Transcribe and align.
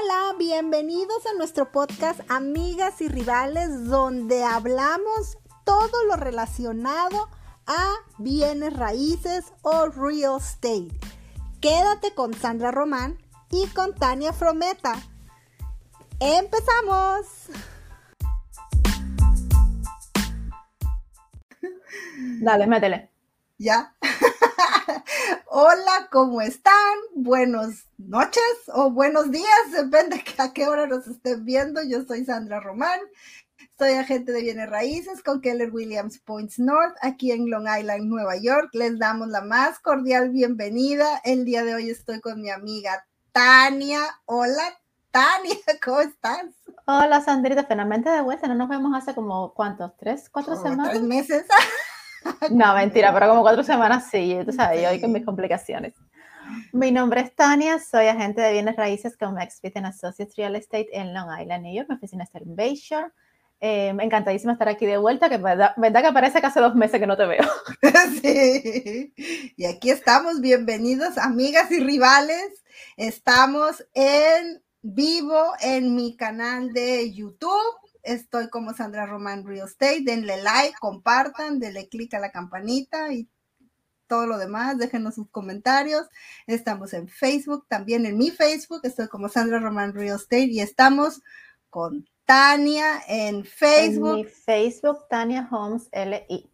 Hola, 0.00 0.36
bienvenidos 0.38 1.26
a 1.26 1.36
nuestro 1.36 1.72
podcast 1.72 2.20
Amigas 2.28 3.00
y 3.00 3.08
Rivales, 3.08 3.86
donde 3.86 4.44
hablamos 4.44 5.38
todo 5.64 6.04
lo 6.04 6.16
relacionado 6.16 7.28
a 7.66 7.94
bienes 8.18 8.74
raíces 8.74 9.52
o 9.62 9.86
real 9.86 10.38
estate. 10.38 10.90
Quédate 11.60 12.14
con 12.14 12.34
Sandra 12.34 12.70
Román 12.70 13.18
y 13.50 13.66
con 13.68 13.94
Tania 13.94 14.32
Frometa. 14.32 14.94
¡Empezamos! 16.20 17.26
Dale, 22.40 22.66
métele. 22.66 23.10
Ya. 23.58 23.96
Hola, 25.50 26.08
¿cómo 26.10 26.42
están? 26.42 26.74
Buenas 27.14 27.86
noches 27.96 28.42
o 28.66 28.90
buenos 28.90 29.30
días, 29.30 29.48
depende 29.72 30.22
a 30.36 30.52
qué 30.52 30.68
hora 30.68 30.86
nos 30.86 31.06
estén 31.06 31.46
viendo. 31.46 31.82
Yo 31.82 32.04
soy 32.04 32.26
Sandra 32.26 32.60
Román, 32.60 33.00
soy 33.78 33.92
agente 33.92 34.32
de 34.32 34.42
bienes 34.42 34.68
raíces 34.68 35.22
con 35.22 35.40
Keller 35.40 35.70
Williams 35.72 36.18
Points 36.18 36.58
North, 36.58 36.94
aquí 37.00 37.32
en 37.32 37.48
Long 37.48 37.66
Island, 37.66 38.04
Nueva 38.04 38.36
York. 38.36 38.68
Les 38.74 38.98
damos 38.98 39.28
la 39.28 39.40
más 39.40 39.78
cordial 39.78 40.28
bienvenida. 40.28 41.22
El 41.24 41.46
día 41.46 41.64
de 41.64 41.76
hoy 41.76 41.88
estoy 41.88 42.20
con 42.20 42.42
mi 42.42 42.50
amiga 42.50 43.06
Tania. 43.32 44.02
Hola, 44.26 44.78
Tania, 45.10 45.56
¿cómo 45.82 46.00
estás? 46.00 46.44
Hola, 46.86 47.22
Sandrita, 47.22 47.64
finalmente 47.64 48.10
de 48.10 48.20
vuelta. 48.20 48.48
No 48.48 48.54
nos 48.54 48.68
vemos 48.68 48.92
hace 48.94 49.14
como, 49.14 49.54
¿cuántos? 49.54 49.96
¿Tres, 49.96 50.28
cuatro 50.28 50.56
semanas? 50.56 50.90
Tres 50.90 51.02
meses. 51.02 51.46
No, 52.50 52.74
mentira, 52.74 53.12
pero 53.12 53.28
como 53.28 53.42
cuatro 53.42 53.62
semanas 53.62 54.08
sí, 54.10 54.36
tú 54.44 54.52
sabes, 54.52 54.82
yo 54.82 54.90
hoy 54.90 55.00
con 55.00 55.12
mis 55.12 55.24
complicaciones. 55.24 55.94
Mi 56.72 56.90
nombre 56.90 57.20
es 57.20 57.34
Tania, 57.34 57.78
soy 57.78 58.06
agente 58.06 58.40
de 58.40 58.52
bienes 58.52 58.76
raíces 58.76 59.16
con 59.16 59.38
Expert 59.40 59.76
Associates 59.76 60.34
Real 60.36 60.56
Estate 60.56 60.88
en 60.92 61.12
Long 61.12 61.28
Island, 61.40 61.62
New 61.62 61.74
York. 61.74 61.88
Mi 61.90 61.96
oficina 61.96 62.24
está 62.24 62.38
en 62.38 62.56
Bayshore. 62.56 63.12
Eh, 63.60 63.88
encantadísima 63.88 64.52
estar 64.52 64.68
aquí 64.68 64.86
de 64.86 64.98
vuelta, 64.98 65.28
que 65.28 65.36
verdad, 65.36 65.72
verdad 65.76 66.02
que 66.02 66.12
parece 66.12 66.40
que 66.40 66.46
hace 66.46 66.60
dos 66.60 66.76
meses 66.76 67.00
que 67.00 67.06
no 67.06 67.16
te 67.16 67.26
veo. 67.26 67.44
Sí, 68.22 69.12
y 69.56 69.66
aquí 69.66 69.90
estamos, 69.90 70.40
bienvenidos 70.40 71.18
amigas 71.18 71.70
y 71.70 71.80
rivales. 71.80 72.64
Estamos 72.96 73.84
en 73.94 74.62
vivo 74.82 75.52
en 75.60 75.94
mi 75.94 76.16
canal 76.16 76.72
de 76.72 77.12
YouTube 77.12 77.87
Estoy 78.08 78.48
como 78.48 78.72
Sandra 78.72 79.06
Román 79.06 79.44
Real 79.46 79.68
Estate. 79.68 80.02
Denle 80.02 80.42
like, 80.42 80.74
compartan, 80.80 81.58
denle 81.58 81.88
click 81.88 82.14
a 82.14 82.20
la 82.20 82.32
campanita 82.32 83.12
y 83.12 83.28
todo 84.06 84.26
lo 84.26 84.38
demás. 84.38 84.78
Déjenos 84.78 85.14
sus 85.14 85.28
comentarios. 85.30 86.08
Estamos 86.46 86.94
en 86.94 87.08
Facebook, 87.08 87.66
también 87.68 88.06
en 88.06 88.16
mi 88.16 88.30
Facebook. 88.30 88.80
Estoy 88.84 89.08
como 89.08 89.28
Sandra 89.28 89.60
Román 89.60 89.92
Real 89.92 90.16
Estate 90.16 90.46
y 90.46 90.60
estamos 90.60 91.20
con 91.70 92.08
Tania 92.24 93.02
en 93.06 93.44
Facebook. 93.44 94.10
En 94.10 94.16
mi 94.16 94.24
Facebook, 94.24 95.06
Tania 95.08 95.48
Homes 95.50 95.88
LI. 95.92 96.50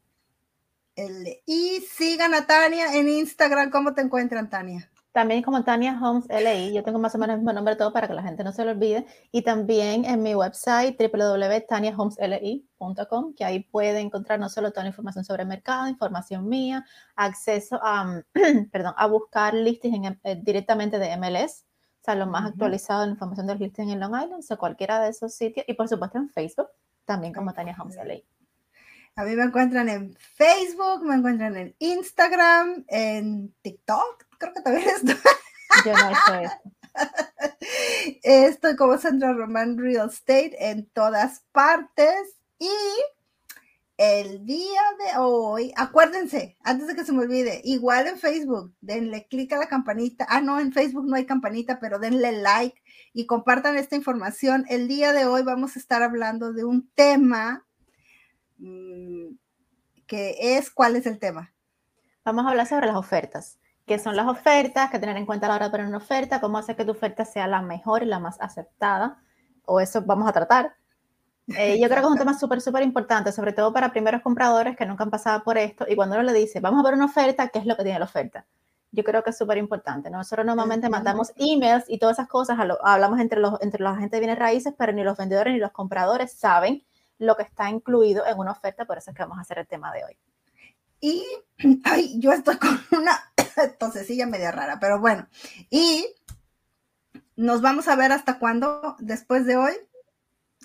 LI. 0.97 1.87
Sigan 1.89 2.35
a 2.35 2.47
Tania 2.47 2.97
en 2.97 3.09
Instagram. 3.09 3.71
¿Cómo 3.71 3.95
te 3.95 4.01
encuentran, 4.01 4.51
Tania? 4.51 4.91
También 5.15 5.43
como 5.43 5.63
Tania 5.63 5.99
Homes 6.03 6.27
LI, 6.29 6.75
yo 6.75 6.83
tengo 6.83 6.99
más 6.99 7.15
o 7.15 7.19
menos 7.19 7.35
el 7.35 7.41
mismo 7.41 7.53
nombre 7.53 7.77
todo 7.77 7.93
para 7.93 8.09
que 8.09 8.15
la 8.15 8.25
gente 8.25 8.43
no 8.43 8.51
se 8.51 8.65
lo 8.65 8.73
olvide. 8.73 9.07
Y 9.31 9.43
también 9.43 10.05
en 10.05 10.25
mi 10.25 10.35
website 10.35 11.01
www.taniahomesli.com, 11.01 13.35
que 13.37 13.45
ahí 13.45 13.61
puede 13.61 14.01
encontrar 14.01 14.41
no 14.41 14.49
solo 14.49 14.73
toda 14.73 14.83
la 14.83 14.89
información 14.89 15.25
sobre 15.25 15.43
el 15.43 15.49
mercado, 15.49 15.87
información 15.87 16.49
mía, 16.49 16.85
acceso 17.15 17.79
a, 17.81 18.23
perdón, 18.73 18.95
a 18.97 19.07
buscar 19.07 19.55
listings 19.55 20.19
eh, 20.25 20.35
directamente 20.43 20.99
de 20.99 21.17
MLS, 21.17 21.65
o 22.01 22.05
sea, 22.05 22.17
lo 22.17 22.27
más 22.27 22.51
actualizado 22.51 23.05
en 23.05 23.11
la 23.11 23.13
información 23.13 23.47
del 23.47 23.61
listing 23.61 23.91
en 23.91 24.01
Long 24.01 24.21
Island, 24.21 24.45
o 24.51 24.57
cualquiera 24.57 25.01
de 25.01 25.11
esos 25.11 25.33
sitios. 25.33 25.65
Y 25.69 25.75
por 25.75 25.89
supuesto 25.89 26.19
en 26.19 26.29
Facebook, 26.29 26.71
también 27.05 27.33
como 27.33 27.55
Tania 27.55 27.77
Homes 27.81 27.97
LI. 28.05 28.27
A 29.17 29.23
mí 29.23 29.37
me 29.37 29.45
encuentran 29.45 29.89
en 29.89 30.13
Facebook, 30.17 31.05
me 31.05 31.15
encuentran 31.15 31.57
en 31.57 31.77
Instagram, 31.79 32.85
en 32.89 33.55
TikTok, 33.63 34.27
creo 34.45 34.55
que 34.55 34.63
también 34.63 34.89
estoy. 34.89 35.17
Yo 35.85 35.93
no 35.93 36.11
estoy. 36.11 36.47
Estoy 38.23 38.77
como 38.77 38.99
Sandra 38.99 39.33
Román 39.33 39.79
Real 39.79 40.09
Estate 40.09 40.71
en 40.71 40.87
todas 40.91 41.45
partes 41.53 42.37
y 42.59 42.69
el 43.97 44.45
día 44.45 44.83
de 45.05 45.19
hoy, 45.19 45.73
acuérdense, 45.77 46.57
antes 46.65 46.89
de 46.89 46.97
que 46.97 47.05
se 47.05 47.13
me 47.13 47.23
olvide, 47.23 47.61
igual 47.65 48.09
en 48.09 48.19
Facebook, 48.19 48.75
denle 48.81 49.27
clic 49.29 49.53
a 49.53 49.57
la 49.57 49.69
campanita. 49.69 50.27
Ah, 50.29 50.41
no, 50.41 50.59
en 50.59 50.73
Facebook 50.73 51.07
no 51.07 51.15
hay 51.17 51.27
campanita, 51.27 51.79
pero 51.79 51.99
denle 51.99 52.33
like 52.33 52.83
y 53.13 53.27
compartan 53.27 53.77
esta 53.77 53.95
información. 53.95 54.65
El 54.69 54.89
día 54.89 55.13
de 55.13 55.27
hoy 55.27 55.43
vamos 55.43 55.77
a 55.77 55.79
estar 55.79 56.03
hablando 56.03 56.53
de 56.53 56.65
un 56.65 56.89
tema 56.95 57.67
mm, 58.59 59.37
que 60.07 60.57
es, 60.57 60.71
¿cuál 60.71 60.97
es 60.97 61.07
el 61.07 61.21
tema? 61.21 61.53
Vamos 62.25 62.47
a 62.47 62.51
hablar 62.51 62.67
sobre 62.67 62.87
las 62.87 62.97
ofertas 62.97 63.59
qué 63.87 63.99
son 63.99 64.17
las 64.17 64.27
ofertas, 64.27 64.91
qué 64.91 64.99
tener 64.99 65.17
en 65.17 65.27
cuenta 65.27 65.47
a 65.47 65.51
la 65.51 65.57
hora 65.57 65.65
de 65.67 65.71
poner 65.71 65.87
una 65.87 65.99
oferta, 65.99 66.41
cómo 66.41 66.59
hacer 66.59 66.77
que 66.77 66.85
tu 66.85 66.93
oferta 66.93 67.25
sea 67.25 67.47
la 67.47 67.63
mejor 67.63 68.03
y 68.03 68.07
la 68.07 68.19
más 68.19 68.41
aceptada, 68.41 69.19
o 69.67 69.81
eso 69.81 70.03
vamos 70.03 70.29
a 70.29 70.33
tratar. 70.33 70.75
Eh, 71.49 71.79
yo 71.79 71.89
creo 71.89 72.01
que 72.01 72.07
es 72.07 72.13
un 72.13 72.19
tema 72.19 72.39
súper, 72.39 72.61
súper 72.63 72.83
importante, 72.83 73.31
sobre 73.31 73.53
todo 73.53 73.73
para 73.73 73.93
primeros 73.93 74.23
compradores 74.23 74.77
que 74.77 74.87
nunca 74.87 75.05
han 75.05 75.11
pasado 75.11 75.43
por 75.45 75.59
esto, 75.59 75.85
y 75.89 75.95
cuando 75.97 76.17
uno 76.17 76.25
le 76.25 76.33
dice, 76.33 76.61
vamos 76.61 76.81
a 76.81 76.89
ver 76.89 76.95
una 76.95 77.05
oferta, 77.07 77.49
¿qué 77.49 77.59
es 77.59 77.67
lo 77.67 77.77
que 77.77 77.83
tiene 77.83 77.99
la 77.99 78.07
oferta? 78.07 78.47
Yo 78.93 79.03
creo 79.05 79.23
que 79.25 79.31
es 79.31 79.37
súper 79.37 79.59
importante. 79.59 80.09
Nosotros 80.09 80.47
normalmente 80.47 80.89
mandamos 80.89 81.33
emails 81.37 81.85
y 81.89 81.99
todas 81.99 82.17
esas 82.17 82.29
cosas, 82.29 82.57
hablamos 82.85 83.19
entre 83.19 83.41
los, 83.41 83.61
entre 83.61 83.83
los 83.83 83.93
agentes 83.93 84.13
de 84.13 84.21
bienes 84.21 84.39
raíces, 84.39 84.73
pero 84.79 84.93
ni 84.93 85.03
los 85.03 85.19
vendedores 85.19 85.53
ni 85.53 85.59
los 85.59 85.73
compradores 85.73 86.33
saben 86.33 86.85
lo 87.19 87.37
que 87.37 87.43
está 87.43 87.69
incluido 87.71 88.25
en 88.27 88.39
una 88.39 88.53
oferta, 88.53 88.85
por 88.85 88.99
eso 88.99 89.11
es 89.11 89.17
que 89.17 89.23
vamos 89.23 89.39
a 89.39 89.43
hacer 89.43 89.59
el 89.59 89.67
tema 89.67 89.93
de 89.93 90.05
hoy. 90.05 90.17
Y 91.01 91.23
ay, 91.85 92.19
yo 92.19 92.33
estoy 92.33 92.57
con 92.57 92.81
una 92.99 93.13
tosecilla 93.79 94.27
media 94.27 94.51
rara, 94.51 94.79
pero 94.81 95.01
bueno. 95.01 95.27
Y 95.71 96.07
nos 97.37 97.61
vamos 97.61 97.89
a 97.89 97.97
ver 97.97 98.13
hasta 98.13 98.39
cuándo, 98.39 98.97
después 98.99 99.47
de 99.47 99.57
hoy. 99.57 99.73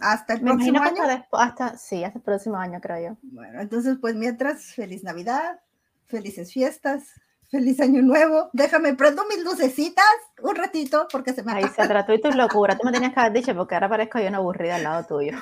Hasta 0.01 0.33
el 0.33 0.41
próximo 0.41 0.81
año. 0.81 1.03
Hasta, 1.33 1.77
sí, 1.77 2.03
hasta 2.03 2.19
el 2.19 2.23
próximo 2.23 2.55
año, 2.55 2.79
creo 2.79 3.09
yo. 3.11 3.17
Bueno, 3.21 3.59
entonces, 3.59 3.97
pues 3.99 4.15
mientras, 4.15 4.73
feliz 4.73 5.03
Navidad, 5.03 5.59
felices 6.05 6.53
fiestas, 6.53 7.03
feliz 7.49 7.79
año 7.81 8.01
nuevo. 8.01 8.49
Déjame, 8.53 8.93
prendo 8.93 9.25
mis 9.27 9.43
lucecitas 9.43 10.05
un 10.41 10.55
ratito 10.55 11.07
porque 11.11 11.33
se 11.33 11.43
me 11.43 11.53
Ay, 11.53 11.65
se 11.75 11.87
trató 11.87 12.13
y 12.13 12.21
tu 12.21 12.31
locura. 12.31 12.77
Tú 12.77 12.85
me 12.85 12.91
tenías 12.91 13.13
que 13.13 13.19
haber 13.19 13.33
dicho 13.33 13.55
porque 13.55 13.75
ahora 13.75 13.89
parezco 13.89 14.19
yo 14.19 14.27
una 14.27 14.37
aburrida 14.37 14.75
al 14.75 14.83
lado 14.83 15.05
tuyo. 15.05 15.37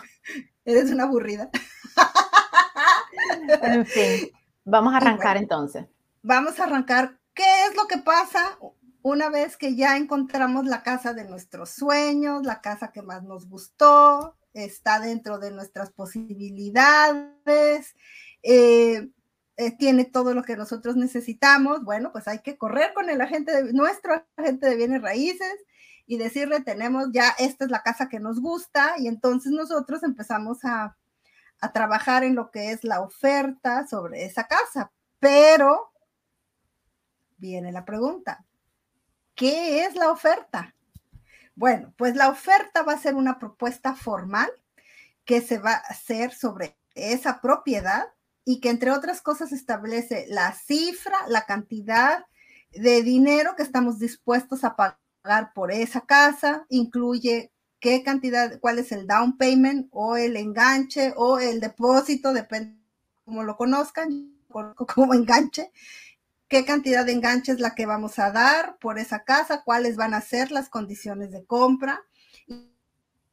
Eres 0.66 0.92
una 0.92 1.04
aburrida. 1.04 1.50
en 3.62 3.86
fin. 3.86 4.32
Vamos 4.66 4.94
a 4.94 4.98
arrancar 4.98 5.38
entonces. 5.38 5.86
Vamos 6.22 6.60
a 6.60 6.64
arrancar. 6.64 7.18
¿Qué 7.38 7.66
es 7.70 7.76
lo 7.76 7.88
que 7.88 8.00
pasa 8.00 8.58
una 9.04 9.30
vez 9.30 9.56
que 9.56 9.76
ya 9.76 9.96
encontramos 9.96 10.66
la 10.66 10.84
casa 10.84 11.14
de 11.14 11.24
nuestros 11.24 11.70
sueños, 11.70 12.46
la 12.46 12.62
casa 12.62 12.92
que 12.92 13.04
más 13.04 13.24
nos 13.24 13.48
gustó, 13.48 14.36
está 14.54 15.00
dentro 15.00 15.38
de 15.38 15.52
nuestras 15.52 15.92
posibilidades, 15.92 17.96
eh, 18.42 19.10
eh, 19.56 19.78
tiene 19.78 20.06
todo 20.06 20.34
lo 20.34 20.44
que 20.44 20.58
nosotros 20.58 20.96
necesitamos? 20.96 21.84
Bueno, 21.84 22.12
pues 22.12 22.28
hay 22.28 22.40
que 22.40 22.58
correr 22.58 22.94
con 22.94 23.10
el 23.10 23.22
agente 23.22 23.64
de 23.64 23.72
nuestro 23.72 24.26
agente 24.36 24.68
de 24.68 24.76
bienes 24.76 25.04
raíces 25.04 25.56
y 26.08 26.18
decirle, 26.18 26.62
tenemos 26.62 27.10
ya, 27.14 27.30
esta 27.38 27.66
es 27.66 27.72
la 27.72 27.84
casa 27.84 28.10
que 28.10 28.20
nos 28.20 28.42
gusta 28.42 28.96
y 28.98 29.08
entonces 29.08 29.52
nosotros 29.52 30.02
empezamos 30.04 30.66
a 30.66 30.98
a 31.60 31.74
trabajar 31.74 32.24
en 32.24 32.36
lo 32.36 32.52
que 32.52 32.72
es 32.72 32.84
la 32.84 33.02
oferta 33.02 33.88
sobre 33.88 34.26
esa 34.26 34.48
casa. 34.48 34.92
Pero 35.20 35.92
viene 37.38 37.72
la 37.72 37.86
pregunta, 37.86 38.46
¿qué 39.36 39.86
es 39.86 39.96
la 39.96 40.12
oferta? 40.12 40.76
Bueno, 41.56 41.94
pues 41.98 42.16
la 42.16 42.30
oferta 42.30 42.84
va 42.84 42.94
a 42.94 43.00
ser 43.00 43.16
una 43.16 43.40
propuesta 43.40 43.96
formal 43.96 44.50
que 45.26 45.42
se 45.42 45.58
va 45.58 45.74
a 45.74 45.88
hacer 45.90 46.34
sobre 46.34 46.78
esa 46.96 47.42
propiedad 47.42 48.08
y 48.46 48.60
que 48.60 48.70
entre 48.70 48.92
otras 48.92 49.22
cosas 49.22 49.52
establece 49.52 50.26
la 50.30 50.54
cifra, 50.54 51.18
la 51.28 51.46
cantidad 51.46 52.26
de 52.72 53.04
dinero 53.04 53.56
que 53.56 53.64
estamos 53.64 54.00
dispuestos 54.00 54.64
a 54.64 54.76
pagar 54.76 55.54
por 55.54 55.72
esa 55.72 56.02
casa, 56.02 56.66
incluye 56.70 57.52
qué 57.80 58.04
cantidad, 58.04 58.60
cuál 58.60 58.80
es 58.80 58.92
el 58.92 59.08
down 59.08 59.38
payment 59.38 59.88
o 59.92 60.16
el 60.16 60.38
enganche 60.38 61.14
o 61.16 61.40
el 61.40 61.60
depósito, 61.60 62.34
depende 62.34 62.78
cómo 63.26 63.44
lo 63.44 63.58
conozcan, 63.58 64.34
como 64.48 65.14
enganche, 65.14 65.72
qué 66.48 66.66
cantidad 66.66 67.06
de 67.06 67.14
enganche 67.14 67.52
es 67.52 67.60
la 67.60 67.76
que 67.76 67.86
vamos 67.86 68.20
a 68.20 68.32
dar 68.32 68.78
por 68.80 69.00
esa 69.00 69.24
casa, 69.24 69.64
cuáles 69.64 69.96
van 69.96 70.14
a 70.14 70.22
ser 70.22 70.52
las 70.52 70.70
condiciones 70.70 71.32
de 71.32 71.46
compra. 71.46 72.02
La 72.48 72.64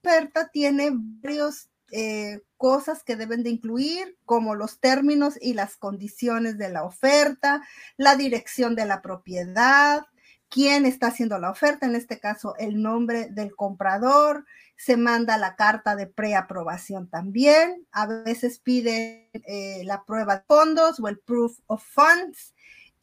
oferta 0.02 0.48
tiene 0.48 0.90
varias 0.92 1.70
eh, 1.92 2.40
cosas 2.56 3.04
que 3.04 3.16
deben 3.16 3.42
de 3.42 3.50
incluir, 3.50 4.16
como 4.24 4.54
los 4.54 4.80
términos 4.80 5.38
y 5.40 5.54
las 5.54 5.76
condiciones 5.76 6.58
de 6.58 6.70
la 6.70 6.84
oferta, 6.84 7.62
la 7.96 8.16
dirección 8.16 8.74
de 8.74 8.86
la 8.86 9.00
propiedad, 9.00 10.04
quién 10.48 10.86
está 10.86 11.08
haciendo 11.08 11.38
la 11.38 11.50
oferta, 11.50 11.86
en 11.86 11.94
este 11.94 12.18
caso 12.18 12.54
el 12.58 12.82
nombre 12.82 13.28
del 13.30 13.54
comprador, 13.54 14.44
se 14.76 14.96
manda 14.96 15.38
la 15.38 15.54
carta 15.54 15.94
de 15.94 16.06
preaprobación 16.08 17.08
también, 17.08 17.86
a 17.92 18.06
veces 18.06 18.58
pide 18.58 19.30
eh, 19.32 19.82
la 19.84 20.04
prueba 20.04 20.38
de 20.38 20.42
fondos 20.48 20.98
o 20.98 21.06
el 21.06 21.18
proof 21.18 21.58
of 21.66 21.84
funds 21.84 22.54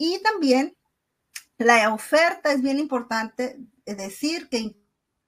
y 0.04 0.20
también 0.24 0.76
la 1.60 1.94
oferta 1.94 2.52
es 2.52 2.64
bien 2.64 2.80
importante 2.80 3.60
decir 3.86 4.50
que 4.50 4.74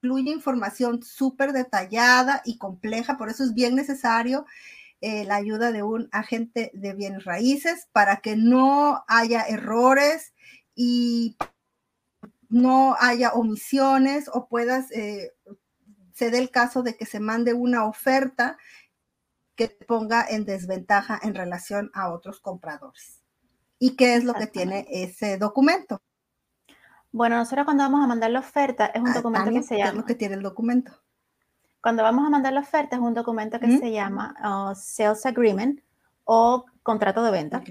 incluye 0.01 0.31
información 0.31 1.03
súper 1.03 1.53
detallada 1.53 2.41
y 2.43 2.57
compleja, 2.57 3.15
por 3.15 3.29
eso 3.29 3.43
es 3.43 3.53
bien 3.53 3.75
necesario 3.75 4.47
eh, 4.99 5.25
la 5.25 5.35
ayuda 5.35 5.71
de 5.71 5.83
un 5.83 6.09
agente 6.11 6.71
de 6.73 6.95
bienes 6.95 7.23
raíces 7.23 7.87
para 7.91 8.17
que 8.17 8.35
no 8.35 9.05
haya 9.07 9.43
errores 9.43 10.33
y 10.73 11.37
no 12.49 12.95
haya 12.99 13.33
omisiones 13.33 14.27
o 14.33 14.47
puedas, 14.47 14.89
eh, 14.89 15.33
se 16.15 16.31
dé 16.31 16.39
el 16.39 16.49
caso 16.49 16.81
de 16.81 16.97
que 16.97 17.05
se 17.05 17.19
mande 17.19 17.53
una 17.53 17.85
oferta 17.85 18.57
que 19.55 19.67
ponga 19.67 20.25
en 20.27 20.45
desventaja 20.45 21.19
en 21.21 21.35
relación 21.35 21.91
a 21.93 22.11
otros 22.11 22.39
compradores. 22.39 23.22
¿Y 23.83 23.97
qué 23.97 24.15
es 24.15 24.23
lo 24.23 24.33
que 24.33 24.47
tiene 24.47 24.87
ese 24.89 25.37
documento? 25.37 26.01
Bueno, 27.11 27.35
nosotros 27.35 27.65
cuando 27.65 27.83
vamos 27.83 28.01
a 28.01 28.07
mandar 28.07 28.31
la 28.31 28.39
oferta 28.39 28.85
es 28.85 29.01
un 29.01 29.09
ah, 29.09 29.13
documento 29.13 29.51
que 29.51 29.61
se 29.61 29.77
llama... 29.77 29.83
¿Qué 29.83 29.89
es 29.89 30.01
lo 30.01 30.05
que 30.05 30.15
tiene 30.15 30.35
el 30.35 30.41
documento? 30.41 30.93
Cuando 31.81 32.01
vamos 32.01 32.25
a 32.25 32.29
mandar 32.29 32.53
la 32.53 32.61
oferta 32.61 32.95
es 32.95 33.01
un 33.01 33.13
documento 33.13 33.59
que 33.59 33.77
se 33.77 33.91
llama 33.91 34.35
uh, 34.39 34.73
Sales 34.73 35.25
Agreement 35.25 35.81
o 36.23 36.63
contrato 36.81 37.23
de 37.23 37.31
venta 37.31 37.61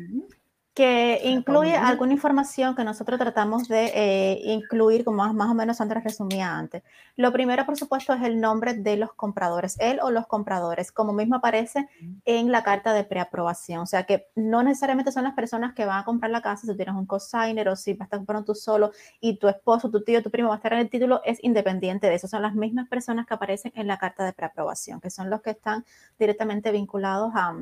que 0.75 1.21
incluye 1.25 1.77
alguna 1.77 2.15
información 2.15 2.75
que 2.75 2.83
nosotros 2.83 3.19
tratamos 3.19 3.69
de 3.69 3.93
eh, 3.95 4.41
incluir, 4.45 5.05
como 5.05 5.31
más, 5.35 5.51
o 5.51 5.55
menos 5.55 5.83
antes 5.83 6.03
resumía 6.03 6.57
antes. 6.57 6.83
Lo 7.15 7.31
primero, 7.31 7.67
por 7.67 7.77
supuesto, 7.77 8.15
es 8.15 8.23
el 8.23 8.41
nombre 8.41 8.73
de 8.73 8.97
los 8.97 9.13
compradores, 9.13 9.77
él 9.81 10.01
o 10.03 10.11
los 10.11 10.27
compradores, 10.27 10.91
como 10.91 11.13
mismo 11.13 11.37
aparece 11.37 11.89
en 12.25 12.51
la 12.51 12.63
carta 12.63 12.95
de 12.95 13.05
preaprobación. 13.05 13.81
O 13.81 13.87
sea 13.87 14.05
que 14.05 14.29
no 14.35 14.63
necesariamente 14.63 15.13
son 15.13 15.25
las 15.25 15.35
personas 15.35 15.75
que 15.75 15.85
van 15.85 15.99
a 16.01 16.05
comprar 16.05 16.31
la 16.31 16.41
casa, 16.41 16.67
si 16.67 16.75
tienes 16.75 16.95
un 16.95 17.05
cosigner 17.05 17.69
o 17.69 17.77
si 17.77 17.93
vas 17.93 18.03
a 18.03 18.05
estar 18.05 18.19
comprando 18.21 18.47
tú 18.47 18.55
solo 18.55 18.93
y 19.21 19.39
tu 19.39 19.49
esposo, 19.49 19.91
tu 19.91 20.03
tío, 20.03 20.23
tu 20.23 20.31
primo 20.31 20.49
va 20.49 20.55
a 20.55 20.57
estar 20.57 20.73
en 20.73 20.79
el 20.79 20.89
título, 20.89 21.21
es 21.27 21.39
independiente 21.45 22.07
de 22.07 22.15
eso. 22.15 22.29
Son 22.29 22.41
las 22.41 22.55
mismas 22.55 22.89
personas 22.89 23.27
que 23.27 23.35
aparecen 23.35 23.73
en 23.75 23.87
la 23.87 23.99
carta 23.99 24.25
de 24.25 24.33
preaprobación, 24.33 25.03
que 25.03 25.11
son 25.11 25.29
los 25.29 25.43
que 25.43 25.51
están 25.51 25.85
directamente 26.19 26.73
vinculados 26.73 27.33
a, 27.35 27.55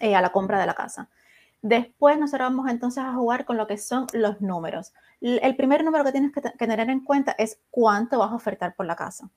eh, 0.00 0.14
a 0.14 0.20
la 0.20 0.30
compra 0.32 0.60
de 0.60 0.66
la 0.66 0.74
casa. 0.74 1.08
Después 1.62 2.18
nosotros 2.18 2.48
vamos 2.48 2.70
entonces 2.70 3.02
a 3.02 3.14
jugar 3.14 3.44
con 3.44 3.56
lo 3.56 3.66
que 3.66 3.78
son 3.78 4.06
los 4.12 4.40
números. 4.40 4.92
El 5.20 5.56
primer 5.56 5.84
número 5.84 6.04
que 6.04 6.12
tienes 6.12 6.32
que, 6.32 6.40
tener 6.40 6.88
en 6.90 7.00
cuenta 7.00 7.34
es 7.38 7.60
cuánto 7.70 8.18
vas 8.18 8.30
a 8.30 8.36
ofertar 8.36 8.74
por 8.74 8.86
la 8.86 8.96
casa. 8.96 9.30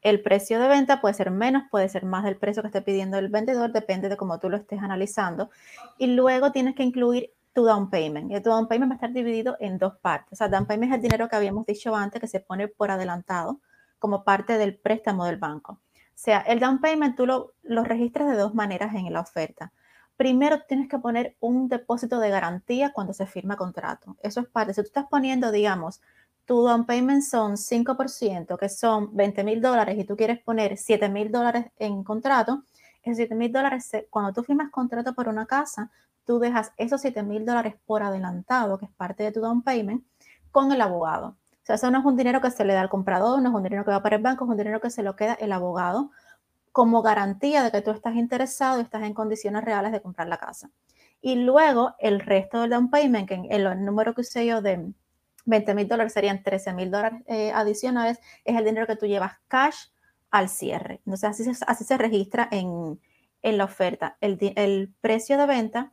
El 0.00 0.22
precio 0.22 0.60
de 0.60 0.68
venta 0.68 1.00
puede 1.00 1.14
ser 1.14 1.30
menos, 1.30 1.64
puede 1.70 1.88
ser 1.88 2.04
más 2.04 2.24
del 2.24 2.36
precio 2.36 2.62
que 2.62 2.68
esté 2.68 2.82
pidiendo 2.82 3.18
el 3.18 3.28
vendedor, 3.28 3.72
depende 3.72 4.08
de 4.08 4.16
cómo 4.16 4.38
tú 4.38 4.48
lo 4.48 4.56
estés 4.56 4.80
analizando. 4.80 5.50
Y 5.96 6.08
luego 6.08 6.52
tienes 6.52 6.74
que 6.74 6.82
incluir 6.82 7.32
tu 7.52 7.64
down 7.64 7.90
payment. 7.90 8.30
Y 8.30 8.40
tu 8.40 8.50
down 8.50 8.68
payment 8.68 8.90
va 8.90 8.94
a 8.94 8.96
estar 8.96 9.12
dividido 9.12 9.56
en 9.60 9.78
dos 9.78 9.96
partes. 9.96 10.32
O 10.32 10.36
sea, 10.36 10.48
down 10.48 10.66
payment 10.66 10.92
es 10.92 10.96
el 10.96 11.02
dinero 11.02 11.28
que 11.28 11.36
habíamos 11.36 11.66
dicho 11.66 11.94
antes 11.96 12.20
que 12.20 12.28
se 12.28 12.40
pone 12.40 12.68
por 12.68 12.90
adelantado 12.90 13.60
como 13.98 14.22
parte 14.22 14.58
del 14.58 14.76
préstamo 14.76 15.24
del 15.24 15.36
banco. 15.36 15.72
O 15.72 16.20
sea, 16.20 16.40
el 16.40 16.60
down 16.60 16.80
payment 16.80 17.16
tú 17.16 17.26
lo, 17.26 17.54
lo 17.62 17.84
registras 17.84 18.28
de 18.28 18.36
dos 18.36 18.54
maneras 18.54 18.94
en 18.94 19.12
la 19.12 19.20
oferta 19.20 19.72
primero 20.18 20.62
tienes 20.66 20.88
que 20.88 20.98
poner 20.98 21.36
un 21.38 21.68
depósito 21.68 22.18
de 22.18 22.28
garantía 22.28 22.92
cuando 22.92 23.14
se 23.14 23.24
firma 23.24 23.56
contrato. 23.56 24.16
Eso 24.20 24.40
es 24.40 24.48
parte. 24.48 24.74
Si 24.74 24.82
tú 24.82 24.88
estás 24.88 25.06
poniendo, 25.08 25.52
digamos, 25.52 26.02
tu 26.44 26.60
down 26.62 26.86
payment 26.86 27.22
son 27.22 27.56
5%, 27.56 28.58
que 28.58 28.68
son 28.68 29.14
20 29.14 29.44
mil 29.44 29.62
dólares, 29.62 29.96
y 29.96 30.04
tú 30.04 30.16
quieres 30.16 30.40
poner 30.42 30.76
7 30.76 31.08
mil 31.08 31.30
dólares 31.30 31.66
en 31.78 32.02
contrato, 32.02 32.64
esos 33.04 33.16
7 33.18 33.36
mil 33.36 33.52
dólares, 33.52 33.90
cuando 34.10 34.32
tú 34.32 34.42
firmas 34.42 34.72
contrato 34.72 35.14
por 35.14 35.28
una 35.28 35.46
casa, 35.46 35.92
tú 36.24 36.40
dejas 36.40 36.72
esos 36.78 37.00
7 37.00 37.22
mil 37.22 37.46
dólares 37.46 37.76
por 37.86 38.02
adelantado, 38.02 38.76
que 38.76 38.86
es 38.86 38.90
parte 38.90 39.22
de 39.22 39.30
tu 39.30 39.40
down 39.40 39.62
payment, 39.62 40.04
con 40.50 40.72
el 40.72 40.80
abogado. 40.80 41.28
O 41.28 41.62
sea, 41.62 41.76
eso 41.76 41.92
no 41.92 42.00
es 42.00 42.04
un 42.04 42.16
dinero 42.16 42.40
que 42.40 42.50
se 42.50 42.64
le 42.64 42.74
da 42.74 42.80
al 42.80 42.88
comprador, 42.88 43.40
no 43.40 43.50
es 43.50 43.54
un 43.54 43.62
dinero 43.62 43.84
que 43.84 43.92
va 43.92 44.02
para 44.02 44.16
el 44.16 44.22
banco, 44.22 44.44
es 44.44 44.50
un 44.50 44.56
dinero 44.56 44.80
que 44.80 44.90
se 44.90 45.04
lo 45.04 45.14
queda 45.14 45.34
el 45.34 45.52
abogado 45.52 46.10
como 46.72 47.02
garantía 47.02 47.62
de 47.62 47.70
que 47.70 47.82
tú 47.82 47.90
estás 47.90 48.16
interesado 48.16 48.78
y 48.78 48.82
estás 48.82 49.02
en 49.02 49.14
condiciones 49.14 49.64
reales 49.64 49.92
de 49.92 50.00
comprar 50.00 50.28
la 50.28 50.38
casa. 50.38 50.70
Y 51.20 51.36
luego 51.36 51.94
el 51.98 52.20
resto 52.20 52.60
del 52.60 52.70
down 52.70 52.90
payment, 52.90 53.28
que 53.28 53.34
en 53.34 53.46
el 53.50 53.84
número 53.84 54.14
que 54.14 54.20
usé 54.20 54.46
yo 54.46 54.62
de 54.62 54.92
20 55.46 55.74
mil 55.74 55.88
dólares 55.88 56.12
serían 56.12 56.42
13 56.42 56.72
mil 56.74 56.90
dólares 56.90 57.22
eh, 57.26 57.50
adicionales, 57.52 58.20
es 58.44 58.56
el 58.56 58.64
dinero 58.64 58.86
que 58.86 58.96
tú 58.96 59.06
llevas 59.06 59.32
cash 59.48 59.86
al 60.30 60.48
cierre. 60.48 61.00
Entonces 61.06 61.30
así 61.30 61.44
se, 61.44 61.64
así 61.66 61.84
se 61.84 61.98
registra 61.98 62.48
en, 62.50 63.00
la 63.42 63.64
oferta. 63.64 64.16
El, 64.20 64.38
el 64.56 64.94
precio 65.00 65.38
de 65.38 65.46
venta, 65.46 65.92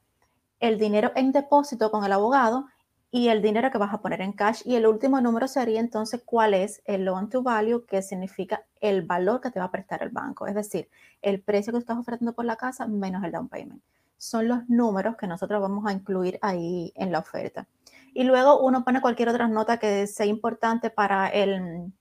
el 0.59 0.77
dinero 0.77 1.11
en 1.15 1.31
depósito 1.31 1.89
con 1.89 2.03
el 2.03 2.11
abogado 2.11 2.65
y 3.11 3.29
el 3.29 3.41
dinero 3.41 3.71
que 3.71 3.77
vas 3.77 3.93
a 3.93 4.01
poner 4.01 4.21
en 4.21 4.33
cash. 4.33 4.61
Y 4.65 4.75
el 4.75 4.87
último 4.87 5.21
número 5.21 5.47
sería 5.47 5.79
entonces 5.79 6.21
cuál 6.25 6.53
es 6.53 6.81
el 6.85 7.05
loan 7.05 7.29
to 7.29 7.43
value, 7.43 7.85
que 7.85 8.01
significa 8.01 8.65
el 8.81 9.03
valor 9.03 9.41
que 9.41 9.51
te 9.51 9.59
va 9.59 9.65
a 9.65 9.71
prestar 9.71 10.03
el 10.03 10.09
banco. 10.09 10.47
Es 10.47 10.55
decir, 10.55 10.89
el 11.21 11.41
precio 11.41 11.71
que 11.73 11.79
estás 11.79 11.97
ofreciendo 11.97 12.33
por 12.33 12.45
la 12.45 12.55
casa 12.55 12.87
menos 12.87 13.23
el 13.23 13.31
down 13.31 13.47
payment. 13.47 13.81
Son 14.17 14.47
los 14.47 14.67
números 14.69 15.15
que 15.17 15.27
nosotros 15.27 15.61
vamos 15.61 15.85
a 15.85 15.93
incluir 15.93 16.39
ahí 16.41 16.91
en 16.95 17.11
la 17.11 17.19
oferta. 17.19 17.67
Y 18.13 18.23
luego 18.23 18.59
uno 18.59 18.83
pone 18.83 19.01
cualquier 19.01 19.29
otra 19.29 19.47
nota 19.47 19.77
que 19.77 20.07
sea 20.07 20.25
importante 20.25 20.89
para 20.89 21.27
el, 21.27 21.91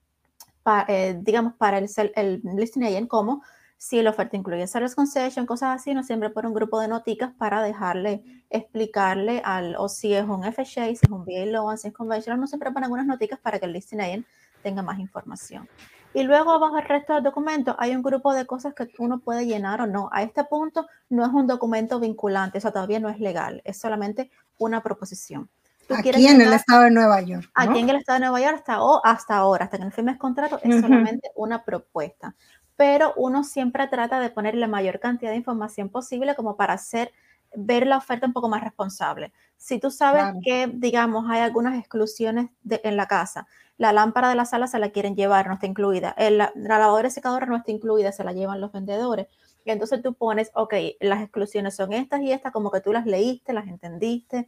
eh, 0.87 1.19
digamos, 1.21 1.53
para 1.55 1.77
el, 1.77 1.89
el 2.15 2.41
listing 2.55 2.83
agent, 2.83 3.07
como 3.07 3.43
si 3.77 4.01
la 4.01 4.09
oferta 4.09 4.37
incluye 4.37 4.65
service 4.67 4.95
concession, 4.95 5.45
cosas 5.45 5.79
así, 5.79 5.93
no 5.93 6.03
siempre 6.03 6.29
por 6.29 6.45
un 6.45 6.53
grupo 6.53 6.79
de 6.79 6.87
noticas 6.87 7.33
para 7.37 7.61
dejarle, 7.61 8.23
explicarle 8.49 9.41
al, 9.43 9.75
o 9.77 9.89
si 9.89 10.13
es 10.13 10.25
un 10.25 10.43
FHA, 10.43 10.63
si 10.65 10.99
es 11.03 11.09
un 11.09 11.25
VA 11.25 11.45
loan, 11.45 11.77
si 11.77 11.89
es 11.89 11.93
conventional, 11.93 12.39
no 12.39 12.47
siempre 12.47 12.71
pone 12.71 12.85
algunas 12.85 13.05
noticas 13.05 13.39
para 13.39 13.59
que 13.59 13.65
el 13.65 13.73
listing 13.73 13.99
agent 13.99 14.25
tenga 14.63 14.81
más 14.81 14.99
información. 14.99 15.67
Y 16.13 16.23
luego 16.23 16.51
abajo 16.51 16.77
el 16.77 16.85
resto 16.85 17.13
del 17.13 17.23
documento 17.23 17.75
hay 17.77 17.93
un 17.93 18.01
grupo 18.01 18.33
de 18.33 18.45
cosas 18.45 18.73
que 18.73 18.87
uno 18.99 19.19
puede 19.19 19.45
llenar 19.45 19.81
o 19.81 19.87
no. 19.87 20.09
A 20.13 20.23
este 20.23 20.45
punto 20.45 20.87
no 21.09 21.25
es 21.25 21.33
un 21.33 21.45
documento 21.45 21.99
vinculante, 21.99 22.59
eso 22.59 22.71
todavía 22.71 23.01
no 23.01 23.09
es 23.09 23.19
legal, 23.19 23.61
es 23.65 23.77
solamente 23.77 24.31
una 24.57 24.81
proposición. 24.81 25.49
Aquí 25.89 26.25
en 26.25 26.41
el 26.41 26.53
estado 26.53 26.83
de 26.83 26.91
Nueva 26.91 27.21
York. 27.21 27.51
Aquí 27.53 27.79
en 27.79 27.89
el 27.89 27.97
estado 27.97 28.19
de 28.19 28.25
Nueva 28.25 28.41
York 28.41 28.55
hasta, 28.55 28.81
o 28.81 29.05
hasta 29.05 29.35
ahora, 29.35 29.65
hasta 29.65 29.77
que 29.77 29.83
no 29.83 29.91
firmes 29.91 30.17
contrato, 30.17 30.59
es 30.63 30.81
solamente 30.81 31.29
una 31.35 31.63
propuesta 31.63 32.33
pero 32.75 33.13
uno 33.15 33.43
siempre 33.43 33.87
trata 33.87 34.19
de 34.19 34.29
poner 34.29 34.55
la 34.55 34.67
mayor 34.67 34.99
cantidad 34.99 35.31
de 35.31 35.37
información 35.37 35.89
posible 35.89 36.35
como 36.35 36.55
para 36.57 36.73
hacer 36.73 37.11
ver 37.55 37.87
la 37.87 37.97
oferta 37.97 38.27
un 38.27 38.33
poco 38.33 38.49
más 38.49 38.63
responsable. 38.63 39.31
Si 39.57 39.79
tú 39.79 39.89
sabes 39.89 40.25
que, 40.43 40.69
digamos, 40.73 41.25
hay 41.29 41.39
algunas 41.39 41.79
exclusiones 41.79 42.49
en 42.69 42.97
la 42.97 43.07
casa, 43.07 43.47
la 43.77 43.93
lámpara 43.93 44.29
de 44.29 44.35
la 44.35 44.45
sala 44.45 44.67
se 44.67 44.79
la 44.79 44.89
quieren 44.89 45.15
llevar, 45.15 45.47
no 45.47 45.53
está 45.53 45.65
incluida, 45.65 46.13
el, 46.17 46.37
la 46.37 46.51
lavadora 46.55 47.09
secadora 47.09 47.45
no 47.45 47.55
está 47.55 47.71
incluida, 47.71 48.11
se 48.11 48.23
la 48.23 48.33
llevan 48.33 48.61
los 48.61 48.71
vendedores. 48.71 49.27
Y 49.63 49.71
entonces 49.71 50.01
tú 50.03 50.13
pones, 50.13 50.51
ok, 50.53 50.73
las 50.99 51.21
exclusiones 51.21 51.75
son 51.75 51.91
estas 51.91 52.21
y 52.21 52.31
estas, 52.31 52.51
como 52.51 52.69
que 52.69 52.81
tú 52.81 52.93
las 52.93 53.07
leíste, 53.07 53.51
las 53.51 53.67
entendiste, 53.67 54.47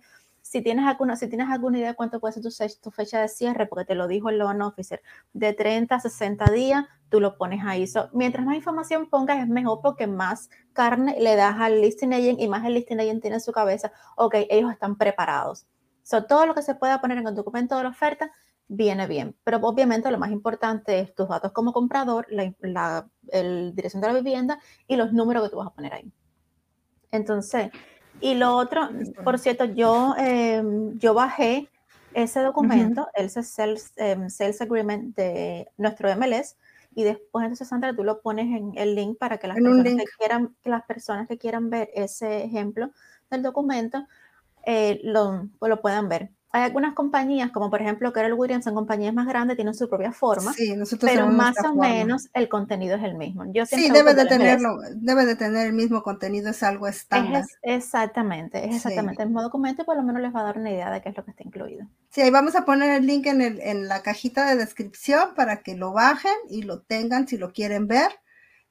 si 0.49 0.61
tienes 0.61 0.85
alguna, 0.85 1.17
si 1.17 1.27
tienes 1.27 1.49
alguna 1.49 1.77
idea 1.77 1.89
de 1.89 1.95
cuánto 1.95 2.21
puede 2.21 2.33
ser 2.33 2.71
tu, 2.81 2.89
fecha 2.89 3.19
de 3.19 3.27
cierre, 3.27 3.65
porque 3.67 3.83
te 3.83 3.95
lo 3.95 4.07
dijo 4.07 4.29
el 4.29 4.37
loan 4.37 4.61
officer, 4.61 5.01
de 5.33 5.51
30 5.51 5.95
a 5.95 5.99
60 5.99 6.45
días, 6.51 6.85
tú 7.09 7.19
lo 7.19 7.37
pones 7.37 7.65
ahí. 7.65 7.85
mientras 8.13 8.45
más 8.45 8.55
información 8.55 9.09
pongas 9.09 9.39
es 9.39 9.49
mejor 9.49 9.81
porque 9.81 10.07
más 10.07 10.49
carne 10.71 11.17
le 11.19 11.35
das 11.35 11.59
al 11.59 11.81
listing 11.81 12.13
agent 12.13 12.39
y 12.39 12.47
más 12.47 12.65
el 12.65 12.75
listing 12.75 12.99
agent 12.99 13.21
tiene 13.21 13.35
en 13.35 13.41
su 13.41 13.51
cabeza, 13.51 13.91
ok, 14.15 14.35
ellos 14.49 14.71
están 14.71 14.95
preparados. 14.95 15.67
So, 16.03 16.23
todo 16.25 16.45
lo 16.45 16.55
que 16.55 16.61
se 16.61 16.75
pueda 16.75 17.01
poner 17.01 17.17
en 17.17 17.27
el 17.27 17.35
documento 17.35 17.75
de 17.75 17.83
la 17.83 17.89
oferta 17.89 18.31
viene 18.69 19.05
bien, 19.05 19.35
pero 19.43 19.57
obviamente 19.57 20.09
lo 20.11 20.17
más 20.17 20.31
importante 20.31 20.99
es 21.01 21.13
tus 21.13 21.27
datos 21.27 21.51
como 21.51 21.73
comprador, 21.73 22.25
la 22.29 23.09
dirección 23.73 24.01
de 24.01 24.07
la 24.07 24.13
vivienda 24.13 24.59
y 24.87 24.95
los 24.95 25.11
números 25.11 25.43
que 25.43 25.49
tú 25.49 25.57
vas 25.57 25.67
a 25.67 25.73
poner 25.73 25.93
ahí. 25.93 26.13
Entonces, 27.11 27.69
y 28.19 28.35
lo 28.35 28.55
otro, 28.55 28.89
por 29.23 29.39
cierto, 29.39 29.65
yo, 29.65 30.15
em, 30.17 30.97
yo 30.97 31.13
bajé 31.13 31.69
ese 32.13 32.41
documento, 32.41 33.07
el 33.13 33.29
sales, 33.29 33.93
em, 33.95 34.29
sales 34.29 34.61
Agreement 34.61 35.15
de 35.15 35.67
nuestro 35.77 36.09
MLS, 36.09 36.55
y 36.95 37.03
después 37.03 37.43
entonces, 37.43 37.67
Sandra, 37.67 37.95
tú 37.95 38.03
lo 38.03 38.21
pones 38.21 38.47
en 38.47 38.71
el 38.75 38.95
link 38.95 39.19
para 39.19 39.37
que 39.37 39.47
las, 39.47 39.57
personas 39.57 39.93
que, 39.95 40.05
quieran, 40.17 40.55
que 40.63 40.69
las 40.69 40.83
personas 40.83 41.27
que 41.27 41.37
quieran 41.37 41.69
ver 41.69 41.91
ese 41.93 42.43
ejemplo 42.43 42.91
del 43.29 43.43
documento 43.43 44.07
eh, 44.65 44.99
lo, 45.03 45.47
pues 45.59 45.69
lo 45.69 45.79
puedan 45.81 46.09
ver 46.09 46.31
hay 46.51 46.63
algunas 46.63 46.93
compañías, 46.93 47.51
como 47.51 47.69
por 47.69 47.81
ejemplo 47.81 48.13
Carol 48.13 48.33
Williams, 48.33 48.63
son 48.63 48.73
compañías 48.73 49.13
más 49.13 49.27
grandes, 49.27 49.57
tienen 49.57 49.73
su 49.73 49.89
propia 49.89 50.13
forma, 50.13 50.53
sí, 50.53 50.73
pero 51.01 51.27
más 51.27 51.55
o 51.65 51.75
menos 51.75 52.29
el 52.33 52.47
contenido 52.47 52.95
es 52.95 53.03
el 53.03 53.15
mismo. 53.15 53.43
Yo 53.51 53.65
sí, 53.65 53.89
debe 53.89 54.13
de, 54.13 54.25
tenerlo, 54.25 54.77
debe 54.95 55.25
de 55.25 55.35
tener 55.35 55.67
el 55.67 55.73
mismo 55.73 56.01
contenido, 56.03 56.49
es 56.49 56.63
algo 56.63 56.87
estándar. 56.87 57.43
exactamente, 57.61 58.65
es 58.65 58.77
exactamente 58.77 59.23
el 59.23 59.29
mismo 59.29 59.41
documento 59.41 59.81
y 59.81 59.85
por 59.85 59.97
lo 59.97 60.03
menos 60.03 60.21
les 60.21 60.33
va 60.33 60.39
a 60.41 60.43
dar 60.43 60.57
una 60.57 60.71
idea 60.71 60.89
de 60.89 61.01
qué 61.01 61.09
es 61.09 61.17
lo 61.17 61.25
que 61.25 61.31
está 61.31 61.43
incluido. 61.43 61.85
Sí, 62.11 62.21
ahí 62.21 62.31
vamos 62.31 62.55
a 62.55 62.63
poner 62.63 62.91
el 62.91 63.05
link 63.05 63.25
en, 63.25 63.41
el, 63.41 63.59
en 63.59 63.87
la 63.87 64.01
cajita 64.01 64.49
de 64.49 64.55
descripción 64.55 65.35
para 65.35 65.61
que 65.61 65.75
lo 65.75 65.91
bajen 65.91 66.35
y 66.49 66.61
lo 66.63 66.81
tengan 66.81 67.27
si 67.27 67.37
lo 67.37 67.51
quieren 67.51 67.87
ver. 67.87 68.11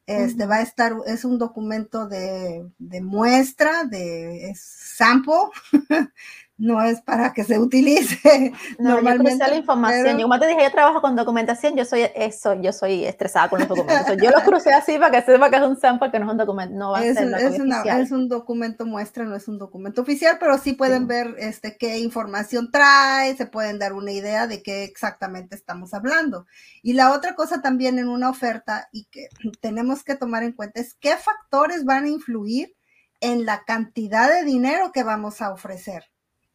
Este 0.07 0.47
va 0.47 0.59
a 0.59 0.63
estar, 0.63 0.95
es 1.07 1.25
un 1.25 1.37
documento 1.37 2.07
de, 2.07 2.65
de 2.79 3.01
muestra, 3.01 3.83
de 3.83 4.53
sample 4.55 5.51
no 6.59 6.83
es 6.83 7.03
para 7.03 7.35
que 7.35 7.45
se 7.45 7.59
utilice 7.59 8.53
no, 8.79 8.91
normalmente. 8.95 9.45
Yo 9.45 9.51
la 9.51 9.57
información. 9.57 10.19
Yo, 10.19 10.23
como 10.23 10.39
te 10.39 10.47
dije, 10.47 10.63
yo 10.63 10.71
trabajo 10.71 11.03
con 11.03 11.15
documentación, 11.15 11.77
yo 11.77 11.85
soy 11.85 12.07
eso, 12.15 12.55
yo 12.55 12.73
soy 12.73 13.05
estresada 13.05 13.51
con 13.51 13.61
los 13.61 13.69
documentos. 13.69 14.17
yo 14.23 14.31
los 14.31 14.43
crucé 14.45 14.73
así 14.73 14.99
para 14.99 15.11
que 15.11 15.23
sepa 15.31 15.51
que 15.51 15.57
es 15.57 15.63
un 15.63 15.79
sample, 15.79 16.11
que 16.11 16.19
no 16.19 16.27
es 16.27 16.33
un 16.33 16.39
documento, 16.39 16.75
no 16.75 16.93
va 16.93 17.01
a 17.01 17.05
es, 17.05 17.17
ser 17.17 17.29
es, 17.39 17.61
una, 17.61 17.83
es, 17.83 18.11
un 18.11 18.29
documento 18.29 18.87
muestra, 18.87 19.25
no 19.25 19.37
es 19.37 19.49
un 19.49 19.59
documento 19.59 20.01
oficial, 20.01 20.39
pero 20.41 20.57
sí 20.59 20.73
pueden 20.73 21.07
ver 21.07 21.35
este 21.39 21.77
qué 21.77 21.99
información 21.99 22.71
trae, 22.71 23.37
se 23.37 23.47
pueden 23.47 23.79
dar 23.79 23.93
una 23.93 24.13
idea 24.13 24.47
de 24.47 24.63
qué 24.63 24.85
exactamente 24.85 25.55
estamos 25.55 25.93
hablando. 25.93 26.47
Y 26.83 26.95
la 26.95 27.13
otra 27.13 27.35
cosa 27.35 27.61
también 27.61 27.99
en 27.99 28.09
una 28.09 28.31
oferta 28.31 28.89
y 28.93 29.05
que 29.07 29.29
tenemos 29.61 30.05
que 30.05 30.15
tomar 30.15 30.43
en 30.43 30.53
cuenta 30.53 30.81
es 30.81 30.95
qué 30.95 31.17
factores 31.17 31.85
van 31.85 32.05
a 32.05 32.09
influir 32.09 32.75
en 33.21 33.45
la 33.45 33.65
cantidad 33.65 34.31
de 34.31 34.45
dinero 34.45 34.93
que 34.93 35.03
vamos 35.03 35.43
a 35.43 35.51
ofrecer 35.51 36.05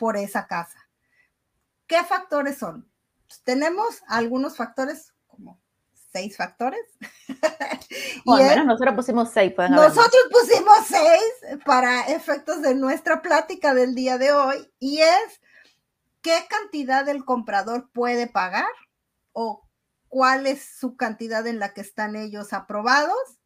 por 0.02 0.18
esa 0.18 0.48
casa. 0.48 0.90
¿Qué 1.86 2.04
factores 2.04 2.58
son? 2.58 2.92
Pues, 3.28 3.44
tenemos 3.44 4.02
algunos 4.08 4.58
factores, 4.58 5.14
como 5.28 5.62
seis 6.12 6.36
factores. 6.36 6.82
Bueno, 8.24 8.64
nosotros 8.64 8.96
pusimos 8.96 9.32
seis. 9.32 9.54
Nosotros 9.58 10.22
pusimos 10.32 10.78
seis 10.88 11.60
para 11.66 12.04
efectos 12.08 12.62
de 12.62 12.76
nuestra 12.76 13.22
plática 13.22 13.74
del 13.74 13.96
día 13.96 14.18
de 14.18 14.32
hoy 14.32 14.72
y 14.80 15.00
es 15.00 15.42
qué 16.22 16.46
cantidad 16.48 17.08
el 17.10 17.26
comprador 17.26 17.90
puede 17.92 18.28
pagar 18.28 18.70
o 19.34 19.68
cuál 20.08 20.48
es 20.48 20.64
su 20.80 20.96
cantidad 20.96 21.46
en 21.48 21.60
la 21.60 21.74
que 21.74 21.82
están 21.82 22.16
ellos 22.16 22.54
aprobados, 22.54 23.40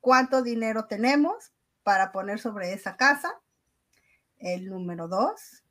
cuánto 0.00 0.42
dinero 0.42 0.86
tenemos 0.86 1.52
para 1.82 2.12
poner 2.12 2.38
sobre 2.38 2.72
esa 2.72 2.96
casa. 2.96 3.34
El 4.38 4.70
número 4.70 5.08
dos, 5.08 5.61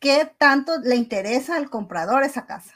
qué 0.00 0.34
tanto 0.38 0.78
le 0.78 0.96
interesa 0.96 1.56
al 1.56 1.70
comprador 1.70 2.24
esa 2.24 2.46
casa. 2.46 2.74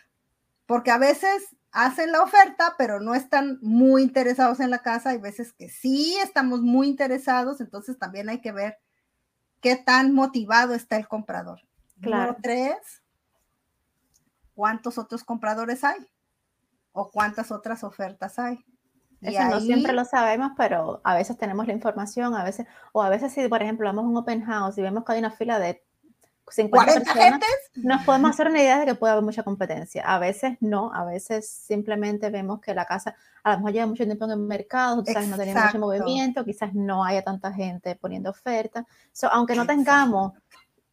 Porque 0.66 0.90
a 0.90 0.98
veces 0.98 1.56
hacen 1.72 2.12
la 2.12 2.22
oferta, 2.22 2.74
pero 2.78 3.00
no 3.00 3.14
están 3.14 3.58
muy 3.60 4.02
interesados 4.02 4.60
en 4.60 4.70
la 4.70 4.78
casa. 4.78 5.10
Hay 5.10 5.18
veces 5.18 5.52
que 5.52 5.68
sí 5.68 6.16
estamos 6.22 6.60
muy 6.62 6.86
interesados, 6.86 7.60
entonces 7.60 7.98
también 7.98 8.28
hay 8.28 8.40
que 8.40 8.52
ver 8.52 8.78
qué 9.60 9.76
tan 9.76 10.14
motivado 10.14 10.74
está 10.74 10.96
el 10.96 11.08
comprador. 11.08 11.60
Claro. 12.00 12.36
tres, 12.42 12.76
¿cuántos 14.54 14.98
otros 14.98 15.24
compradores 15.24 15.84
hay? 15.84 16.06
¿O 16.92 17.10
cuántas 17.10 17.50
otras 17.50 17.82
ofertas 17.82 18.38
hay? 18.38 18.64
Eso 19.20 19.42
no 19.44 19.60
siempre 19.60 19.94
lo 19.94 20.04
sabemos, 20.04 20.52
pero 20.56 21.00
a 21.02 21.14
veces 21.14 21.38
tenemos 21.38 21.66
la 21.66 21.72
información, 21.72 22.34
a 22.34 22.44
veces, 22.44 22.66
o 22.92 23.02
a 23.02 23.08
veces 23.08 23.32
si, 23.32 23.48
por 23.48 23.62
ejemplo, 23.62 23.86
vamos 23.86 24.04
a 24.04 24.08
un 24.08 24.16
open 24.18 24.44
house 24.44 24.76
y 24.76 24.82
vemos 24.82 25.04
que 25.04 25.12
hay 25.12 25.18
una 25.18 25.30
fila 25.30 25.58
de 25.58 25.82
50 26.48 27.00
personas, 27.00 27.40
nos 27.74 28.04
podemos 28.04 28.30
hacer 28.30 28.48
una 28.48 28.60
idea 28.60 28.78
de 28.78 28.86
que 28.86 28.94
puede 28.94 29.12
haber 29.12 29.24
mucha 29.24 29.42
competencia. 29.42 30.02
A 30.02 30.18
veces 30.18 30.56
no, 30.60 30.92
a 30.92 31.04
veces 31.04 31.48
simplemente 31.48 32.30
vemos 32.30 32.60
que 32.60 32.74
la 32.74 32.84
casa 32.84 33.16
a 33.42 33.52
lo 33.52 33.58
mejor 33.58 33.72
lleva 33.72 33.86
mucho 33.86 34.04
tiempo 34.04 34.24
en 34.24 34.32
el 34.32 34.38
mercado, 34.38 35.02
quizás 35.02 35.26
no 35.26 35.36
tiene 35.36 35.54
mucho 35.54 35.78
movimiento, 35.78 36.44
quizás 36.44 36.74
no 36.74 37.04
haya 37.04 37.22
tanta 37.22 37.52
gente 37.52 37.96
poniendo 37.96 38.30
ofertas. 38.30 38.84
aunque 39.30 39.54
no 39.54 39.66
tengamos, 39.66 40.32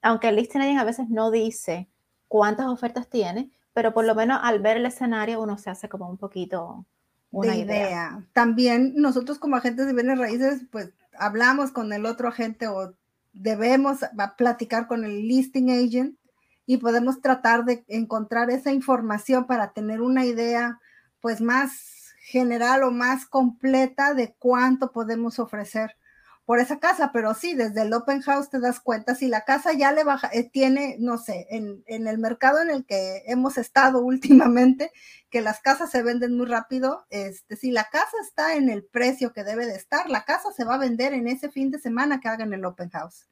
aunque 0.02 0.30
el 0.30 0.36
listing 0.36 0.78
a 0.78 0.84
veces 0.84 1.10
no 1.10 1.32
dice 1.32 1.90
cuántas 2.28 2.68
ofertas 2.68 3.10
tiene, 3.10 3.52
pero 3.74 3.94
por 3.94 4.06
lo 4.06 4.16
menos 4.16 4.40
al 4.42 4.60
ver 4.60 4.78
el 4.78 4.86
escenario 4.86 5.42
uno 5.42 5.58
se 5.58 5.70
hace 5.70 5.88
como 5.90 6.10
un 6.10 6.18
poquito 6.18 6.86
una 7.32 7.56
idea. 7.56 7.88
idea. 7.88 8.28
También 8.34 8.94
nosotros 8.96 9.40
como 9.40 9.56
agentes 9.56 9.86
de 9.86 9.94
bienes 9.94 10.18
raíces, 10.18 10.64
pues 10.72 10.92
hablamos 11.18 11.72
con 11.72 11.92
el 11.94 12.06
otro 12.06 12.28
agente 12.28 12.68
o 12.68 12.94
debemos 13.34 14.00
platicar 14.38 14.88
con 14.88 15.04
el 15.04 15.28
listing 15.28 15.70
agent 15.72 16.18
y 16.66 16.78
podemos 16.78 17.22
tratar 17.22 17.66
de 17.66 17.84
encontrar 17.88 18.50
esa 18.50 18.72
información 18.72 19.46
para 19.46 19.74
tener 19.74 20.02
una 20.02 20.26
idea 20.26 20.80
pues 21.20 21.42
más 21.42 22.14
general 22.24 22.84
o 22.84 22.92
más 22.92 23.26
completa 23.26 24.14
de 24.14 24.36
cuánto 24.38 24.92
podemos 24.92 25.40
ofrecer 25.40 25.96
por 26.46 26.60
esa 26.60 26.80
casa, 26.80 27.12
pero 27.14 27.34
sí, 27.34 27.54
desde 27.54 27.84
el 27.84 27.94
open 27.94 28.22
house 28.22 28.50
te 28.50 28.60
das 28.60 28.80
cuenta, 28.80 29.16
si 29.16 29.28
la 29.28 29.46
casa 29.46 29.74
ya 29.74 29.92
le 29.92 30.04
baja, 30.04 30.30
eh, 30.34 30.50
tiene, 30.50 30.98
no 31.00 31.18
sé, 31.18 31.48
en, 31.50 31.84
en, 31.86 32.08
el 32.08 32.18
mercado 32.18 32.62
en 32.62 32.70
el 32.70 32.86
que 32.86 33.24
hemos 33.28 33.58
estado 33.58 34.00
últimamente, 34.04 34.92
que 35.30 35.42
las 35.42 35.62
casas 35.62 35.92
se 35.92 36.04
venden 36.04 36.36
muy 36.36 36.48
rápido, 36.48 37.06
este, 37.10 37.56
si 37.56 37.72
la 37.72 37.86
casa 37.86 38.18
está 38.22 38.56
en 38.56 38.70
el 38.70 38.84
precio 38.84 39.34
que 39.34 39.44
debe 39.44 39.66
de 39.66 39.76
estar, 39.76 40.10
la 40.10 40.26
casa 40.26 40.52
se 40.52 40.66
va 40.66 40.76
a 40.76 40.80
vender 40.80 41.14
en 41.14 41.28
ese 41.28 41.50
fin 41.50 41.72
de 41.72 41.80
semana 41.80 42.20
que 42.20 42.28
hagan 42.28 42.54
el 42.54 42.66
open 42.66 42.90
house. 42.90 43.28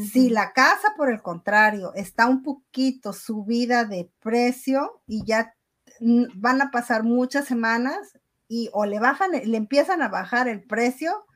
Si 0.00 0.30
la 0.30 0.52
casa, 0.52 0.94
por 0.96 1.10
el 1.10 1.22
contrario, 1.22 1.94
está 1.94 2.26
un 2.26 2.42
poquito 2.42 3.12
subida 3.12 3.84
de 3.84 4.10
precio 4.20 5.00
y 5.06 5.24
ya 5.24 5.54
van 6.00 6.60
a 6.60 6.72
pasar 6.72 7.04
muchas 7.04 7.44
semanas 7.44 8.18
y 8.48 8.68
o 8.72 8.84
le 8.84 8.98
bajan, 8.98 9.30
le 9.30 9.56
empiezan 9.56 10.02
a 10.02 10.08
bajar 10.08 10.48
el 10.48 10.64
precio, 10.64 11.26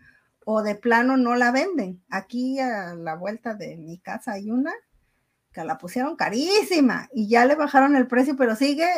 o 0.45 0.63
de 0.63 0.75
plano 0.75 1.17
no 1.17 1.37
la 1.37 1.53
venden. 1.53 2.03
Aquí 2.09 2.59
a 2.59 2.95
la 2.95 3.15
vuelta 3.15 3.55
de 3.55 3.77
mi 3.77 3.99
casa 3.99 4.33
hay 4.33 4.51
una 4.51 4.73
que 5.53 5.65
la 5.65 5.79
pusieron 5.79 6.17
carísima 6.17 7.09
y 7.13 7.29
ya 7.29 7.45
le 7.45 7.57
bajaron 7.57 7.97
el 7.97 8.07
precio, 8.07 8.37
pero 8.37 8.55
sigue 8.55 8.89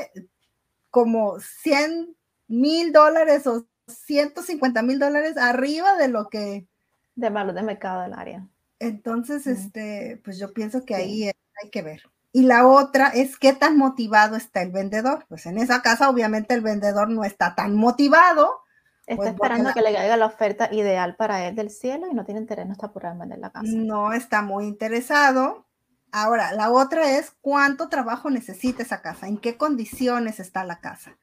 como 0.91 1.41
100 1.41 2.15
mil 2.49 2.93
dólares 2.93 3.47
o 3.47 3.67
150 3.87 4.83
mil 4.83 4.99
dólares 4.99 5.37
arriba 5.37 5.97
de 5.97 6.09
lo 6.09 6.29
que... 6.29 6.67
De 7.15 7.29
valor 7.29 7.55
de 7.55 7.63
mercado 7.63 8.03
del 8.03 8.15
área. 8.15 8.47
Entonces, 8.79 9.47
este, 9.47 10.21
pues 10.25 10.39
yo 10.39 10.53
pienso 10.53 10.85
que 10.85 10.95
ahí 10.95 11.25
hay 11.25 11.71
que 11.71 11.83
ver. 11.83 12.03
Y 12.33 12.45
la 12.45 12.67
otra 12.67 13.09
es 13.09 13.39
qué 13.39 13.53
tan 13.53 13.77
motivado 13.77 14.37
está 14.37 14.63
el 14.63 14.73
vendedor. 14.73 15.27
Pues 15.29 15.45
en 15.47 15.59
esa 15.59 15.83
casa, 15.83 16.09
obviamente, 16.09 16.55
el 16.55 16.63
vendedor 16.63 17.11
no 17.11 17.25
está 17.25 17.55
tan 17.55 17.75
motivado 17.75 18.62
Está 19.07 19.17
pues, 19.17 19.31
esperando 19.31 19.73
que 19.73 19.83
le 19.83 19.93
caiga 19.93 20.17
la 20.17 20.27
oferta 20.27 20.73
ideal 20.73 21.17
para 21.17 21.47
él 21.47 21.57
del 21.57 21.71
cielo 21.71 22.07
y 22.09 22.15
no 22.15 22.25
tiene 22.25 22.41
interés, 22.41 22.67
no 22.67 22.73
está 22.73 22.91
en 23.11 23.19
vender 23.19 23.39
la 23.39 23.51
casa. 23.51 23.67
No 23.67 24.13
está 24.13 24.43
muy 24.43 24.67
interesado. 24.67 25.67
Ahora, 26.13 26.53
la 26.53 26.71
otra 26.71 27.19
es 27.19 27.33
cuánto 27.41 27.89
trabajo 27.89 28.31
necesita 28.31 28.83
esa 28.83 29.03
casa, 29.03 29.27
en 29.27 29.39
qué 29.39 29.57
condiciones 29.57 30.39
está 30.39 30.65
la 30.65 30.79
casa. 30.81 31.17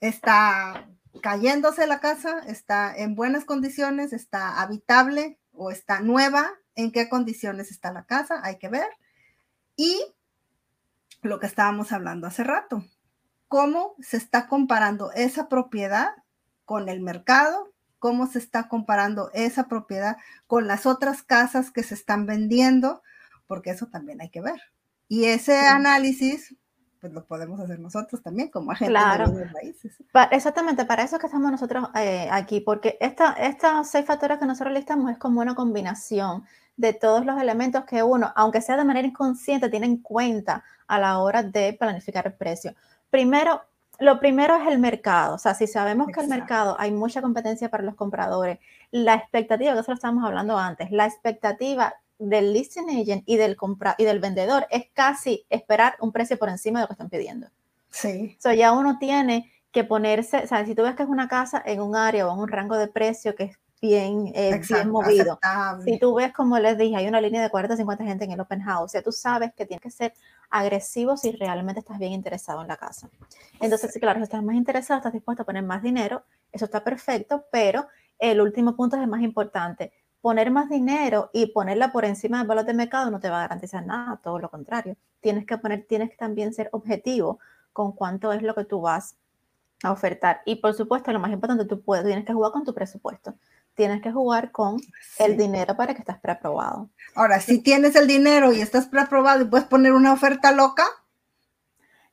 ¿Está 0.00 0.88
cayéndose 1.22 1.86
la 1.86 1.98
casa? 1.98 2.38
¿Está 2.46 2.94
en 2.94 3.14
buenas 3.14 3.44
condiciones? 3.44 4.12
¿Está 4.12 4.60
habitable 4.60 5.40
o 5.52 5.70
está 5.70 6.00
nueva? 6.00 6.52
¿En 6.76 6.92
qué 6.92 7.08
condiciones 7.08 7.70
está 7.70 7.90
la 7.90 8.04
casa? 8.04 8.40
Hay 8.44 8.58
que 8.58 8.68
ver. 8.68 8.88
Y 9.76 10.04
lo 11.22 11.40
que 11.40 11.46
estábamos 11.46 11.90
hablando 11.90 12.26
hace 12.26 12.44
rato, 12.44 12.84
cómo 13.48 13.96
se 14.00 14.18
está 14.18 14.46
comparando 14.46 15.10
esa 15.12 15.48
propiedad 15.48 16.10
con 16.66 16.90
el 16.90 17.00
mercado, 17.00 17.72
cómo 17.98 18.26
se 18.26 18.38
está 18.38 18.68
comparando 18.68 19.30
esa 19.32 19.68
propiedad 19.68 20.18
con 20.46 20.66
las 20.66 20.84
otras 20.84 21.22
casas 21.22 21.70
que 21.70 21.82
se 21.82 21.94
están 21.94 22.26
vendiendo, 22.26 23.02
porque 23.46 23.70
eso 23.70 23.86
también 23.86 24.20
hay 24.20 24.28
que 24.28 24.42
ver. 24.42 24.60
Y 25.08 25.24
ese 25.24 25.56
análisis, 25.58 26.54
pues 27.00 27.12
lo 27.12 27.24
podemos 27.24 27.60
hacer 27.60 27.78
nosotros 27.78 28.22
también 28.22 28.50
como 28.50 28.72
agentes 28.72 29.34
de 29.34 29.44
raíces. 29.44 29.96
exactamente, 30.32 30.84
para 30.84 31.04
eso 31.04 31.18
que 31.18 31.26
estamos 31.26 31.50
nosotros 31.50 31.88
eh, 31.94 32.28
aquí, 32.30 32.60
porque 32.60 32.98
esta, 33.00 33.32
estos 33.32 33.88
seis 33.88 34.04
factores 34.04 34.38
que 34.38 34.46
nosotros 34.46 34.74
listamos 34.74 35.10
es 35.10 35.18
como 35.18 35.40
una 35.40 35.54
combinación 35.54 36.44
de 36.76 36.92
todos 36.92 37.24
los 37.24 37.40
elementos 37.40 37.84
que 37.84 38.02
uno, 38.02 38.32
aunque 38.36 38.60
sea 38.60 38.76
de 38.76 38.84
manera 38.84 39.06
inconsciente, 39.06 39.70
tiene 39.70 39.86
en 39.86 39.98
cuenta 40.02 40.64
a 40.86 40.98
la 40.98 41.18
hora 41.18 41.42
de 41.42 41.72
planificar 41.72 42.26
el 42.26 42.34
precio. 42.34 42.74
Primero, 43.08 43.62
lo 43.98 44.20
primero 44.20 44.56
es 44.56 44.68
el 44.68 44.78
mercado. 44.78 45.34
O 45.34 45.38
sea, 45.38 45.54
si 45.54 45.66
sabemos 45.66 46.08
que 46.12 46.20
el 46.20 46.28
mercado 46.28 46.76
hay 46.78 46.92
mucha 46.92 47.22
competencia 47.22 47.70
para 47.70 47.82
los 47.82 47.94
compradores, 47.94 48.58
la 48.90 49.14
expectativa, 49.14 49.74
que 49.74 49.80
eso 49.80 49.90
lo 49.90 49.96
estábamos 49.96 50.24
hablando 50.24 50.58
antes, 50.58 50.90
la 50.90 51.06
expectativa 51.06 51.94
del 52.18 52.52
listing 52.52 52.88
agent 52.88 53.22
y 53.26 53.36
del, 53.36 53.56
compra 53.56 53.94
y 53.98 54.04
del 54.04 54.20
vendedor 54.20 54.66
es 54.70 54.86
casi 54.94 55.44
esperar 55.50 55.96
un 56.00 56.12
precio 56.12 56.38
por 56.38 56.48
encima 56.48 56.78
de 56.78 56.84
lo 56.84 56.88
que 56.88 56.94
están 56.94 57.10
pidiendo. 57.10 57.48
Sí. 57.90 58.36
So, 58.40 58.52
ya 58.52 58.72
uno 58.72 58.98
tiene 58.98 59.52
que 59.72 59.84
ponerse, 59.84 60.38
o 60.38 60.46
sea, 60.46 60.64
si 60.64 60.74
tú 60.74 60.82
ves 60.82 60.94
que 60.94 61.02
es 61.02 61.08
una 61.08 61.28
casa 61.28 61.62
en 61.64 61.80
un 61.80 61.96
área 61.96 62.26
o 62.26 62.32
en 62.32 62.38
un 62.38 62.48
rango 62.48 62.76
de 62.76 62.88
precio 62.88 63.34
que 63.34 63.44
es 63.44 63.58
bien, 63.80 64.32
eh, 64.34 64.60
bien 64.68 64.90
movido. 64.90 65.38
Si 65.84 65.98
tú 65.98 66.14
ves, 66.14 66.32
como 66.32 66.58
les 66.58 66.78
dije, 66.78 66.96
hay 66.96 67.06
una 67.06 67.20
línea 67.20 67.42
de 67.42 67.50
40 67.50 67.76
50 67.76 68.04
gente 68.04 68.24
en 68.24 68.32
el 68.32 68.40
open 68.40 68.60
house, 68.60 68.92
ya 68.92 69.02
tú 69.02 69.12
sabes 69.12 69.52
que 69.54 69.66
tienes 69.66 69.82
que 69.82 69.90
ser 69.90 70.14
agresivo 70.50 71.16
si 71.16 71.32
realmente 71.32 71.80
estás 71.80 71.98
bien 71.98 72.12
interesado 72.12 72.62
en 72.62 72.68
la 72.68 72.76
casa. 72.76 73.08
Entonces, 73.60 73.92
sí, 73.92 74.00
claro, 74.00 74.18
si 74.18 74.24
estás 74.24 74.42
más 74.42 74.56
interesado, 74.56 74.98
estás 74.98 75.12
dispuesto 75.12 75.42
a 75.42 75.46
poner 75.46 75.62
más 75.62 75.82
dinero, 75.82 76.24
eso 76.52 76.64
está 76.64 76.82
perfecto, 76.82 77.44
pero 77.50 77.86
el 78.18 78.40
último 78.40 78.76
punto 78.76 78.96
es 78.96 79.02
el 79.02 79.08
más 79.08 79.22
importante. 79.22 79.92
Poner 80.20 80.50
más 80.50 80.68
dinero 80.68 81.30
y 81.32 81.46
ponerla 81.46 81.92
por 81.92 82.04
encima 82.04 82.38
del 82.38 82.46
valor 82.46 82.64
de 82.64 82.74
mercado 82.74 83.10
no 83.10 83.20
te 83.20 83.30
va 83.30 83.38
a 83.38 83.42
garantizar 83.42 83.84
nada, 83.84 84.18
todo 84.22 84.38
lo 84.38 84.50
contrario. 84.50 84.96
tienes 85.20 85.44
que 85.46 85.58
poner, 85.58 85.86
tienes 85.88 86.10
que 86.10 86.16
también 86.16 86.52
ser 86.52 86.68
objetivo 86.72 87.38
con 87.72 87.92
cuánto 87.92 88.32
es 88.32 88.42
lo 88.42 88.54
que 88.54 88.64
tú 88.64 88.80
vas 88.80 89.16
a 89.82 89.92
ofertar. 89.92 90.40
Y 90.46 90.56
por 90.56 90.74
supuesto, 90.74 91.12
lo 91.12 91.20
más 91.20 91.30
importante, 91.30 91.64
tú 91.66 91.80
puedes, 91.80 92.04
tienes 92.04 92.24
que 92.24 92.32
jugar 92.32 92.52
con 92.52 92.64
tu 92.64 92.72
presupuesto. 92.74 93.34
Tienes 93.76 94.02
que 94.02 94.10
jugar 94.10 94.50
con 94.50 94.80
el 95.18 95.36
dinero 95.36 95.76
para 95.76 95.94
que 95.94 96.00
estés 96.00 96.18
preaprobado. 96.18 96.90
Ahora, 97.14 97.40
si 97.40 97.58
tienes 97.60 97.94
el 97.94 98.08
dinero 98.08 98.52
y 98.52 98.60
estás 98.60 98.86
preaprobado 98.86 99.42
y 99.42 99.44
puedes 99.44 99.66
poner 99.66 99.92
una 99.92 100.12
oferta 100.12 100.50
loca, 100.50 100.84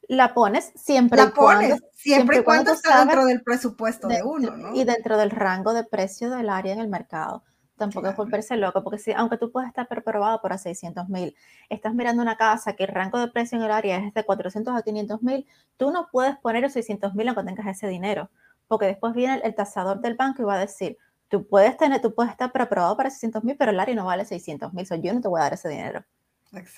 la 0.07 0.33
pones 0.33 0.71
siempre 0.75 1.17
la 1.17 1.31
pones, 1.31 1.81
siempre, 1.93 2.39
y 2.39 2.43
cuando, 2.43 2.73
está 2.73 2.99
dentro 2.99 3.25
del 3.25 3.41
presupuesto 3.41 4.07
de, 4.07 4.21
uno, 4.23 4.55
¿no? 4.55 4.75
Y 4.75 4.83
dentro 4.83 5.17
del 5.17 5.31
rango 5.31 5.73
de 5.73 5.83
precio 5.83 6.29
del 6.29 6.49
área 6.49 6.73
en 6.73 6.79
el 6.79 6.89
mercado. 6.89 7.43
Tampoco 7.77 8.07
es 8.07 8.15
volverse 8.15 8.55
loco, 8.55 8.83
porque 8.83 8.99
si, 8.99 9.11
aunque 9.13 9.37
tú 9.37 9.51
puedes 9.51 9.67
estar 9.67 9.87
preparado 9.87 10.39
por 10.41 10.53
a 10.53 10.57
600 10.57 11.09
mil, 11.09 11.35
estás 11.69 11.93
mirando 11.93 12.21
una 12.21 12.37
casa 12.37 12.73
que 12.73 12.83
el 12.83 12.89
rango 12.89 13.17
de 13.19 13.29
precio 13.29 13.57
en 13.57 13.63
el 13.63 13.71
área 13.71 13.97
es 13.97 14.13
de 14.13 14.23
400 14.23 14.75
a 14.75 14.83
500 14.83 15.23
mil, 15.23 15.47
tú 15.77 15.91
no 15.91 16.07
puedes 16.11 16.37
poner 16.37 16.61
los 16.61 16.73
600 16.73 17.15
mil 17.15 17.29
aunque 17.29 17.43
tengas 17.43 17.67
ese 17.67 17.87
dinero, 17.87 18.29
porque 18.67 18.85
después 18.85 19.13
viene 19.13 19.41
el, 19.43 19.55
tasador 19.55 20.01
del 20.01 20.15
banco 20.15 20.43
y 20.43 20.45
va 20.45 20.55
a 20.55 20.59
decir, 20.59 20.97
tú 21.33 21.47
puedes 21.47 21.75
tener, 21.77 21.99
tú 21.99 22.13
puedes 22.13 22.31
estar 22.31 22.51
preparado 22.51 22.95
para 22.95 23.09
600 23.09 23.43
mil, 23.43 23.57
pero 23.57 23.71
el 23.71 23.79
área 23.79 23.95
no 23.95 24.05
vale 24.05 24.23
600 24.23 24.71
mil, 24.71 24.85
yo 25.01 25.13
no 25.15 25.19
te 25.19 25.27
voy 25.27 25.39
a 25.39 25.45
dar 25.45 25.53
ese 25.55 25.67
dinero. 25.67 26.05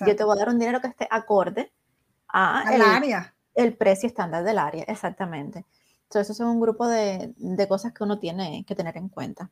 Yo 0.06 0.16
te 0.16 0.24
voy 0.24 0.34
a 0.34 0.38
dar 0.38 0.48
un 0.48 0.58
dinero 0.58 0.80
que 0.80 0.86
esté 0.86 1.06
acorde 1.10 1.70
a 2.26 2.64
el, 2.72 2.80
área. 2.80 3.34
El 3.54 3.76
precio 3.76 4.06
estándar 4.06 4.44
del 4.44 4.58
área, 4.58 4.84
exactamente. 4.84 5.66
Entonces, 6.04 6.30
eso 6.30 6.44
es 6.44 6.48
un 6.48 6.58
grupo 6.58 6.88
de, 6.88 7.34
de 7.36 7.68
cosas 7.68 7.92
que 7.92 8.02
uno 8.02 8.18
tiene 8.18 8.64
que 8.66 8.74
tener 8.74 8.96
en 8.96 9.10
cuenta. 9.10 9.50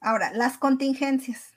Ahora, 0.00 0.32
las 0.32 0.58
contingencias. 0.58 1.52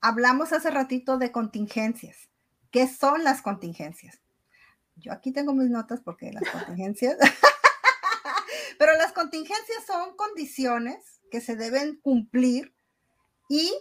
Hablamos 0.00 0.52
hace 0.52 0.70
ratito 0.70 1.18
de 1.18 1.32
contingencias. 1.32 2.28
¿Qué 2.70 2.86
son 2.86 3.24
las 3.24 3.42
contingencias? 3.42 4.20
Yo 4.94 5.12
aquí 5.12 5.32
tengo 5.32 5.54
mis 5.54 5.70
notas 5.70 6.00
porque 6.00 6.30
las 6.30 6.44
contingencias, 6.52 7.16
pero 8.78 8.96
las 8.96 9.12
contingencias 9.12 9.84
son 9.86 10.16
condiciones 10.16 11.20
que 11.30 11.40
se 11.40 11.56
deben 11.56 11.96
cumplir 12.00 12.74
y 13.48 13.72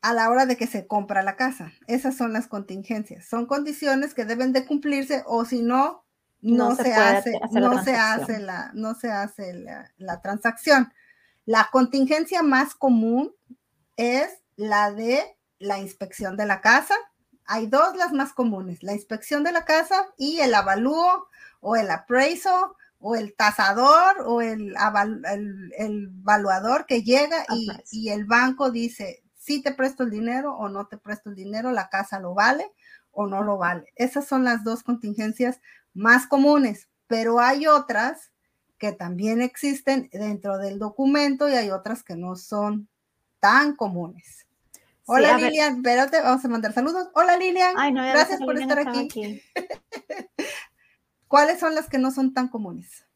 a 0.00 0.14
la 0.14 0.30
hora 0.30 0.46
de 0.46 0.56
que 0.56 0.66
se 0.66 0.86
compra 0.86 1.22
la 1.22 1.36
casa. 1.36 1.72
Esas 1.86 2.16
son 2.16 2.32
las 2.32 2.46
contingencias. 2.46 3.26
Son 3.26 3.46
condiciones 3.46 4.14
que 4.14 4.24
deben 4.24 4.52
de 4.52 4.64
cumplirse 4.64 5.22
o 5.26 5.44
si 5.44 5.62
no, 5.62 6.04
no, 6.40 6.74
se, 6.76 6.94
hace, 6.94 7.32
no 7.52 7.82
se 7.82 7.96
hace 7.96 8.38
la, 8.38 8.70
no 8.74 8.94
se 8.94 9.10
hace 9.10 9.54
la, 9.98 10.20
transacción. 10.22 10.92
La 11.46 11.68
contingencia 11.72 12.42
más 12.42 12.74
común 12.74 13.34
es 13.96 14.28
la 14.56 14.92
de 14.92 15.36
la 15.58 15.78
inspección 15.78 16.36
de 16.36 16.46
la 16.46 16.60
casa. 16.60 16.94
Hay 17.48 17.66
dos 17.66 17.96
las 17.96 18.12
más 18.12 18.32
comunes, 18.32 18.82
la 18.82 18.92
inspección 18.92 19.42
de 19.42 19.52
la 19.52 19.64
casa 19.64 20.06
y 20.18 20.40
el 20.40 20.54
avalúo 20.54 21.28
o 21.60 21.76
el 21.76 21.90
appraisal 21.90 22.72
o 23.00 23.16
el 23.16 23.34
tasador 23.34 24.22
o 24.26 24.42
el, 24.42 24.74
el, 25.24 25.72
evaluador 25.78 26.84
que 26.86 27.02
llega 27.02 27.44
y, 27.50 27.68
y, 27.90 28.08
el 28.10 28.26
banco 28.26 28.70
dice, 28.70 29.22
si 29.34 29.62
te 29.62 29.72
presto 29.72 30.02
el 30.02 30.10
dinero 30.10 30.54
o 30.56 30.68
no 30.68 30.88
te 30.88 30.98
presto 30.98 31.30
el 31.30 31.36
dinero, 31.36 31.72
la 31.72 31.88
casa 31.88 32.20
lo 32.20 32.34
vale 32.34 32.70
o 33.12 33.26
no 33.26 33.42
lo 33.42 33.56
vale. 33.56 33.92
Esas 33.96 34.26
son 34.26 34.44
las 34.44 34.62
dos 34.62 34.82
contingencias 34.82 35.60
más 35.94 36.26
comunes, 36.26 36.88
pero 37.06 37.40
hay 37.40 37.66
otras 37.66 38.30
que 38.78 38.92
también 38.92 39.40
existen 39.40 40.08
dentro 40.12 40.58
del 40.58 40.78
documento 40.78 41.48
y 41.48 41.52
hay 41.52 41.70
otras 41.70 42.02
que 42.02 42.14
no 42.14 42.36
son 42.36 42.88
tan 43.40 43.74
comunes. 43.74 44.47
Hola 45.10 45.38
Lilian, 45.38 45.76
espérate, 45.76 46.20
vamos 46.20 46.44
a 46.44 46.48
mandar 46.48 46.74
saludos. 46.74 47.08
Hola 47.14 47.38
Lilian, 47.38 47.74
gracias 47.94 48.40
por 48.40 48.60
estar 48.60 48.78
aquí. 48.78 49.42
¿Cuáles 51.28 51.58
son 51.58 51.74
las 51.74 51.88
que 51.88 51.96
no 51.96 52.10
son 52.10 52.34
tan 52.34 52.48
comunes? 52.48 53.06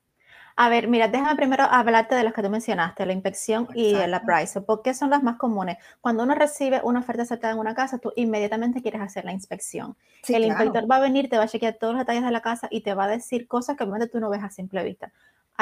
A 0.57 0.71
ver, 0.71 0.89
mira, 0.89 1.09
déjame 1.09 1.37
primero 1.37 1.65
hablarte 1.65 2.15
de 2.15 2.25
las 2.25 2.33
que 2.33 2.43
tú 2.43 2.49
mencionaste, 2.49 3.05
la 3.05 3.13
inspección 3.13 3.69
y 3.75 3.95
el 3.95 4.15
appraisal, 4.15 4.65
porque 4.65 4.95
son 4.95 5.11
las 5.11 5.23
más 5.23 5.37
comunes. 5.37 5.77
Cuando 6.01 6.23
uno 6.23 6.35
recibe 6.35 6.81
una 6.83 7.01
oferta 7.01 7.23
aceptada 7.23 7.53
en 7.53 7.59
una 7.59 7.75
casa, 7.75 7.99
tú 7.99 8.11
inmediatamente 8.17 8.81
quieres 8.81 9.03
hacer 9.03 9.27
la 9.27 9.33
inspección. 9.33 9.95
el 10.29 10.45
inspector 10.45 10.91
va 10.91 10.97
a 10.97 11.01
venir, 11.01 11.29
te 11.29 11.37
va 11.37 11.45
a 11.45 11.49
chequear 11.49 11.75
todos 11.75 11.93
los 11.93 12.01
detalles 12.01 12.25
de 12.25 12.31
la 12.31 12.41
casa 12.41 12.69
y 12.71 12.81
te 12.81 12.95
va 12.95 13.05
a 13.05 13.09
decir 13.09 13.47
cosas 13.47 13.77
que 13.77 13.85
obviamente 13.85 14.09
tú 14.09 14.19
no 14.19 14.31
ves 14.31 14.43
a 14.43 14.49
simple 14.49 14.83
vista. 14.83 15.13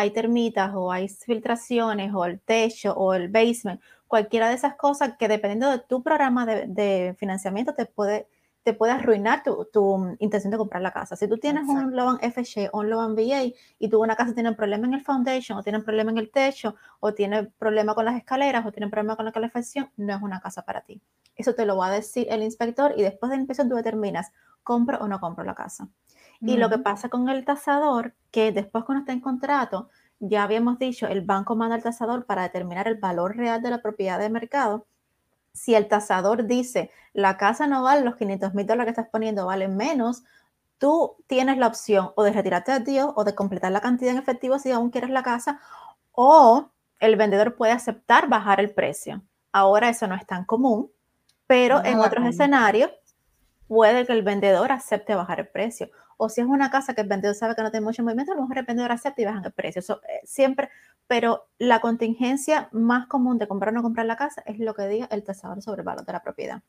Hay 0.01 0.11
termitas 0.13 0.73
o 0.75 0.91
hay 0.93 1.09
filtraciones 1.09 2.13
o 2.15 2.25
el 2.25 2.41
techo 2.41 2.93
o 2.95 3.15
el 3.15 3.29
basement, 3.29 3.81
cualquiera 4.07 4.49
de 4.49 4.55
esas 4.55 4.75
cosas 4.77 5.17
que 5.19 5.29
dependiendo 5.29 5.71
de 5.71 5.79
tu 5.79 6.03
programa 6.03 6.47
de, 6.47 6.67
de 6.67 7.15
financiamiento 7.19 7.75
te 7.75 7.87
puede 7.87 8.27
te 8.63 8.75
puede 8.75 8.93
arruinar 8.93 9.43
tu, 9.43 10.17
intención 10.19 10.51
de 10.51 10.59
comprar 10.59 10.83
la 10.83 10.93
casa. 10.93 11.17
Si 11.17 11.27
tú 11.29 11.39
tienes 11.39 11.67
un 11.67 11.97
Loan 11.97 12.19
FG 12.21 12.71
o 12.73 12.81
un 12.81 12.91
Loan 12.91 13.15
VA 13.15 13.53
y 13.79 13.89
tú 13.89 14.03
una 14.03 14.17
casa 14.17 14.35
tiene 14.35 14.51
un 14.51 14.57
problema 14.57 14.87
en 14.87 14.95
el 14.95 15.03
foundation 15.03 15.59
o 15.59 15.63
tiene 15.63 15.79
un 15.79 15.85
problema 15.85 16.11
en 16.11 16.19
el 16.19 16.31
techo 16.31 16.75
o 17.01 17.15
tiene 17.15 17.45
problema 17.45 17.95
con 17.95 18.05
las 18.05 18.17
escaleras 18.17 18.67
o 18.67 18.73
tiene 18.73 18.87
un 18.87 18.91
problema 18.91 19.17
con 19.17 19.25
la 19.25 19.33
calefacción, 19.33 19.91
no 19.97 20.15
es 20.15 20.23
una 20.23 20.41
casa 20.41 20.63
para 20.63 20.83
ti. 20.83 21.01
Eso 21.37 21.55
te 21.55 21.65
lo 21.65 21.77
va 21.77 21.87
a 21.87 21.91
decir 21.91 22.27
el 22.31 22.43
inspector 22.43 22.93
y 22.97 23.03
después 23.03 23.31
de 23.31 23.37
la 23.37 23.41
inspección 23.43 23.69
tú 23.69 23.77
determinas 23.77 24.31
compro 24.63 24.99
o 24.99 25.09
no 25.09 25.21
compro 25.21 25.43
la 25.45 25.55
casa. 25.55 25.89
Y 26.42 26.57
lo 26.57 26.70
que 26.70 26.79
pasa 26.79 27.11
con 27.11 27.29
el 27.29 27.44
tasador, 27.44 28.14
que 28.31 28.50
después 28.50 28.85
cuando 28.85 29.00
está 29.00 29.12
en 29.12 29.20
contrato, 29.20 29.90
ya 30.20 30.42
habíamos 30.42 30.79
dicho, 30.79 31.07
el 31.07 31.20
banco 31.20 31.55
manda 31.55 31.74
al 31.74 31.83
tasador 31.83 32.24
para 32.24 32.42
determinar 32.42 32.88
el 32.88 32.94
valor 32.94 33.37
real 33.37 33.61
de 33.62 33.70
la 33.70 33.83
propiedad 33.83 34.18
de 34.18 34.31
mercado 34.31 34.87
si 35.53 35.74
el 35.74 35.88
tasador 35.88 36.46
dice, 36.46 36.90
la 37.12 37.37
casa 37.37 37.66
no 37.66 37.83
vale 37.83 38.03
los 38.03 38.16
500 38.16 38.55
mil 38.55 38.66
dólares 38.66 38.94
que 38.94 39.00
estás 39.00 39.11
poniendo, 39.11 39.46
vale 39.46 39.68
menos, 39.68 40.22
tú 40.79 41.16
tienes 41.26 41.59
la 41.59 41.66
opción 41.66 42.12
o 42.16 42.22
de 42.22 42.33
retirarte 42.33 42.72
de 42.72 42.81
Dios 42.81 43.12
o 43.16 43.24
de 43.24 43.35
completar 43.35 43.72
la 43.72 43.81
cantidad 43.81 44.12
en 44.12 44.18
efectivo 44.18 44.59
si 44.59 44.70
aún 44.70 44.90
quieres 44.90 45.11
la 45.11 45.22
casa, 45.22 45.61
o 46.12 46.70
el 46.98 47.16
vendedor 47.16 47.57
puede 47.57 47.72
aceptar 47.72 48.29
bajar 48.29 48.61
el 48.61 48.72
precio. 48.72 49.22
Ahora 49.53 49.88
eso 49.88 50.07
no 50.07 50.14
es 50.14 50.26
tan 50.26 50.44
común, 50.44 50.90
pero 51.46 51.85
en 51.85 51.98
otros 51.98 52.24
escenarios 52.26 52.90
puede 53.66 54.07
que 54.07 54.12
el 54.12 54.22
vendedor 54.22 54.70
acepte 54.72 55.14
bajar 55.14 55.40
el 55.40 55.48
precio. 55.48 55.90
O 56.23 56.29
si 56.29 56.41
es 56.43 56.47
una 56.47 56.71
casa 56.71 56.95
que 56.95 57.01
el 57.01 57.09
vendedor 57.09 57.35
sabe 57.35 57.55
que 57.55 57.63
no 57.63 57.71
tiene 57.71 57.85
mucho 57.85 58.03
movimiento, 58.03 58.33
a 58.33 58.37
lo 58.37 58.43
mejor 58.43 58.59
el 58.59 58.65
vendedor 58.65 58.93
acepta 58.93 59.23
y 59.23 59.25
bajan 59.25 59.45
el 59.45 59.53
precio. 59.53 59.81
Eso, 59.81 60.01
eh, 60.09 60.21
siempre 60.25 60.69
pero 61.11 61.49
la 61.59 61.81
contingencia 61.81 62.69
más 62.71 63.09
común 63.09 63.37
de 63.37 63.49
comprar 63.49 63.73
o 63.73 63.77
no 63.77 63.83
comprar 63.83 64.07
la 64.07 64.15
casa 64.15 64.45
es 64.47 64.61
lo 64.61 64.75
que 64.75 64.87
diga 64.87 65.09
el 65.11 65.25
tasador 65.25 65.61
sobre 65.61 65.81
el 65.81 65.85
valor 65.85 66.05
de 66.07 66.13
la 66.13 66.23
propiedad. 66.23 66.63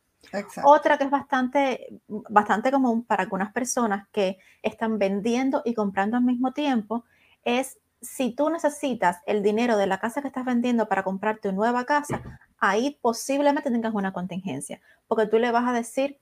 Otra 0.64 0.98
que 0.98 1.04
es 1.04 1.12
bastante, 1.12 2.02
bastante 2.08 2.72
común 2.72 3.04
para 3.04 3.22
algunas 3.22 3.54
personas 3.54 4.08
que 4.12 4.40
están 4.64 4.98
vendiendo 4.98 5.62
y 5.64 5.76
comprando 5.76 6.18
al 6.18 6.24
mismo 6.24 6.54
tiempo 6.54 7.06
es 7.44 7.78
si 8.02 8.34
tú 8.34 8.50
necesitas 8.50 9.20
el 9.28 9.44
dinero 9.44 9.78
de 9.78 9.86
la 9.86 10.00
casa 10.00 10.24
que 10.24 10.30
estás 10.30 10.44
vendiendo 10.44 10.90
para 10.90 11.04
comprar 11.04 11.38
tu 11.38 11.52
nueva 11.52 11.86
casa, 11.86 12.40
ahí 12.58 12.98
posiblemente 13.00 13.70
tengas 13.70 13.94
una 13.94 14.12
contingencia, 14.12 14.82
porque 15.08 15.28
tú 15.28 15.38
le 15.38 15.52
vas 15.52 15.70
a 15.70 15.74
decir 15.74 16.18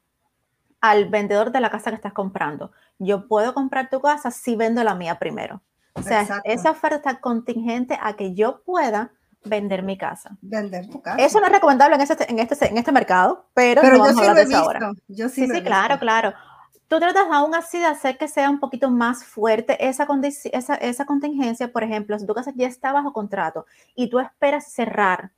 al 0.82 1.10
vendedor 1.10 1.52
de 1.52 1.60
la 1.60 1.70
casa 1.70 1.90
que 1.90 1.96
estás 1.96 2.14
comprando, 2.14 2.72
yo 2.98 3.28
puedo 3.28 3.54
comprar 3.54 3.90
tu 3.90 4.02
casa 4.02 4.32
si 4.32 4.56
vendo 4.56 4.84
la 4.84 4.96
mía 4.96 5.20
primero. 5.20 5.62
O 5.94 6.02
sea, 6.02 6.42
esa 6.46 6.72
oferta 6.72 7.20
contingente 7.20 7.98
a 8.02 8.14
que 8.14 8.34
yo 8.34 8.62
pueda 8.62 9.12
vender 9.44 9.84
mi 9.84 9.98
casa. 9.98 10.38
Vender 10.42 10.88
tu 10.88 11.02
casa. 11.02 11.24
Eso 11.24 11.40
no 11.40 11.48
es 11.48 11.52
recomendable 11.52 11.96
en 11.96 12.02
este, 12.02 12.32
en 12.32 12.40
este, 12.40 12.68
en 12.68 12.78
este 12.78 12.92
mercado, 12.92 13.46
pero, 13.54 13.82
pero 13.82 13.98
yo 13.98 14.06
sí 14.06 14.26
lo 14.26 14.38
he 14.38 14.46
visto. 14.46 14.58
Ahora. 14.58 14.92
Yo 15.08 15.30
sí, 15.30 15.48
sí, 15.48 15.62
claro, 15.62 16.00
claro. 16.00 16.34
Tú 16.88 17.00
tratas 17.00 17.28
aún 17.32 17.54
así 17.54 17.80
de 17.80 17.86
hacer 17.86 18.18
que 18.18 18.28
sea 18.28 18.50
un 18.50 18.60
poquito 18.60 18.90
más 18.90 19.24
fuerte 19.24 19.88
esa, 19.88 20.08
esa, 20.52 20.76
esa 20.76 21.06
contingencia, 21.06 21.72
por 21.72 21.84
ejemplo, 21.84 22.18
si 22.18 22.26
tu 22.26 22.34
casa 22.34 22.52
ya 22.56 22.68
está 22.68 22.92
bajo 22.92 23.14
contrato 23.14 23.66
y 23.96 24.10
tú 24.10 24.20
esperas 24.20 24.72
cerrar, 24.72 25.32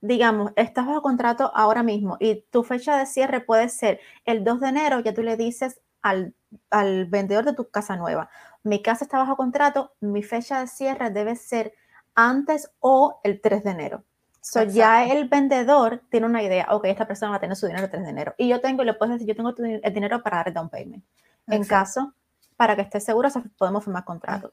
digamos, 0.00 0.52
estás 0.56 0.86
bajo 0.86 1.02
contrato 1.02 1.50
ahora 1.54 1.82
mismo 1.82 2.16
y 2.20 2.42
tu 2.50 2.62
fecha 2.62 2.96
de 2.96 3.06
cierre 3.06 3.40
puede 3.40 3.68
ser 3.68 4.00
el 4.24 4.44
2 4.44 4.60
de 4.60 4.68
enero, 4.68 5.00
ya 5.00 5.14
tú 5.14 5.22
le 5.22 5.36
dices 5.36 5.80
al, 6.02 6.34
al 6.70 7.06
vendedor 7.06 7.44
de 7.44 7.54
tu 7.54 7.68
casa 7.68 7.96
nueva, 7.96 8.28
mi 8.62 8.82
casa 8.82 9.04
está 9.04 9.18
bajo 9.18 9.36
contrato, 9.36 9.92
mi 10.00 10.22
fecha 10.22 10.60
de 10.60 10.66
cierre 10.66 11.10
debe 11.10 11.36
ser 11.36 11.74
antes 12.14 12.70
o 12.80 13.20
el 13.24 13.40
3 13.40 13.64
de 13.64 13.70
enero. 13.70 14.04
So 14.40 14.62
ya 14.62 15.04
el 15.04 15.28
vendedor 15.28 16.02
tiene 16.08 16.26
una 16.26 16.40
idea, 16.40 16.68
ok, 16.70 16.84
esta 16.84 17.06
persona 17.06 17.30
va 17.30 17.36
a 17.38 17.40
tener 17.40 17.56
su 17.56 17.66
dinero 17.66 17.86
el 17.86 17.90
3 17.90 18.04
de 18.04 18.10
enero. 18.10 18.34
Y 18.38 18.48
yo 18.48 18.60
tengo, 18.60 18.84
le 18.84 18.94
puedes 18.94 19.14
decir, 19.14 19.26
yo 19.26 19.34
tengo 19.34 19.52
el 19.58 19.92
dinero 19.92 20.22
para 20.22 20.36
dar 20.36 20.48
el 20.48 20.54
down 20.54 20.68
payment. 20.68 21.04
En 21.48 21.64
caso, 21.64 22.14
para 22.56 22.76
que 22.76 22.82
estés 22.82 23.04
seguro, 23.04 23.28
podemos 23.58 23.84
firmar 23.84 24.04
contrato. 24.04 24.52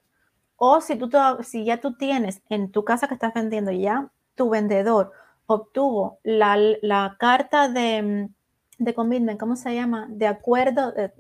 O 0.56 0.82
si, 0.82 0.96
tú, 0.96 1.10
si 1.42 1.66
ya 1.66 1.80
tú 1.80 1.96
tienes 1.96 2.42
en 2.50 2.72
tu 2.72 2.84
casa 2.84 3.08
que 3.08 3.14
estás 3.14 3.34
vendiendo, 3.34 3.72
ya 3.72 4.10
tu 4.36 4.50
vendedor 4.50 5.12
obtuvo 5.46 6.20
la, 6.24 6.58
la 6.82 7.16
carta 7.20 7.70
de, 7.70 8.30
de 8.78 8.94
commitment, 8.94 9.40
¿cómo 9.40 9.56
se 9.56 9.74
llama? 9.74 10.08
De 10.10 10.28
acuerdo, 10.28 10.92
de, 10.92 11.12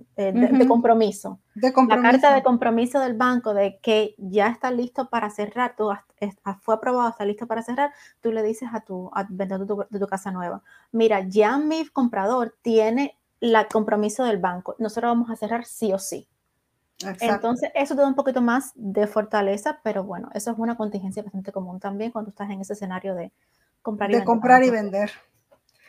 compromiso. 0.67 1.39
de, 1.55 1.71
compromiso. 1.73 2.01
La 2.03 2.11
carta 2.11 2.33
de 2.33 2.43
compromiso 2.43 2.99
del 2.99 3.13
banco 3.13 3.53
de 3.53 3.79
que 3.81 4.15
ya 4.17 4.47
está 4.47 4.71
listo 4.71 5.09
para 5.09 5.29
cerrar, 5.29 5.75
tú 5.75 5.89
fue 6.61 6.75
aprobado, 6.75 7.09
está 7.09 7.25
listo 7.25 7.47
para 7.47 7.61
cerrar, 7.61 7.91
tú 8.21 8.31
le 8.31 8.43
dices 8.43 8.69
a 8.73 8.81
tu 8.81 9.11
vendedor 9.29 9.87
de 9.89 9.99
tu, 9.99 10.07
casa 10.07 10.31
nueva, 10.31 10.63
mira, 10.91 11.21
ya 11.27 11.57
mi 11.57 11.85
comprador 11.87 12.55
tiene 12.61 13.17
el 13.39 13.55
compromiso 13.71 14.23
del 14.23 14.37
banco. 14.37 14.75
Nosotros 14.79 15.11
vamos 15.11 15.29
a 15.29 15.35
cerrar 15.35 15.65
sí 15.65 15.93
o 15.93 15.99
sí. 15.99 16.27
Entonces, 17.19 17.69
eso 17.75 17.95
te 17.95 18.01
da 18.01 18.07
un 18.07 18.15
poquito 18.15 18.41
más 18.41 18.71
de 18.75 19.07
fortaleza, 19.07 19.79
pero 19.83 20.05
bueno, 20.05 20.29
eso 20.33 20.51
es 20.51 20.57
una 20.57 20.77
contingencia 20.77 21.21
bastante 21.21 21.51
común 21.51 21.79
también 21.79 22.11
cuando 22.11 22.29
estás 22.29 22.49
en 22.49 22.61
ese 22.61 22.73
escenario 22.73 23.13
de 23.13 23.33
comprar 23.83 24.09
y 24.09 24.15
de 24.15 24.23
comprar 24.23 24.63
y 24.63 24.71
vender. 24.71 25.11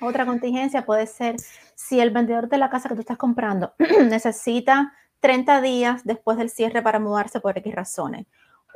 Otra 0.01 0.27
contingencia 0.27 0.85
puede 0.85 1.07
ser 1.07 1.37
si 1.75 2.01
el 2.01 2.11
vendedor 2.11 2.49
de 2.49 2.59
la 2.59 2.69
casa 2.69 2.91
que 2.91 2.95
tú 2.95 3.01
estás 3.01 3.17
comprando 3.17 3.73
necesita 4.11 4.93
30 5.21 5.63
días 5.63 6.05
después 6.05 6.37
del 6.37 6.51
cierre 6.51 6.83
para 6.83 6.99
mudarse 6.99 7.41
por 7.41 7.57
X 7.57 7.75
razones, 7.75 8.27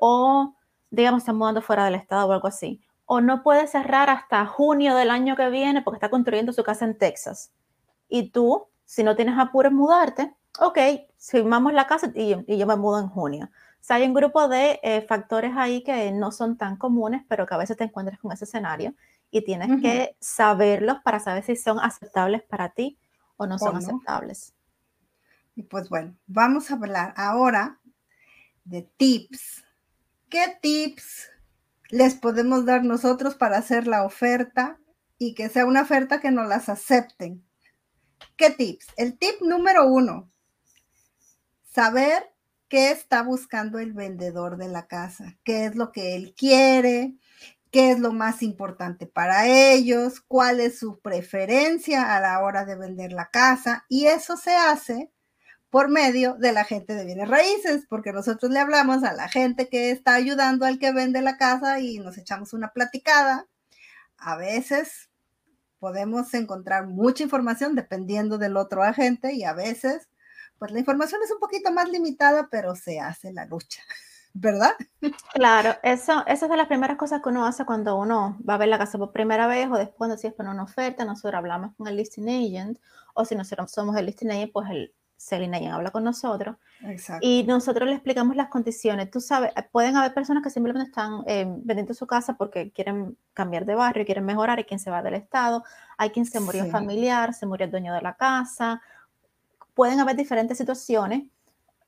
o 0.00 0.54
digamos, 0.90 1.20
está 1.20 1.34
mudando 1.34 1.60
fuera 1.60 1.84
del 1.84 1.96
estado 1.96 2.28
o 2.28 2.32
algo 2.32 2.48
así, 2.48 2.80
o 3.04 3.20
no 3.20 3.42
puede 3.42 3.66
cerrar 3.66 4.08
hasta 4.10 4.46
junio 4.46 4.94
del 4.94 5.10
año 5.10 5.36
que 5.36 5.50
viene 5.50 5.82
porque 5.82 5.96
está 5.96 6.08
construyendo 6.08 6.52
su 6.52 6.62
casa 6.62 6.84
en 6.84 6.96
Texas. 6.96 7.52
Y 8.08 8.30
tú, 8.30 8.66
si 8.84 9.02
no 9.02 9.16
tienes 9.16 9.38
apuro 9.38 9.68
en 9.68 9.74
mudarte, 9.74 10.34
ok, 10.60 10.78
firmamos 11.18 11.72
la 11.72 11.86
casa 11.86 12.10
y, 12.14 12.56
yo 12.56 12.66
me 12.66 12.76
mudo 12.76 13.00
en 13.00 13.08
junio. 13.08 13.50
O 13.80 13.84
sea, 13.88 13.96
hay 13.96 14.06
un 14.06 14.14
grupo 14.14 14.48
de 14.48 14.80
eh, 14.82 15.02
factores 15.02 15.52
ahí 15.56 15.82
que 15.82 16.10
no 16.12 16.32
son 16.32 16.58
tan 16.58 16.76
comunes, 16.76 17.22
pero 17.28 17.46
que 17.46 17.54
a 17.54 17.58
veces 17.58 17.76
te 17.76 17.84
encuentras 17.84 18.18
con 18.18 18.32
ese 18.32 18.44
escenario 18.44 18.94
y 19.30 19.42
tienes 19.42 19.80
que 19.80 20.16
saberlos 20.20 20.98
para 21.04 21.20
saber 21.20 21.44
si 21.44 21.56
son 21.56 21.78
aceptables 21.80 22.42
para 22.42 22.70
ti 22.70 22.98
o 23.36 23.46
no 23.46 23.58
son 23.58 23.76
aceptables. 23.76 24.54
Y 25.54 25.62
pues 25.64 25.88
bueno, 25.88 26.16
vamos 26.26 26.70
a 26.70 26.74
hablar 26.74 27.14
ahora 27.16 27.80
de 28.64 28.82
tips. 28.96 29.64
¿Qué 30.28 30.58
tips 30.60 31.30
les 31.90 32.14
podemos 32.14 32.64
dar 32.64 32.84
nosotros 32.84 33.34
para 33.34 33.58
hacer 33.58 33.86
la 33.86 34.04
oferta 34.04 34.78
y 35.18 35.34
que 35.34 35.48
sea 35.48 35.66
una 35.66 35.82
oferta 35.82 36.20
que 36.20 36.30
nos 36.30 36.46
las 36.46 36.68
acepten? 36.68 37.44
¿Qué 38.36 38.50
tips? 38.50 38.86
El 38.96 39.18
tip 39.18 39.40
número 39.40 39.86
uno, 39.88 40.30
saber 41.64 42.32
qué 42.68 42.90
está 42.90 43.22
buscando 43.22 43.78
el 43.78 43.92
vendedor 43.92 44.56
de 44.56 44.68
la 44.68 44.86
casa, 44.86 45.36
qué 45.44 45.64
es 45.66 45.76
lo 45.76 45.92
que 45.92 46.14
él 46.16 46.34
quiere, 46.36 47.14
qué 47.70 47.90
es 47.90 47.98
lo 47.98 48.12
más 48.12 48.42
importante 48.42 49.06
para 49.06 49.46
ellos, 49.46 50.20
cuál 50.20 50.60
es 50.60 50.78
su 50.78 51.00
preferencia 51.00 52.16
a 52.16 52.20
la 52.20 52.40
hora 52.40 52.64
de 52.64 52.76
vender 52.76 53.12
la 53.12 53.30
casa. 53.30 53.84
Y 53.88 54.06
eso 54.06 54.36
se 54.36 54.54
hace 54.54 55.10
por 55.70 55.88
medio 55.88 56.34
de 56.34 56.52
la 56.52 56.64
gente 56.64 56.94
de 56.94 57.04
bienes 57.04 57.28
raíces, 57.28 57.86
porque 57.88 58.12
nosotros 58.12 58.50
le 58.50 58.58
hablamos 58.58 59.04
a 59.04 59.12
la 59.12 59.28
gente 59.28 59.68
que 59.68 59.90
está 59.90 60.14
ayudando 60.14 60.64
al 60.64 60.78
que 60.78 60.92
vende 60.92 61.20
la 61.20 61.36
casa 61.36 61.80
y 61.80 61.98
nos 61.98 62.16
echamos 62.16 62.52
una 62.52 62.72
platicada. 62.72 63.46
A 64.16 64.36
veces 64.36 65.10
podemos 65.78 66.32
encontrar 66.34 66.86
mucha 66.86 67.22
información 67.22 67.74
dependiendo 67.74 68.38
del 68.38 68.56
otro 68.56 68.82
agente 68.82 69.34
y 69.34 69.44
a 69.44 69.52
veces, 69.52 70.08
pues 70.58 70.72
la 70.72 70.78
información 70.78 71.20
es 71.24 71.30
un 71.30 71.38
poquito 71.38 71.70
más 71.72 71.88
limitada, 71.88 72.48
pero 72.50 72.74
se 72.74 73.00
hace 73.00 73.32
la 73.32 73.46
lucha. 73.46 73.82
¿verdad? 74.34 74.72
Claro, 75.34 75.74
eso, 75.82 76.24
eso 76.26 76.44
es 76.44 76.50
de 76.50 76.56
las 76.56 76.68
primeras 76.68 76.96
cosas 76.96 77.22
que 77.22 77.28
uno 77.28 77.46
hace 77.46 77.64
cuando 77.64 77.96
uno 77.96 78.38
va 78.48 78.54
a 78.54 78.58
ver 78.58 78.68
la 78.68 78.78
casa 78.78 78.98
por 78.98 79.12
primera 79.12 79.46
vez 79.46 79.68
o 79.70 79.76
después 79.76 79.96
cuando 79.96 80.16
si 80.16 80.26
es 80.26 80.32
para 80.32 80.50
una 80.50 80.64
oferta, 80.64 81.04
nosotros 81.04 81.34
hablamos 81.34 81.74
con 81.76 81.88
el 81.88 81.96
listing 81.96 82.28
agent 82.28 82.78
o 83.14 83.24
si 83.24 83.34
nosotros 83.34 83.70
somos 83.70 83.96
el 83.96 84.06
listing 84.06 84.30
agent, 84.30 84.52
pues 84.52 84.70
el 84.70 84.94
selling 85.16 85.52
agent 85.52 85.72
habla 85.72 85.90
con 85.90 86.04
nosotros 86.04 86.56
Exacto. 86.82 87.26
y 87.26 87.42
nosotros 87.42 87.88
le 87.88 87.94
explicamos 87.94 88.36
las 88.36 88.48
condiciones. 88.48 89.10
Tú 89.10 89.20
sabes, 89.20 89.50
pueden 89.72 89.96
haber 89.96 90.14
personas 90.14 90.44
que 90.44 90.50
simplemente 90.50 90.88
están 90.88 91.24
eh, 91.26 91.44
vendiendo 91.48 91.92
su 91.94 92.06
casa 92.06 92.36
porque 92.36 92.70
quieren 92.70 93.16
cambiar 93.32 93.64
de 93.64 93.74
barrio, 93.74 94.04
quieren 94.04 94.24
mejorar, 94.24 94.58
hay 94.58 94.64
quien 94.64 94.78
se 94.78 94.90
va 94.90 95.02
del 95.02 95.14
estado, 95.14 95.64
hay 95.96 96.10
quien 96.10 96.26
se 96.26 96.38
murió 96.38 96.66
familiar, 96.66 97.34
se 97.34 97.46
murió 97.46 97.64
el 97.64 97.72
dueño 97.72 97.92
de 97.92 98.02
la 98.02 98.14
casa. 98.14 98.80
Pueden 99.78 100.00
haber 100.00 100.16
diferentes 100.16 100.58
situaciones 100.58 101.22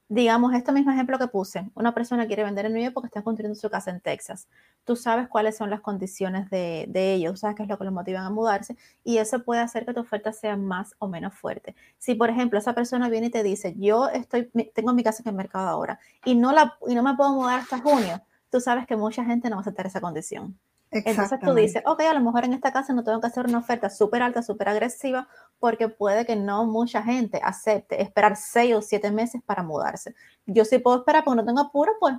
digamos, 0.09 0.55
este 0.55 0.71
mismo 0.71 0.93
ejemplo 0.93 1.19
que 1.19 1.27
puse, 1.29 1.71
una 1.75 1.93
persona 1.93 2.27
quiere 2.29 2.45
vender 2.45 2.67
en 2.67 2.75
New 2.75 2.83
York 2.83 2.95
porque 2.95 3.07
está 3.07 3.23
construyendo 3.23 3.59
su 3.59 3.69
casa 3.69 3.91
en 3.91 4.01
Texas. 4.01 4.49
Tú 4.85 4.95
sabes 4.97 5.29
cuáles 5.29 5.57
son 5.57 5.71
las 5.71 5.81
condiciones 5.81 6.51
de, 6.51 6.87
de 6.89 7.15
ellos, 7.15 7.41
sabes 7.41 7.57
qué 7.57 7.63
es 7.65 7.69
lo 7.69 7.79
que 7.79 7.85
los 7.85 7.93
motivan 7.93 8.25
a 8.25 8.31
mudarse 8.31 8.77
y 9.05 9.19
eso 9.19 9.45
puede 9.45 9.61
hacer 9.61 9.87
que 9.87 9.95
tu 9.95 10.01
oferta 10.01 10.33
sea 10.33 10.57
más 10.57 10.95
o 10.99 11.09
menos 11.09 11.35
fuerte. 11.35 11.75
Si, 11.99 12.15
por 12.15 12.31
ejemplo, 12.31 12.61
esa 12.61 12.75
persona 12.75 13.09
viene 13.09 13.29
y 13.29 13.31
te 13.31 13.43
dice, 13.43 13.75
yo 13.77 14.09
estoy, 14.09 14.51
tengo 14.73 14.93
mi 14.93 15.03
casa 15.03 15.23
en 15.25 15.31
el 15.31 15.37
mercado 15.37 15.69
ahora 15.69 15.99
y 16.25 16.37
no, 16.37 16.53
la, 16.53 16.77
y 16.89 16.95
no 16.95 17.03
me 17.03 17.15
puedo 17.17 17.33
mudar 17.33 17.61
hasta 17.61 17.79
junio, 17.79 18.23
tú 18.51 18.61
sabes 18.61 18.87
que 18.87 18.97
mucha 18.97 19.25
gente 19.25 19.49
no 19.51 19.57
va 19.57 19.61
a 19.61 19.63
aceptar 19.63 19.87
esa 19.87 20.01
condición. 20.01 20.57
Entonces 20.91 21.39
tú 21.41 21.55
dices, 21.55 21.83
ok, 21.87 22.01
a 22.01 22.15
lo 22.15 22.21
mejor 22.21 22.45
en 22.45 22.53
esta 22.53 22.73
casa 22.73 22.93
no 22.93 23.05
tengo 23.05 23.21
que 23.21 23.29
hacer 23.29 23.47
una 23.47 23.59
oferta 23.59 23.89
súper 23.91 24.23
alta, 24.23 24.43
súper 24.43 24.69
agresiva, 24.69 25.29
porque 25.61 25.89
puede 25.89 26.27
que 26.27 26.35
no 26.35 26.67
mucha 26.67 27.03
gente 27.03 27.41
acepte 27.43 28.03
esperar 28.03 28.37
seis 28.37 28.75
o 28.75 28.83
siete 28.83 29.13
meses 29.13 29.41
para 29.45 29.63
mudarse. 29.63 30.15
Yo 30.47 30.65
sí 30.65 30.79
puedo 30.79 30.99
esperar 30.99 31.23
porque 31.23 31.37
no 31.37 31.47
tengo 31.47 31.61
apuro, 31.61 31.93
pues 32.01 32.17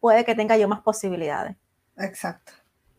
puede 0.00 0.24
que 0.24 0.34
tenga 0.34 0.58
yo 0.58 0.68
más 0.68 0.80
posibilidades. 0.80 1.56
Exacto. 1.96 2.52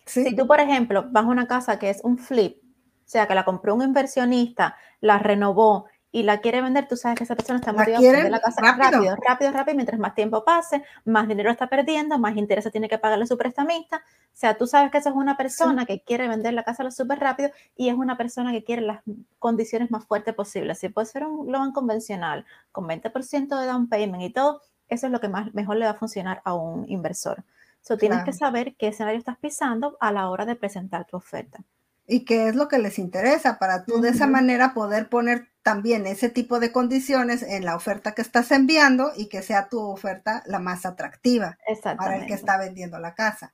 Si 0.06 0.36
tú, 0.36 0.48
por 0.48 0.60
ejemplo, 0.60 1.06
vas 1.12 1.24
a 1.24 1.28
una 1.28 1.48
casa 1.48 1.78
que 1.78 1.90
es 1.90 2.02
un 2.04 2.18
flip, 2.18 2.58
o 2.64 3.10
sea, 3.12 3.28
que 3.28 3.36
la 3.36 3.46
compró 3.46 3.76
un 3.76 3.84
inversionista, 3.84 4.76
la 5.02 5.20
renovó 5.20 5.86
y 6.12 6.24
la 6.24 6.42
quiere 6.42 6.62
vender, 6.62 6.88
tú 6.88 6.98
sabes 6.98 7.18
que 7.18 7.24
esa 7.24 7.36
persona 7.36 7.60
está 7.60 7.72
motivada 7.72 7.98
a 7.98 8.12
vender 8.12 8.32
la 8.32 8.42
casa 8.42 8.62
rápido. 8.62 9.16
rápido, 9.16 9.52
rápido, 9.52 9.76
mientras 9.76 10.00
más 10.00 10.14
tiempo 10.14 10.44
pase, 10.44 10.84
más 11.06 11.28
dinero 11.28 11.50
está 11.50 11.68
perdiendo, 11.68 12.20
más 12.20 12.36
interés 12.36 12.70
tiene 12.72 12.90
que 12.90 12.98
pagarle 12.98 13.26
su 13.26 13.38
prestamista. 13.38 13.98
O 13.98 14.34
sea, 14.34 14.58
tú 14.58 14.68
sabes 14.68 14.92
que 14.92 14.98
esa 14.98 15.10
es 15.10 15.16
una 15.16 15.38
persona 15.38 15.86
que 15.86 16.02
quiere 16.02 16.28
vender 16.28 16.54
la 16.54 16.64
casa 16.64 16.90
súper 16.92 17.20
rápido 17.20 17.50
y 17.78 17.90
es 17.90 17.96
una 17.96 18.18
persona 18.18 18.52
que 18.52 18.64
quiere 18.64 18.82
las 18.82 19.02
condiciones 19.40 19.90
más 19.90 20.06
fuertes 20.06 20.34
posibles. 20.36 20.80
Si 20.80 20.90
puede 20.90 21.08
ser 21.08 21.26
un 21.26 21.52
loan 21.52 21.72
convencional 21.72 22.46
con 22.72 22.88
20% 22.88 23.60
de 23.60 23.66
down 23.66 23.88
payment 23.88 24.24
y 24.24 24.32
todo, 24.32 24.62
eso 24.90 25.06
es 25.06 25.12
lo 25.12 25.22
que 25.22 25.30
más 25.30 25.54
mejor 25.54 25.78
le 25.78 25.86
va 25.86 25.92
a 25.92 25.96
funcionar 25.96 26.42
a 26.44 26.54
un 26.54 26.90
inversor. 26.90 27.46
So, 27.82 27.98
tienes 27.98 28.24
que 28.24 28.34
saber 28.34 28.76
qué 28.76 28.90
escenario 28.90 29.18
estás 29.18 29.38
pisando 29.38 29.98
a 30.02 30.12
la 30.12 30.30
hora 30.30 30.46
de 30.46 30.56
presentar 30.56 31.06
tu 31.06 31.18
oferta 31.18 31.64
y 32.12 32.26
qué 32.26 32.50
es 32.50 32.56
lo 32.56 32.68
que 32.68 32.78
les 32.78 33.00
interesa 33.00 33.58
para 33.58 33.86
tú 33.86 34.02
de 34.02 34.10
esa 34.10 34.28
manera 34.28 34.74
poder 34.74 35.08
poner 35.08 35.48
también 35.64 36.08
ese 36.08 36.30
tipo 36.30 36.60
de 36.60 36.72
condiciones 36.72 37.44
en 37.44 37.66
la 37.66 37.76
oferta 37.76 38.14
que 38.14 38.22
estás 38.22 38.52
enviando 38.52 39.12
y 39.16 39.30
que 39.30 39.42
sea 39.42 39.70
tu 39.70 39.80
oferta 39.80 40.44
la 40.46 40.60
más 40.60 40.86
atractiva 40.86 41.58
para 41.98 42.18
el 42.18 42.26
que 42.26 42.34
está 42.34 42.58
vendiendo 42.58 43.00
la 43.00 43.14
casa. 43.14 43.54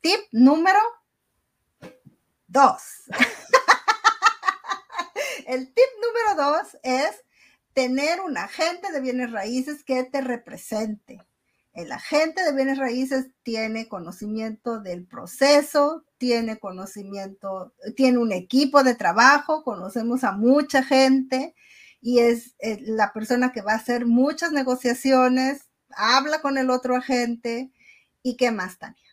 Tip 0.00 0.20
número 0.32 0.78
dos. 2.46 2.82
el 5.46 5.72
tip 5.72 5.84
número 6.00 6.52
dos 6.52 6.76
es 6.82 7.24
tener 7.72 8.20
un 8.20 8.36
agente 8.36 8.92
de 8.92 9.00
bienes 9.00 9.32
raíces 9.32 9.84
que 9.84 10.04
te 10.04 10.20
represente. 10.20 11.26
El 11.72 11.90
agente 11.90 12.44
de 12.44 12.52
bienes 12.52 12.76
raíces 12.76 13.28
tiene 13.42 13.88
conocimiento 13.88 14.80
del 14.80 15.06
proceso, 15.06 16.04
tiene 16.22 16.60
conocimiento, 16.60 17.74
tiene 17.96 18.18
un 18.18 18.30
equipo 18.30 18.84
de 18.84 18.94
trabajo, 18.94 19.64
conocemos 19.64 20.22
a 20.22 20.30
mucha 20.30 20.84
gente 20.84 21.52
y 22.00 22.20
es 22.20 22.54
eh, 22.60 22.78
la 22.80 23.12
persona 23.12 23.50
que 23.50 23.60
va 23.60 23.72
a 23.72 23.78
hacer 23.78 24.06
muchas 24.06 24.52
negociaciones, 24.52 25.68
habla 25.90 26.40
con 26.40 26.58
el 26.58 26.70
otro 26.70 26.94
agente 26.94 27.72
y 28.22 28.36
qué 28.36 28.52
más, 28.52 28.78
Tania 28.78 29.11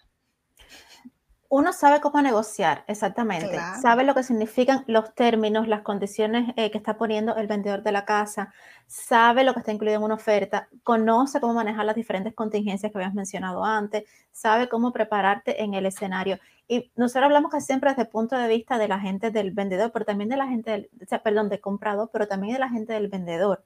uno 1.52 1.74
sabe 1.74 2.00
cómo 2.00 2.22
negociar, 2.22 2.84
exactamente. 2.86 3.60
Sabe 3.82 4.04
lo 4.04 4.14
que 4.14 4.22
significan 4.22 4.84
los 4.86 5.16
términos, 5.16 5.68
las 5.68 5.82
condiciones 5.82 6.54
eh, 6.56 6.70
que 6.70 6.78
está 6.78 6.96
poniendo 6.96 7.36
el 7.36 7.48
vendedor 7.48 7.82
de 7.82 7.92
la 7.92 8.06
casa, 8.06 8.54
sabe 8.86 9.44
lo 9.44 9.54
que 9.54 9.60
está 9.62 9.72
incluido 9.72 9.98
en 9.98 10.04
una 10.04 10.14
oferta, 10.14 10.70
conoce 10.84 11.40
cómo 11.40 11.56
manejar 11.56 11.86
las 11.86 11.96
diferentes 11.96 12.36
contingencias 12.36 12.92
que 12.92 12.98
habías 13.00 13.16
mencionado 13.16 13.66
antes, 13.66 14.04
sabe 14.32 14.70
cómo 14.70 14.94
prepararte 14.94 15.64
en 15.64 15.74
el 15.74 15.88
escenario. 15.88 16.38
Y 16.68 16.92
nosotros 16.96 17.26
hablamos 17.26 17.52
que 17.52 17.62
siempre 17.62 17.90
desde 17.90 18.04
el 18.04 18.10
punto 18.10 18.38
de 18.38 18.48
vista 18.48 18.78
de 18.78 18.88
la 18.88 19.00
gente 19.00 19.32
del 19.32 19.50
vendedor, 19.50 19.92
pero 19.92 20.06
también 20.06 20.30
de 20.30 20.38
la 20.38 20.46
gente, 20.46 20.70
del, 20.70 20.90
perdón, 21.24 21.50
de 21.50 21.60
comprador, 21.60 22.12
pero 22.14 22.28
también 22.28 22.54
de 22.54 22.60
la 22.60 22.70
gente 22.70 22.94
del 22.94 23.08
vendedor. 23.08 23.64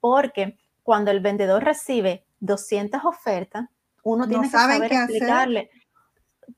Porque 0.00 0.58
cuando 0.82 1.10
el 1.10 1.20
vendedor 1.20 1.64
recibe 1.64 2.26
200 2.40 3.06
ofertas, 3.06 3.70
uno 4.02 4.28
tiene 4.28 4.44
que 4.44 4.50
saber 4.50 4.92
explicarle 4.92 5.70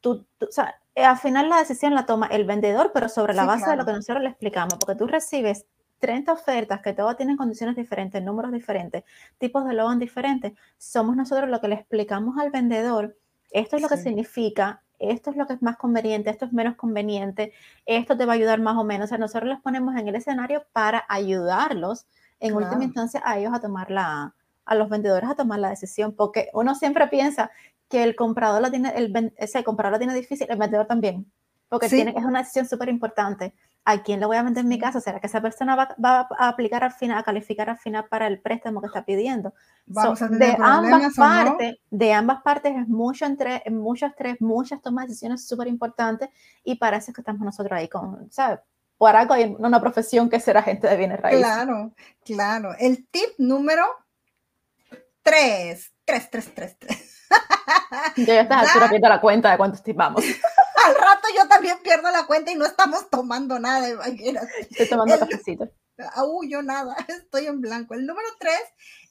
tú, 0.01 0.27
o 0.41 0.51
sea, 0.51 0.75
eh, 0.95 1.05
al 1.05 1.19
final 1.19 1.49
la 1.49 1.59
decisión 1.59 1.95
la 1.95 2.07
toma 2.07 2.27
el 2.27 2.45
vendedor, 2.45 2.93
pero 2.93 3.09
sobre 3.09 3.35
la 3.35 3.45
base 3.45 3.69
de 3.71 3.77
lo 3.77 3.85
que 3.85 3.93
nosotros 3.93 4.23
le 4.23 4.31
explicamos, 4.31 4.75
porque 4.75 4.97
tú 4.97 5.07
recibes 5.07 5.67
30 5.99 6.33
ofertas 6.33 6.81
que 6.83 6.93
todas 6.93 7.17
tienen 7.17 7.37
condiciones 7.37 7.77
diferentes, 7.77 8.23
números 8.23 8.53
diferentes, 8.53 9.05
tipos 9.39 9.65
de 9.67 9.75
logan 9.75 9.99
diferentes, 9.99 10.53
somos 10.79 11.17
nosotros 11.17 11.49
lo 11.49 11.61
que 11.61 11.69
le 11.69 11.77
explicamos 11.77 12.39
al 12.39 12.51
vendedor, 12.51 13.17
esto 13.51 13.77
es 13.77 13.83
lo 13.83 13.89
que 13.89 13.97
significa, 13.97 14.83
esto 14.99 15.31
es 15.31 15.37
lo 15.37 15.47
que 15.47 15.55
es 15.55 15.63
más 15.63 15.77
conveniente, 15.77 16.31
esto 16.31 16.45
es 16.45 16.53
menos 16.53 16.77
conveniente, 16.77 17.53
esto 17.87 18.17
te 18.17 18.27
va 18.27 18.33
a 18.33 18.37
ayudar 18.37 18.61
más 18.61 18.77
o 18.77 18.85
menos. 18.85 19.07
O 19.07 19.09
sea, 19.09 19.19
nosotros 19.19 19.49
les 19.49 19.61
ponemos 19.61 19.95
en 19.97 20.09
el 20.09 20.17
escenario 20.17 20.65
para 20.73 21.05
ayudarlos 21.09 22.07
en 22.41 22.55
última 22.55 22.85
instancia 22.85 23.23
a 23.25 23.39
ellos 23.39 23.53
a 23.55 23.61
tomar 23.61 23.91
la, 23.91 24.35
a 24.65 24.75
los 24.75 24.89
vendedores 24.89 25.29
a 25.29 25.35
tomar 25.35 25.59
la 25.59 25.71
decisión, 25.71 26.15
porque 26.15 26.51
uno 26.53 26.75
siempre 26.75 27.07
piensa 27.09 27.51
que 27.95 28.03
el 28.03 28.17
comprador 28.17 28.61
la 28.61 28.73
tiene, 28.73 28.93
el, 28.97 29.33
ese 29.37 29.63
comprador 29.63 29.93
la 29.93 29.99
tiene 29.99 30.15
difícil, 30.15 30.49
el 30.51 30.59
vendedor 30.59 30.87
también, 30.87 31.31
porque 31.69 31.89
tiene, 31.89 32.13
es 32.17 32.25
una 32.25 32.41
decisión 32.41 32.67
súper 32.67 32.89
importante. 32.89 33.55
¿a 33.85 34.03
quién 34.03 34.19
le 34.19 34.27
voy 34.27 34.37
a 34.37 34.43
vender 34.43 34.65
mi 34.65 34.79
casa? 34.79 35.01
¿Será 35.01 35.21
que 35.21 35.27
esa 35.27 35.43
persona 35.43 35.77
va, 35.77 36.29
a 36.39 36.49
aplicar 36.49 36.83
al 36.83 36.93
final, 36.93 37.19
a 37.19 37.23
calificar 37.23 37.69
al 37.69 37.77
final 37.77 38.07
para 38.09 38.27
el 38.27 38.41
préstamo 38.41 38.81
que 38.81 38.87
está 38.87 39.05
pidiendo? 39.05 39.53
de 39.87 40.57
ambas 40.59 41.15
partes, 41.15 41.77
de 41.91 42.13
ambas 42.13 42.43
partes 42.43 42.75
es 42.75 42.89
mucho 42.89 43.27
entre, 43.27 43.63
mucho 43.71 44.07
estrés, 44.07 44.41
muchas 44.41 44.81
tomas 44.81 45.05
de 45.05 45.09
decisiones 45.09 45.47
súper 45.47 45.69
importantes 45.69 46.31
y 46.65 46.77
para 46.77 46.97
eso 46.97 47.11
es 47.11 47.15
que 47.15 47.21
estamos 47.21 47.43
nosotros 47.43 47.79
ahí 47.79 47.89
con, 47.89 48.33
¿sabes? 48.33 48.61
Por 48.97 49.15
algo 49.15 49.35
hay 49.35 49.55
una 49.59 49.81
profesión 49.81 50.31
que 50.31 50.41
será 50.41 50.63
gente 50.63 50.89
de 50.89 50.97
bienes 50.97 51.21
raíces. 51.21 51.45
Claro, 51.45 51.93
claro. 52.25 52.75
El 52.79 53.07
tip 53.09 53.29
número 53.37 53.85
tres, 55.23 55.93
tres, 56.05 56.31
tres, 56.31 56.55
tres, 56.55 56.77
tres. 56.79 57.14
Yo 58.17 58.25
ya 58.25 58.41
a 58.41 58.43
esta 58.43 58.61
altura 58.61 58.89
pierdo 58.89 59.09
la 59.09 59.21
cuenta 59.21 59.51
de 59.51 59.57
cuántos 59.57 59.83
tips 59.83 59.97
vamos. 59.97 60.25
Al 60.85 60.95
rato 60.95 61.29
yo 61.35 61.49
también 61.49 61.79
pierdo 61.83 62.11
la 62.11 62.27
cuenta 62.27 62.51
y 62.51 62.55
no 62.55 62.67
estamos 62.67 63.09
tomando 63.09 63.59
nada 63.59 63.87
de 63.87 63.97
Estoy 64.71 64.89
tomando 64.89 65.19
cafecito. 65.19 65.69
Uh, 66.17 66.45
yo 66.45 66.61
nada, 66.61 66.97
estoy 67.09 67.47
en 67.47 67.61
blanco. 67.61 67.95
El 67.95 68.05
número 68.07 68.27
tres 68.41 68.61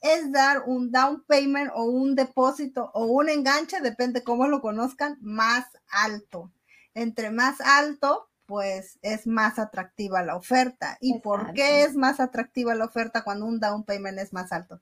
es 0.01 0.31
dar 0.31 0.63
un 0.65 0.91
down 0.91 1.23
payment 1.25 1.71
o 1.73 1.85
un 1.85 2.13
depósito 2.13 2.91
o 2.93 3.05
un 3.05 3.29
enganche, 3.29 3.79
depende 3.79 4.21
cómo 4.23 4.47
lo 4.47 4.61
conozcan, 4.61 5.17
más 5.21 5.65
alto. 5.87 6.51
Entre 6.93 7.31
más 7.31 7.61
alto, 7.61 8.29
pues 8.45 8.99
es 9.01 9.25
más 9.25 9.59
atractiva 9.59 10.23
la 10.23 10.35
oferta. 10.35 10.97
¿Y 10.99 11.19
por 11.19 11.53
qué 11.53 11.83
es 11.83 11.95
más 11.95 12.19
atractiva 12.19 12.75
la 12.75 12.85
oferta 12.85 13.23
cuando 13.23 13.45
un 13.45 13.59
down 13.59 13.85
payment 13.85 14.19
es 14.19 14.33
más 14.33 14.51
alto? 14.51 14.81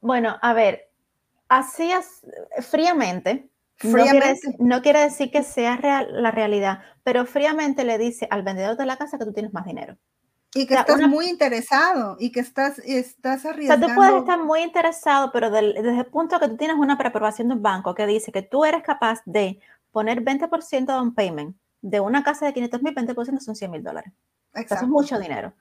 Bueno, 0.00 0.38
a 0.42 0.52
ver, 0.54 0.89
así 1.50 1.92
es 1.92 2.22
fríamente. 2.66 3.50
fríamente. 3.76 4.56
No, 4.58 4.80
quiere, 4.80 5.00
decir 5.00 5.30
que 5.30 5.42
sea 5.42 5.76
real, 5.76 6.22
la 6.22 6.30
realidad, 6.30 6.80
pero 7.02 7.26
fríamente 7.26 7.84
le 7.84 7.98
dice 7.98 8.26
al 8.30 8.42
vendedor 8.42 8.78
de 8.78 8.86
la 8.86 8.96
casa 8.96 9.18
que 9.18 9.26
tú 9.26 9.32
tienes 9.34 9.52
más 9.52 9.66
dinero. 9.66 9.98
Y 10.54 10.66
que 10.66 10.74
estás 10.74 11.00
muy 11.06 11.28
interesado 11.28 12.16
y 12.18 12.32
que 12.32 12.40
estás, 12.40 12.80
estás 12.80 13.44
arriesgando. 13.44 13.86
O 13.86 13.88
sea, 13.88 13.94
tú 13.94 14.00
puedes 14.00 14.20
estar 14.20 14.42
muy 14.42 14.62
interesado, 14.62 15.30
pero 15.32 15.50
desde 15.50 15.98
el 15.98 16.06
punto 16.06 16.40
que 16.40 16.48
tú 16.48 16.56
tienes 16.56 16.76
una 16.76 16.98
preaprobación 16.98 17.48
de 17.48 17.54
un 17.54 17.62
banco 17.62 17.94
que 17.94 18.06
dice 18.06 18.32
que 18.32 18.42
tú 18.42 18.64
eres 18.64 18.82
capaz 18.82 19.20
de 19.26 19.60
poner 19.92 20.24
20% 20.24 20.86
de 20.86 21.00
un 21.00 21.14
payment 21.14 21.56
de 21.82 22.00
una 22.00 22.22
casa 22.22 22.46
de 22.46 22.52
500 22.52 22.82
mil, 22.82 22.94
20% 22.94 23.40
son 23.40 23.54
100 23.54 23.70
mil 23.70 23.82
dólares. 23.82 24.12
Eso 24.54 24.74
es 24.74 24.88
mucho 24.88 25.18
dinero. 25.18 25.52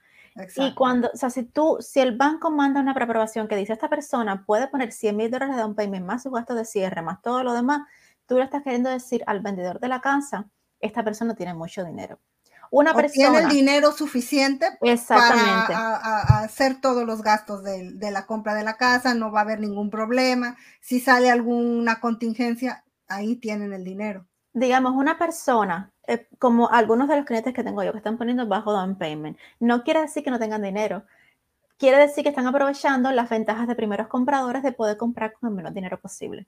Y 0.55 0.73
cuando, 0.73 1.09
o 1.13 1.17
sea, 1.17 1.29
si 1.29 1.43
tú, 1.43 1.77
si 1.79 1.99
el 1.99 2.15
banco 2.15 2.51
manda 2.51 2.79
una 2.79 2.93
preaprobación 2.93 3.47
que 3.47 3.55
dice 3.55 3.73
esta 3.73 3.89
persona 3.89 4.45
puede 4.45 4.67
poner 4.67 4.91
100 4.91 5.15
mil 5.15 5.31
dólares 5.31 5.55
de 5.55 5.65
un 5.65 5.75
payment 5.75 6.05
más 6.05 6.23
su 6.23 6.31
gasto 6.31 6.55
de 6.55 6.65
cierre, 6.65 7.01
más 7.01 7.21
todo 7.21 7.43
lo 7.43 7.53
demás, 7.53 7.87
tú 8.25 8.37
le 8.37 8.43
estás 8.43 8.63
queriendo 8.63 8.89
decir 8.89 9.23
al 9.27 9.41
vendedor 9.41 9.79
de 9.79 9.87
la 9.87 10.01
casa, 10.01 10.49
esta 10.79 11.03
persona 11.03 11.35
tiene 11.35 11.53
mucho 11.53 11.83
dinero. 11.83 12.19
Una 12.71 12.93
persona 12.93 13.31
tiene 13.31 13.39
el 13.39 13.49
dinero 13.49 13.91
suficiente 13.91 14.67
para 15.07 16.43
hacer 16.43 16.79
todos 16.79 17.03
los 17.03 17.23
gastos 17.23 17.63
de, 17.63 17.93
de, 17.93 18.11
la 18.11 18.27
compra 18.27 18.53
de 18.53 18.63
la 18.63 18.77
casa, 18.77 19.15
no 19.15 19.31
va 19.31 19.39
a 19.39 19.43
haber 19.43 19.59
ningún 19.59 19.89
problema. 19.89 20.55
Si 20.79 20.99
sale 20.99 21.31
alguna 21.31 21.99
contingencia, 21.99 22.83
ahí 23.07 23.35
tienen 23.37 23.73
el 23.73 23.83
dinero. 23.83 24.27
Digamos, 24.53 24.93
una 24.93 25.17
persona 25.17 25.91
eh, 26.09 26.27
como 26.39 26.69
algunos 26.69 27.07
de 27.07 27.17
los 27.17 27.25
clientes 27.25 27.53
que 27.53 27.63
tengo 27.63 27.83
yo 27.83 27.91
que 27.91 27.99
están 27.99 28.17
poniendo 28.17 28.47
bajo 28.47 28.73
down 28.73 28.97
payment, 28.97 29.37
no 29.59 29.83
quiere 29.83 30.01
decir 30.01 30.23
que 30.23 30.31
no 30.31 30.39
tengan 30.39 30.63
dinero. 30.63 31.03
Quiere 31.77 31.97
decir 31.97 32.23
que 32.23 32.29
están 32.29 32.47
aprovechando 32.47 33.11
las 33.11 33.29
ventajas 33.29 33.67
de 33.67 33.75
primeros 33.75 34.07
compradores 34.07 34.63
de 34.63 34.71
poder 34.73 34.97
comprar 34.97 35.33
con 35.33 35.49
el 35.49 35.55
menos 35.55 35.73
dinero 35.73 35.99
posible. 35.99 36.47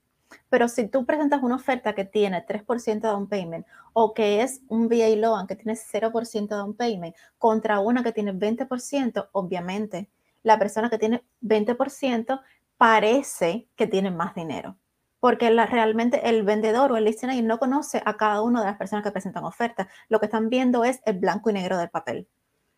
Pero 0.50 0.68
si 0.68 0.88
tú 0.88 1.06
presentas 1.06 1.44
una 1.44 1.56
oferta 1.56 1.94
que 1.94 2.06
tiene 2.06 2.46
3% 2.46 3.02
de 3.02 3.08
down 3.08 3.28
payment 3.28 3.68
o 3.94 4.14
que 4.14 4.42
es 4.42 4.62
un 4.68 4.88
VA 4.88 5.16
loan 5.16 5.48
que 5.48 5.56
tiene 5.56 5.76
0% 5.76 6.48
de 6.50 6.56
down 6.56 6.74
payment 6.74 7.16
contra 7.38 7.80
una 7.80 8.04
que 8.04 8.12
tiene 8.12 8.34
20%, 8.34 9.30
obviamente 9.32 10.10
la 10.44 10.58
persona 10.58 10.90
que 10.90 10.98
tiene 10.98 11.24
20% 11.42 12.42
parece 12.78 13.68
que 13.76 13.88
tiene 13.88 14.10
más 14.10 14.34
dinero 14.34 14.76
porque 15.22 15.52
realmente 15.52 16.28
el 16.28 16.42
vendedor 16.42 16.92
o 16.92 16.98
el 16.98 17.06
listener 17.06 17.42
no 17.44 17.60
conoce 17.60 18.02
a 18.04 18.18
cada 18.18 18.42
una 18.42 18.62
de 18.62 18.66
las 18.66 18.78
personas 18.78 19.06
que 19.06 19.12
presentan 19.12 19.46
ofertas. 19.46 19.88
Lo 20.10 20.20
que 20.20 20.26
están 20.26 20.50
viendo 20.50 20.84
es 20.84 21.00
el 21.06 21.20
blanco 21.20 21.52
y 21.52 21.54
negro 21.54 21.78
del 21.78 21.92
papel. 21.92 22.28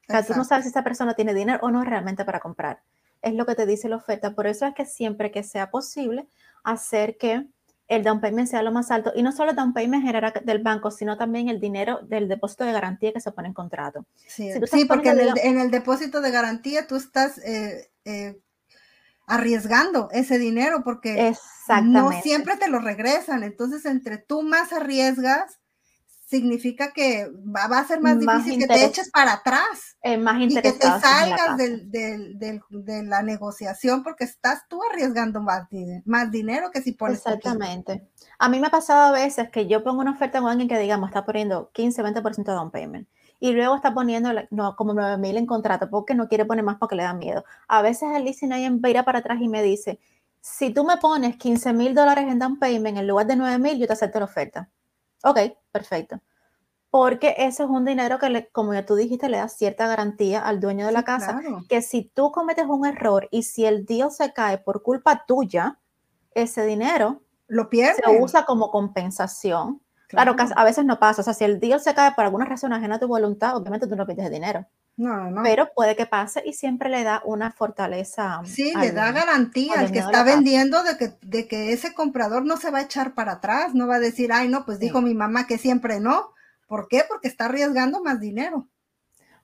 O 0.10 0.12
sea, 0.12 0.26
tú 0.26 0.34
no 0.36 0.44
sabes 0.44 0.66
si 0.66 0.70
esa 0.70 0.84
persona 0.84 1.14
tiene 1.14 1.34
dinero 1.34 1.60
o 1.62 1.72
no 1.72 1.86
realmente 1.86 2.26
para 2.26 2.42
comprar. 2.42 2.84
Es 3.22 3.34
lo 3.34 3.46
que 3.46 3.56
te 3.56 3.66
dice 3.66 3.88
la 3.88 3.96
oferta. 3.96 4.36
Por 4.36 4.46
eso 4.46 4.66
es 4.66 4.76
que 4.76 4.86
siempre 4.86 5.32
que 5.32 5.42
sea 5.42 5.72
posible 5.72 6.28
hacer 6.66 7.18
que 7.18 7.48
el 7.88 8.04
down 8.04 8.20
payment 8.20 8.50
sea 8.50 8.62
lo 8.62 8.74
más 8.74 8.92
alto. 8.92 9.14
Y 9.16 9.24
no 9.24 9.32
solo 9.32 9.52
el 9.52 9.56
down 9.56 9.74
payment 9.74 10.04
general 10.04 10.34
del 10.44 10.60
banco, 10.62 10.92
sino 10.92 11.18
también 11.18 11.48
el 11.48 11.62
dinero 11.62 12.02
del 12.04 12.28
depósito 12.28 12.66
de 12.66 12.74
garantía 12.74 13.14
que 13.14 13.22
se 13.22 13.32
pone 13.32 13.48
en 13.48 13.54
contrato. 13.54 14.06
Sí, 14.28 14.52
porque 14.86 15.12
en 15.12 15.60
el, 15.60 15.72
depósito 15.72 16.20
de 16.20 16.32
garantía 16.32 16.88
tú 16.88 16.98
estás 16.98 17.38
eh, 17.38 17.90
eh, 18.04 18.38
arriesgando 19.28 20.10
ese 20.12 20.38
dinero 20.38 20.84
porque 20.84 21.34
no 21.84 22.12
siempre 22.22 22.58
te 22.58 22.70
lo 22.70 22.80
regresan. 22.80 23.44
Entonces, 23.44 23.86
entre 23.86 24.18
tú 24.18 24.42
más 24.42 24.74
arriesgas, 24.74 25.60
significa 26.34 26.92
que 26.94 27.30
va, 27.30 27.66
a 27.66 27.88
ser 27.88 28.02
más, 28.02 28.20
difícil 28.20 28.58
que 28.58 28.68
te 28.68 28.86
eches 28.86 29.12
para 29.12 29.34
atrás. 29.34 29.98
más 30.20 30.42
y 30.42 30.56
que 30.56 30.72
te 30.72 30.88
salgas 30.88 31.58
de 31.58 33.04
la 33.06 33.22
negociación 33.22 34.04
porque 34.04 34.24
estás 34.24 34.64
tú 34.68 34.82
arriesgando 34.92 35.42
más, 35.42 35.68
más 36.06 36.32
dinero 36.32 36.72
que 36.72 36.82
si 36.82 36.94
pones. 36.94 37.20
Exactamente. 37.20 38.10
A 38.40 38.50
mí 38.50 38.60
me 38.60 38.68
ha 38.68 38.72
pasado 38.72 39.04
a 39.04 39.12
veces 39.12 39.50
que 39.52 39.68
yo 39.68 39.84
pongo 39.84 40.02
una 40.02 40.12
oferta 40.12 40.40
con 40.40 40.50
alguien 40.50 40.68
que, 40.68 40.80
digamos, 40.80 41.10
está 41.10 41.24
poniendo 41.24 41.70
15, 41.74 42.04
20% 42.04 42.44
de 42.44 42.52
down 42.52 42.72
payment 42.72 43.08
y 43.44 43.52
luego 43.52 43.76
está 43.76 43.94
poniendo 43.94 44.30
no, 44.52 44.74
como 44.78 44.94
9 44.94 45.18
mil 45.18 45.36
en 45.36 45.46
contrato 45.46 45.90
porque 45.90 46.16
no 46.16 46.30
quiere 46.30 46.46
poner 46.46 46.64
más 46.64 46.78
porque 46.78 46.96
le 46.96 47.04
da 47.04 47.14
miedo. 47.14 47.44
A 47.68 47.82
veces 47.82 48.08
el 48.16 48.24
leasing 48.24 48.50
va 48.50 48.90
ir 48.90 49.04
para 49.04 49.20
atrás 49.20 49.42
y 49.42 49.50
me 49.50 49.62
dice, 49.62 50.00
si 50.40 50.74
tú 50.74 50.86
me 50.86 50.96
pones 50.96 51.36
15 51.36 51.74
mil 51.74 51.94
dólares 51.94 52.24
en 52.30 52.40
down 52.40 52.58
payment 52.58 52.98
en 52.98 53.06
lugar 53.06 53.28
de 53.28 53.36
9 53.36 53.60
mil, 53.60 53.78
yo 53.78 53.86
te 53.86 53.92
acepto 53.92 54.20
la 54.20 54.26
oferta. 54.26 54.70
Ok, 55.26 55.40
perfecto. 55.74 56.22
Porque 56.90 57.36
ese 57.38 57.64
es 57.64 57.70
un 57.70 57.84
dinero 57.84 58.18
que, 58.18 58.30
le, 58.30 58.48
como 58.48 58.74
ya 58.74 58.86
tú 58.86 58.96
dijiste, 58.96 59.28
le 59.28 59.40
da 59.40 59.50
cierta 59.50 59.88
garantía 59.88 60.40
al 60.40 60.62
dueño 60.62 60.86
de 60.86 60.94
la 60.94 61.04
casa, 61.04 61.42
que 61.68 61.82
si 61.82 62.04
tú 62.14 62.32
cometes 62.32 62.66
un 62.66 62.86
error 62.86 63.28
y 63.30 63.44
si 63.44 63.66
el 63.66 63.86
deal 63.86 64.10
se 64.10 64.32
cae 64.32 64.58
por 64.58 64.84
culpa 64.84 65.26
tuya, 65.28 65.80
ese 66.34 66.66
dinero 66.66 67.24
lo 67.48 67.70
pierde. 67.70 68.02
Se 68.06 68.22
usa 68.22 68.46
como 68.46 68.72
compensación 68.72 69.82
Claro, 70.14 70.36
a 70.56 70.64
veces 70.64 70.86
no 70.86 71.00
pasa. 71.00 71.22
O 71.22 71.24
sea, 71.24 71.34
si 71.34 71.44
el 71.44 71.60
deal 71.60 71.80
se 71.80 71.94
cae 71.94 72.12
por 72.14 72.24
alguna 72.24 72.46
razón 72.46 72.72
ajena 72.72 72.96
a 72.96 73.00
tu 73.00 73.08
voluntad, 73.08 73.58
obviamente 73.58 73.88
tú 73.88 73.96
no 73.96 74.06
pides 74.06 74.30
dinero. 74.30 74.66
No, 74.96 75.32
no. 75.32 75.42
Pero 75.42 75.70
puede 75.74 75.96
que 75.96 76.06
pase 76.06 76.44
y 76.46 76.54
siempre 76.54 76.90
le 76.90 77.04
da 77.04 77.22
una 77.26 77.52
fortaleza. 77.52 78.42
Sí, 78.46 78.74
le 78.80 78.92
da 78.92 79.12
garantía 79.12 79.74
al 79.80 79.92
que 79.92 80.00
está 80.00 80.24
vendiendo 80.24 80.84
de 80.84 80.98
que, 80.98 81.14
de 81.22 81.48
que 81.48 81.74
ese 81.74 81.96
comprador 81.96 82.46
no 82.46 82.58
se 82.58 82.70
va 82.70 82.80
a 82.80 82.84
echar 82.84 83.16
para 83.16 83.34
atrás, 83.34 83.74
no 83.74 83.88
va 83.88 83.96
a 83.96 84.00
decir, 84.00 84.32
ay, 84.32 84.50
no, 84.50 84.66
pues 84.66 84.80
dijo 84.80 85.02
mi 85.02 85.16
mamá 85.16 85.48
que 85.48 85.58
siempre 85.58 86.00
no. 86.00 86.32
¿Por 86.68 86.88
qué? 86.88 87.04
Porque 87.08 87.28
está 87.28 87.46
arriesgando 87.46 88.04
más 88.04 88.20
dinero. 88.20 88.68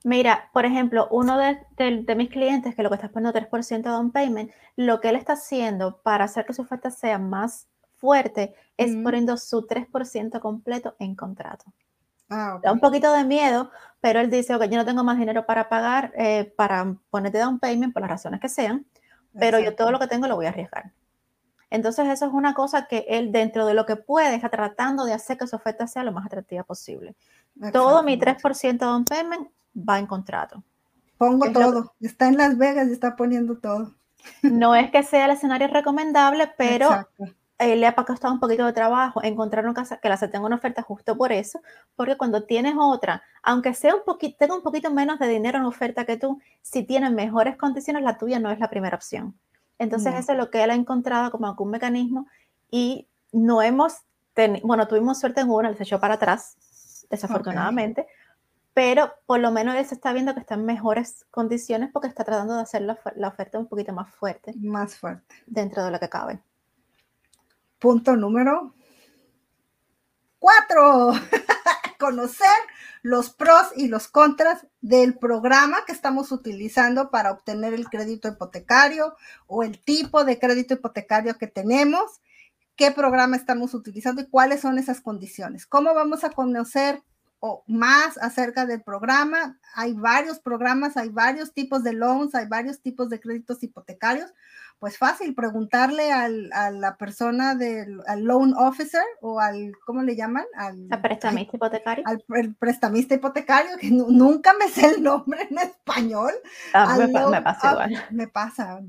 Mira, 0.04 0.50
por 0.52 0.64
ejemplo, 0.64 1.08
uno 1.10 1.36
de, 1.36 1.58
de, 1.76 2.14
mis 2.14 2.30
clientes 2.30 2.74
que 2.74 2.82
lo 2.82 2.88
que 2.88 2.94
está 2.94 3.10
poniendo 3.10 3.38
3% 3.38 3.82
de 3.82 3.82
down 3.82 4.12
payment, 4.12 4.50
lo 4.76 5.00
que 5.00 5.10
él 5.10 5.16
está 5.16 5.34
haciendo 5.34 6.00
para 6.02 6.24
hacer 6.24 6.46
que 6.46 6.54
su 6.54 6.62
oferta 6.62 6.90
sea 6.90 7.18
más 7.18 7.68
fuerte 8.00 8.54
es 8.76 8.96
poniendo 9.02 9.36
su 9.36 9.66
3% 9.66 10.40
completo 10.40 10.96
en 10.98 11.14
contrato. 11.14 11.66
Ah, 12.28 12.58
Da 12.62 12.72
un 12.72 12.80
poquito 12.80 13.12
de 13.12 13.24
miedo, 13.24 13.70
pero 14.00 14.20
él 14.20 14.30
dice, 14.30 14.54
ok, 14.54 14.64
yo 14.64 14.76
no 14.76 14.84
tengo 14.84 15.04
más 15.04 15.18
dinero 15.18 15.46
para 15.46 15.68
pagar, 15.68 16.12
eh, 16.16 16.52
para 16.56 16.94
ponerte 17.10 17.38
down 17.38 17.58
payment 17.58 17.92
por 17.92 18.02
las 18.02 18.10
razones 18.10 18.40
que 18.40 18.48
sean, 18.48 18.86
pero 19.38 19.58
yo 19.58 19.74
todo 19.74 19.90
lo 19.90 19.98
que 19.98 20.06
tengo 20.06 20.26
lo 20.26 20.36
voy 20.36 20.46
a 20.46 20.50
arriesgar. 20.50 20.92
Entonces 21.70 22.08
eso 22.08 22.26
es 22.26 22.32
una 22.32 22.54
cosa 22.54 22.86
que 22.86 23.04
él 23.08 23.30
dentro 23.30 23.66
de 23.66 23.74
lo 23.74 23.86
que 23.86 23.96
puede 23.96 24.34
está 24.34 24.48
tratando 24.48 25.04
de 25.04 25.12
hacer 25.12 25.38
que 25.38 25.46
su 25.46 25.56
oferta 25.56 25.86
sea 25.86 26.02
lo 26.02 26.12
más 26.12 26.26
atractiva 26.26 26.64
posible. 26.64 27.14
Todo 27.72 28.02
mi 28.02 28.18
3% 28.18 28.70
de 28.70 28.86
down 28.86 29.04
payment 29.04 29.48
va 29.76 29.98
en 29.98 30.06
contrato. 30.06 30.62
Pongo 31.18 31.52
todo. 31.52 31.94
Está 32.00 32.28
en 32.28 32.38
Las 32.38 32.56
Vegas 32.56 32.88
y 32.88 32.92
está 32.92 33.14
poniendo 33.14 33.58
todo. 33.58 33.94
No 34.42 34.74
es 34.74 34.90
que 34.90 35.02
sea 35.02 35.26
el 35.26 35.32
escenario 35.32 35.68
recomendable, 35.68 36.52
pero 36.56 37.06
eh, 37.60 37.76
le 37.76 37.86
ha 37.86 37.94
costado 37.94 38.32
un 38.32 38.40
poquito 38.40 38.64
de 38.64 38.72
trabajo 38.72 39.22
encontrar 39.22 39.66
una 39.66 39.74
casa 39.74 39.98
que 39.98 40.08
la 40.08 40.16
tenga 40.16 40.46
una 40.46 40.56
oferta 40.56 40.80
justo 40.80 41.14
por 41.14 41.30
eso, 41.30 41.60
porque 41.94 42.16
cuando 42.16 42.44
tienes 42.44 42.74
otra, 42.78 43.22
aunque 43.42 43.74
sea 43.74 43.94
un 43.94 44.02
poquito, 44.02 44.38
tenga 44.38 44.54
un 44.54 44.62
poquito 44.62 44.90
menos 44.90 45.18
de 45.18 45.28
dinero 45.28 45.58
en 45.58 45.64
oferta 45.64 46.06
que 46.06 46.16
tú, 46.16 46.40
si 46.62 46.84
tiene 46.84 47.10
mejores 47.10 47.58
condiciones, 47.58 48.02
la 48.02 48.16
tuya 48.16 48.38
no 48.38 48.50
es 48.50 48.58
la 48.58 48.70
primera 48.70 48.96
opción. 48.96 49.38
Entonces, 49.78 50.14
eso 50.14 50.32
es 50.32 50.38
lo 50.38 50.50
que 50.50 50.64
él 50.64 50.70
ha 50.70 50.74
encontrado 50.74 51.30
como 51.30 51.46
algún 51.46 51.70
mecanismo 51.70 52.26
y 52.70 53.06
no 53.30 53.60
hemos, 53.60 53.98
tenido, 54.32 54.66
bueno, 54.66 54.88
tuvimos 54.88 55.20
suerte 55.20 55.42
en 55.42 55.50
una, 55.50 55.74
se 55.74 55.82
echó 55.82 56.00
para 56.00 56.14
atrás, 56.14 56.56
desafortunadamente, 57.10 58.06
pero 58.72 59.12
por 59.26 59.38
lo 59.38 59.50
menos 59.50 59.74
él 59.74 59.84
se 59.84 59.94
está 59.94 60.14
viendo 60.14 60.32
que 60.32 60.40
está 60.40 60.54
en 60.54 60.64
mejores 60.64 61.26
condiciones 61.30 61.90
porque 61.92 62.08
está 62.08 62.24
tratando 62.24 62.54
de 62.54 62.62
hacer 62.62 62.80
la, 62.82 62.98
la 63.16 63.28
oferta 63.28 63.58
un 63.58 63.66
poquito 63.66 63.92
más 63.92 64.10
fuerte. 64.14 64.54
Más 64.56 64.96
fuerte. 64.96 65.34
Dentro 65.46 65.84
de 65.84 65.90
lo 65.90 66.00
que 66.00 66.08
cabe. 66.08 66.40
Punto 67.80 68.14
número 68.14 68.74
cuatro. 70.38 71.12
conocer 72.00 72.48
los 73.02 73.30
pros 73.30 73.68
y 73.76 73.86
los 73.86 74.08
contras 74.08 74.66
del 74.80 75.16
programa 75.16 75.84
que 75.86 75.92
estamos 75.92 76.32
utilizando 76.32 77.10
para 77.10 77.30
obtener 77.30 77.74
el 77.74 77.88
crédito 77.88 78.26
hipotecario 78.26 79.14
o 79.46 79.62
el 79.62 79.78
tipo 79.78 80.24
de 80.24 80.38
crédito 80.38 80.74
hipotecario 80.74 81.38
que 81.38 81.46
tenemos, 81.46 82.20
qué 82.74 82.90
programa 82.90 83.36
estamos 83.36 83.74
utilizando 83.74 84.22
y 84.22 84.28
cuáles 84.28 84.62
son 84.62 84.78
esas 84.78 85.00
condiciones. 85.00 85.66
¿Cómo 85.66 85.94
vamos 85.94 86.24
a 86.24 86.30
conocer 86.30 87.02
o 87.40 87.64
más 87.66 88.18
acerca 88.18 88.66
del 88.66 88.82
programa. 88.82 89.58
Hay 89.74 89.94
varios 89.94 90.38
programas, 90.38 90.96
hay 90.96 91.08
varios 91.08 91.52
tipos 91.52 91.82
de 91.82 91.94
loans, 91.94 92.34
hay 92.34 92.46
varios 92.46 92.80
tipos 92.80 93.08
de 93.08 93.18
créditos 93.18 93.62
hipotecarios. 93.62 94.32
Pues 94.78 94.96
fácil, 94.96 95.34
preguntarle 95.34 96.10
al, 96.10 96.50
a 96.54 96.70
la 96.70 96.96
persona 96.96 97.54
del 97.54 98.00
loan 98.16 98.54
officer 98.54 99.02
o 99.20 99.38
al, 99.38 99.72
¿cómo 99.84 100.02
le 100.02 100.16
llaman? 100.16 100.44
Al 100.54 100.88
prestamista 101.02 101.56
hipotecario. 101.56 102.04
Al 102.06 102.54
prestamista 102.58 103.14
hipotecario, 103.14 103.76
que 103.78 103.90
nunca 103.90 104.54
me 104.58 104.68
sé 104.68 104.94
el 104.94 105.02
nombre 105.02 105.46
en 105.50 105.58
español. 105.58 106.32
Ah, 106.72 106.96
me, 106.96 107.08
me, 107.08 107.42
pasa 107.42 107.72
igual. 107.72 108.06
Me 108.10 108.28
pasa. 108.28 108.80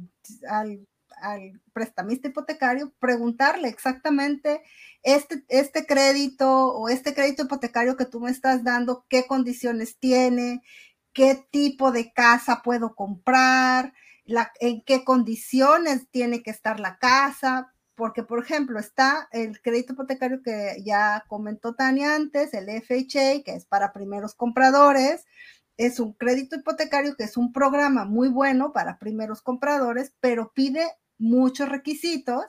Al 0.50 0.88
al 1.22 1.62
prestamista 1.74 2.28
hipotecario, 2.28 2.94
preguntarle 3.00 3.68
exactamente 3.68 4.62
este, 5.04 5.44
este 5.48 5.86
crédito 5.86 6.74
o 6.74 6.90
este 6.90 7.14
crédito 7.14 7.44
hipotecario 7.44 7.98
que 7.98 8.06
tú 8.06 8.20
me 8.20 8.32
estás 8.32 8.64
dando, 8.64 9.06
qué 9.10 9.26
condiciones 9.28 9.98
tiene, 9.98 10.62
qué 11.14 11.46
tipo 11.52 11.92
de 11.92 12.14
casa 12.14 12.62
puedo 12.64 12.96
comprar, 12.96 13.94
la, 14.26 14.52
en 14.60 14.82
qué 14.84 15.04
condiciones 15.04 16.10
tiene 16.12 16.44
que 16.44 16.52
estar 16.52 16.80
la 16.80 16.98
casa, 16.98 17.74
porque 17.96 18.24
por 18.24 18.44
ejemplo 18.44 18.80
está 18.80 19.28
el 19.32 19.62
crédito 19.62 19.94
hipotecario 19.94 20.42
que 20.42 20.82
ya 20.84 21.24
comentó 21.28 21.76
Tania 21.76 22.16
antes, 22.16 22.54
el 22.54 22.70
FHA, 22.70 23.44
que 23.44 23.54
es 23.56 23.66
para 23.66 23.94
primeros 23.94 24.36
compradores, 24.36 25.26
es 25.78 26.00
un 26.00 26.14
crédito 26.14 26.56
hipotecario 26.56 27.16
que 27.16 27.24
es 27.24 27.38
un 27.38 27.52
programa 27.52 28.06
muy 28.06 28.30
bueno 28.30 28.72
para 28.74 29.00
primeros 29.00 29.42
compradores, 29.42 30.14
pero 30.20 30.52
pide 30.54 30.86
muchos 31.22 31.70
requisitos 31.70 32.44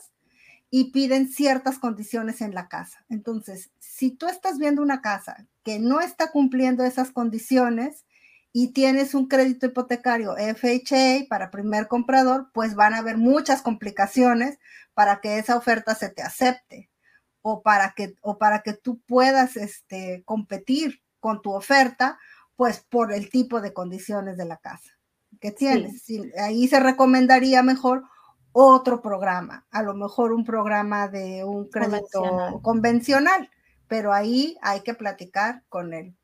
y 0.71 0.91
piden 0.91 1.29
ciertas 1.29 1.79
condiciones 1.79 2.41
en 2.41 2.55
la 2.55 2.69
casa. 2.69 3.05
Entonces, 3.11 3.71
si 3.79 4.11
tú 4.11 4.27
estás 4.27 4.59
viendo 4.59 4.83
una 4.83 5.03
casa 5.03 5.47
que 5.63 5.79
no 5.79 6.01
está 6.01 6.33
cumpliendo 6.33 6.83
esas 6.83 7.11
condiciones 7.11 8.07
y 8.53 8.69
tienes 8.69 9.15
un 9.15 9.29
crédito 9.29 9.67
hipotecario 9.67 10.35
FHA 10.37 11.27
para 11.29 11.51
primer 11.51 11.89
comprador, 11.89 12.51
pues 12.55 12.75
van 12.75 12.95
a 12.95 12.99
haber 12.99 13.19
muchas 13.19 13.61
complicaciones 13.61 14.59
para 14.95 15.21
que 15.21 15.39
esa 15.39 15.57
oferta 15.57 15.95
se 15.95 16.09
te 16.09 16.23
acepte 16.23 16.91
o 17.43 17.63
para 17.63 17.93
que, 17.95 18.15
o 18.23 18.39
para 18.39 18.63
que 18.63 18.73
tú 18.73 19.01
puedas 19.01 19.57
este, 19.57 20.23
competir 20.25 21.03
con 21.21 21.43
tu 21.43 21.53
oferta, 21.53 22.19
pues 22.57 22.81
por 22.81 23.13
el 23.13 23.29
tipo 23.29 23.61
de 23.61 23.73
condiciones 23.73 24.37
de 24.37 24.47
la 24.47 24.57
casa 24.57 24.91
que 25.41 25.51
tienes. 25.51 26.05
ahí 26.39 26.69
se 26.69 26.81
recomendaría 26.81 27.63
mejor 27.63 28.05
otro 28.53 29.01
programa, 29.01 29.67
a 29.71 29.83
lo 29.83 29.95
mejor 29.95 30.33
un 30.33 30.45
programa 30.45 31.09
de 31.09 31.45
un 31.45 31.69
crédito 31.69 32.61
convencional. 32.63 33.51
pero 33.89 34.13
ahí 34.15 34.57
hay 34.63 34.81
que 34.81 34.95
platicar 34.95 35.65
con 35.69 35.93
el 35.93 36.15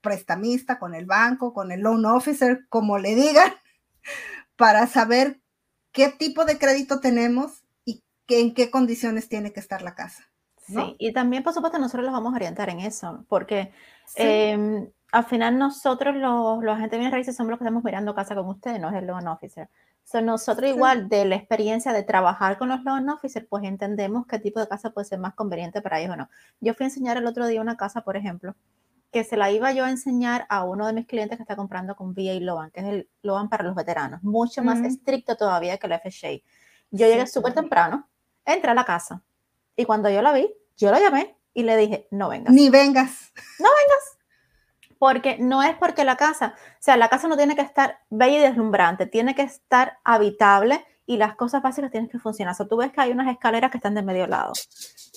prestamista, 0.00 0.78
con 0.78 0.94
el 0.94 1.04
banco, 1.04 1.52
con 1.52 1.72
el 1.72 1.80
loan 1.80 2.06
officer, 2.06 2.66
como 2.70 2.98
le 2.98 3.14
digan, 3.14 3.52
para 4.56 4.86
saber 4.86 5.40
qué 5.92 6.08
tipo 6.08 6.46
de 6.46 6.58
crédito 6.58 7.00
tenemos 7.00 7.64
y 7.84 8.02
en 8.28 8.54
qué 8.54 8.70
condiciones 8.70 9.28
tiene 9.28 9.52
que 9.52 9.60
estar 9.60 9.82
la 9.82 9.94
casa. 9.94 10.24
Sí, 10.66 10.96
y 10.98 11.12
también, 11.12 11.42
por 11.42 11.52
supuesto, 11.52 11.78
nosotros 11.78 12.04
los 12.04 12.12
vamos 12.12 12.32
a 12.32 12.36
orientar 12.36 12.68
en 12.68 12.80
eso, 12.80 13.24
porque 13.28 13.72
em, 14.16 14.90
al 15.12 15.24
final 15.24 15.58
nosotros, 15.58 16.14
los, 16.14 16.62
los 16.62 16.76
agentes 16.76 17.00
de 17.00 17.10
raíces, 17.10 17.36
somos 17.36 17.50
los 17.50 17.58
que 17.58 17.64
estamos 17.64 17.84
mirando 17.84 18.14
casa 18.14 18.34
con 18.34 18.46
ustedes, 18.48 18.78
no 18.78 18.90
es 18.90 18.94
el 18.96 19.06
loan 19.06 19.28
officer 19.28 19.68
nosotros 20.22 20.70
igual 20.70 21.08
de 21.08 21.24
la 21.24 21.36
experiencia 21.36 21.92
de 21.92 22.02
trabajar 22.02 22.58
con 22.58 22.68
los 22.68 22.82
loan 22.82 23.08
officers, 23.10 23.46
pues 23.48 23.64
entendemos 23.64 24.26
qué 24.26 24.38
tipo 24.38 24.58
de 24.58 24.68
casa 24.68 24.90
puede 24.90 25.06
ser 25.06 25.18
más 25.18 25.34
conveniente 25.34 25.82
para 25.82 26.00
ellos 26.00 26.14
o 26.14 26.16
no. 26.16 26.30
Yo 26.60 26.74
fui 26.74 26.84
a 26.84 26.88
enseñar 26.88 27.16
el 27.16 27.26
otro 27.26 27.46
día 27.46 27.60
una 27.60 27.76
casa, 27.76 28.00
por 28.02 28.16
ejemplo, 28.16 28.56
que 29.12 29.24
se 29.24 29.36
la 29.36 29.50
iba 29.50 29.72
yo 29.72 29.84
a 29.84 29.90
enseñar 29.90 30.46
a 30.48 30.64
uno 30.64 30.86
de 30.86 30.92
mis 30.92 31.06
clientes 31.06 31.36
que 31.36 31.42
está 31.42 31.56
comprando 31.56 31.94
con 31.94 32.14
VA 32.14 32.40
Loan, 32.40 32.70
que 32.70 32.80
es 32.80 32.86
el 32.86 33.08
Loan 33.22 33.48
para 33.48 33.64
los 33.64 33.74
veteranos, 33.74 34.22
mucho 34.22 34.62
más 34.62 34.80
estricto 34.80 35.36
todavía 35.36 35.78
que 35.78 35.86
el 35.86 35.92
FHA. 35.94 36.42
Yo 36.90 37.06
llegué 37.06 37.26
súper 37.26 37.54
temprano, 37.54 38.08
entré 38.44 38.70
a 38.70 38.74
la 38.74 38.84
casa 38.84 39.22
y 39.76 39.84
cuando 39.84 40.10
yo 40.10 40.22
la 40.22 40.32
vi, 40.32 40.50
yo 40.76 40.90
la 40.90 41.00
llamé 41.00 41.36
y 41.52 41.62
le 41.62 41.76
dije, 41.76 42.08
no 42.10 42.28
vengas. 42.28 42.54
Ni 42.54 42.70
vengas. 42.70 43.32
No 43.58 43.68
vengas 43.68 44.17
porque 44.98 45.38
no 45.38 45.62
es 45.62 45.76
porque 45.76 46.04
la 46.04 46.16
casa, 46.16 46.54
o 46.56 46.76
sea, 46.80 46.96
la 46.96 47.08
casa 47.08 47.28
no 47.28 47.36
tiene 47.36 47.54
que 47.54 47.62
estar 47.62 48.00
bella 48.10 48.38
y 48.38 48.42
deslumbrante, 48.42 49.06
tiene 49.06 49.34
que 49.34 49.42
estar 49.42 49.98
habitable 50.04 50.84
y 51.06 51.16
las 51.16 51.36
cosas 51.36 51.62
básicas 51.62 51.90
tienen 51.90 52.10
que 52.10 52.18
funcionar. 52.18 52.52
O 52.52 52.56
sea, 52.56 52.66
tú 52.66 52.76
ves 52.76 52.92
que 52.92 53.00
hay 53.00 53.12
unas 53.12 53.32
escaleras 53.32 53.70
que 53.70 53.78
están 53.78 53.94
de 53.94 54.02
medio 54.02 54.26
lado. 54.26 54.52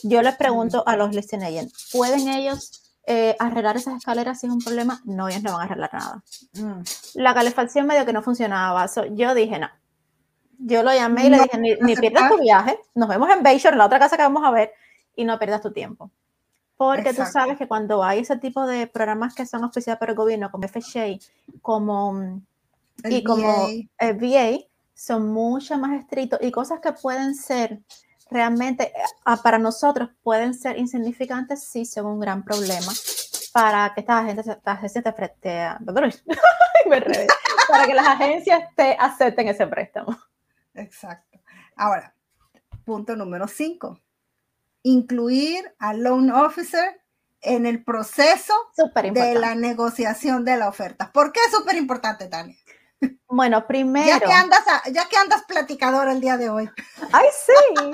Yo 0.03 0.21
les 0.21 0.35
pregunto 0.35 0.83
a 0.87 0.95
los 0.95 1.13
listing 1.13 1.43
agents, 1.43 1.89
¿pueden 1.91 2.29
ellos 2.29 2.93
eh, 3.05 3.35
arreglar 3.39 3.75
esas 3.75 3.97
escaleras 3.97 4.39
si 4.39 4.47
es 4.47 4.53
un 4.53 4.59
problema? 4.59 5.01
No, 5.03 5.27
ellos 5.27 5.43
no 5.43 5.51
van 5.53 5.61
a 5.61 5.65
arreglar 5.65 5.93
nada. 5.93 6.23
Mm. 6.53 6.81
La 7.15 7.33
calefacción 7.33 7.87
medio 7.87 8.05
que 8.05 8.13
no 8.13 8.21
funcionaba. 8.21 8.85
yo 9.11 9.35
dije, 9.35 9.59
no. 9.59 9.69
Yo 10.63 10.83
lo 10.83 10.93
llamé 10.93 11.25
y 11.25 11.29
le 11.31 11.39
dije, 11.39 11.57
ni, 11.81 11.95
pierdas 11.95 12.29
tu 12.29 12.39
viaje, 12.39 12.79
nos 12.93 13.09
vemos 13.09 13.27
en 13.31 13.41
Bayshore, 13.41 13.73
en 13.73 13.79
la 13.79 13.87
otra 13.87 13.97
casa 13.97 14.15
que 14.15 14.21
vamos 14.21 14.43
a 14.45 14.51
ver, 14.51 14.71
y 15.15 15.25
no 15.25 15.39
pierdas 15.39 15.61
tu 15.61 15.73
tiempo. 15.73 16.11
Porque 16.81 17.13
tú 17.13 17.21
sabes 17.31 17.59
que 17.59 17.67
cuando 17.67 18.03
hay 18.03 18.21
ese 18.21 18.37
tipo 18.37 18.65
de 18.65 18.87
programas 18.87 19.35
que 19.35 19.45
son 19.45 19.63
oficiales 19.63 19.99
por 19.99 20.09
el 20.09 20.15
gobierno, 20.15 20.49
como 20.49 20.67
FHA, 20.67 21.19
como, 21.61 22.41
y 23.03 23.23
como 23.23 23.67
el 23.99 24.17
VA, 24.17 24.65
son 24.95 25.31
mucho 25.31 25.77
más 25.77 25.91
estrictos 26.01 26.39
y 26.41 26.49
cosas 26.49 26.79
que 26.79 26.91
pueden 26.93 27.35
ser 27.35 27.81
realmente, 28.31 28.85
eh, 28.85 29.35
para 29.43 29.59
nosotros, 29.59 30.09
pueden 30.23 30.55
ser 30.55 30.79
insignificantes, 30.79 31.63
sí 31.65 31.85
son 31.85 32.07
un 32.07 32.19
gran 32.19 32.43
problema 32.43 32.91
para 33.53 33.93
que 33.93 33.99
estas 33.99 34.25
agencias, 34.25 34.57
te, 35.39 35.67
para 37.69 37.85
que 37.85 37.93
las 37.93 38.07
agencias 38.07 38.63
te 38.75 38.97
acepten 38.99 39.49
ese 39.49 39.67
préstamo. 39.67 40.17
Exacto. 40.73 41.37
Ahora, 41.75 42.11
punto 42.83 43.15
número 43.15 43.47
cinco 43.47 43.99
incluir 44.83 45.73
al 45.79 46.03
loan 46.03 46.31
officer 46.31 47.01
en 47.41 47.65
el 47.65 47.83
proceso 47.83 48.53
de 49.13 49.35
la 49.35 49.55
negociación 49.55 50.45
de 50.45 50.57
la 50.57 50.69
oferta. 50.69 51.11
¿Por 51.11 51.31
qué 51.31 51.39
es 51.45 51.51
súper 51.51 51.75
importante, 51.75 52.27
Tania? 52.27 52.55
Bueno, 53.27 53.65
primero. 53.65 54.07
Ya 54.07 54.19
que, 54.19 54.31
andas 54.31 54.63
ya 54.91 55.09
que 55.09 55.17
andas 55.17 55.43
platicador 55.43 56.07
el 56.07 56.21
día 56.21 56.37
de 56.37 56.49
hoy. 56.49 56.69
¡Ay, 57.11 57.27
sí! 57.45 57.91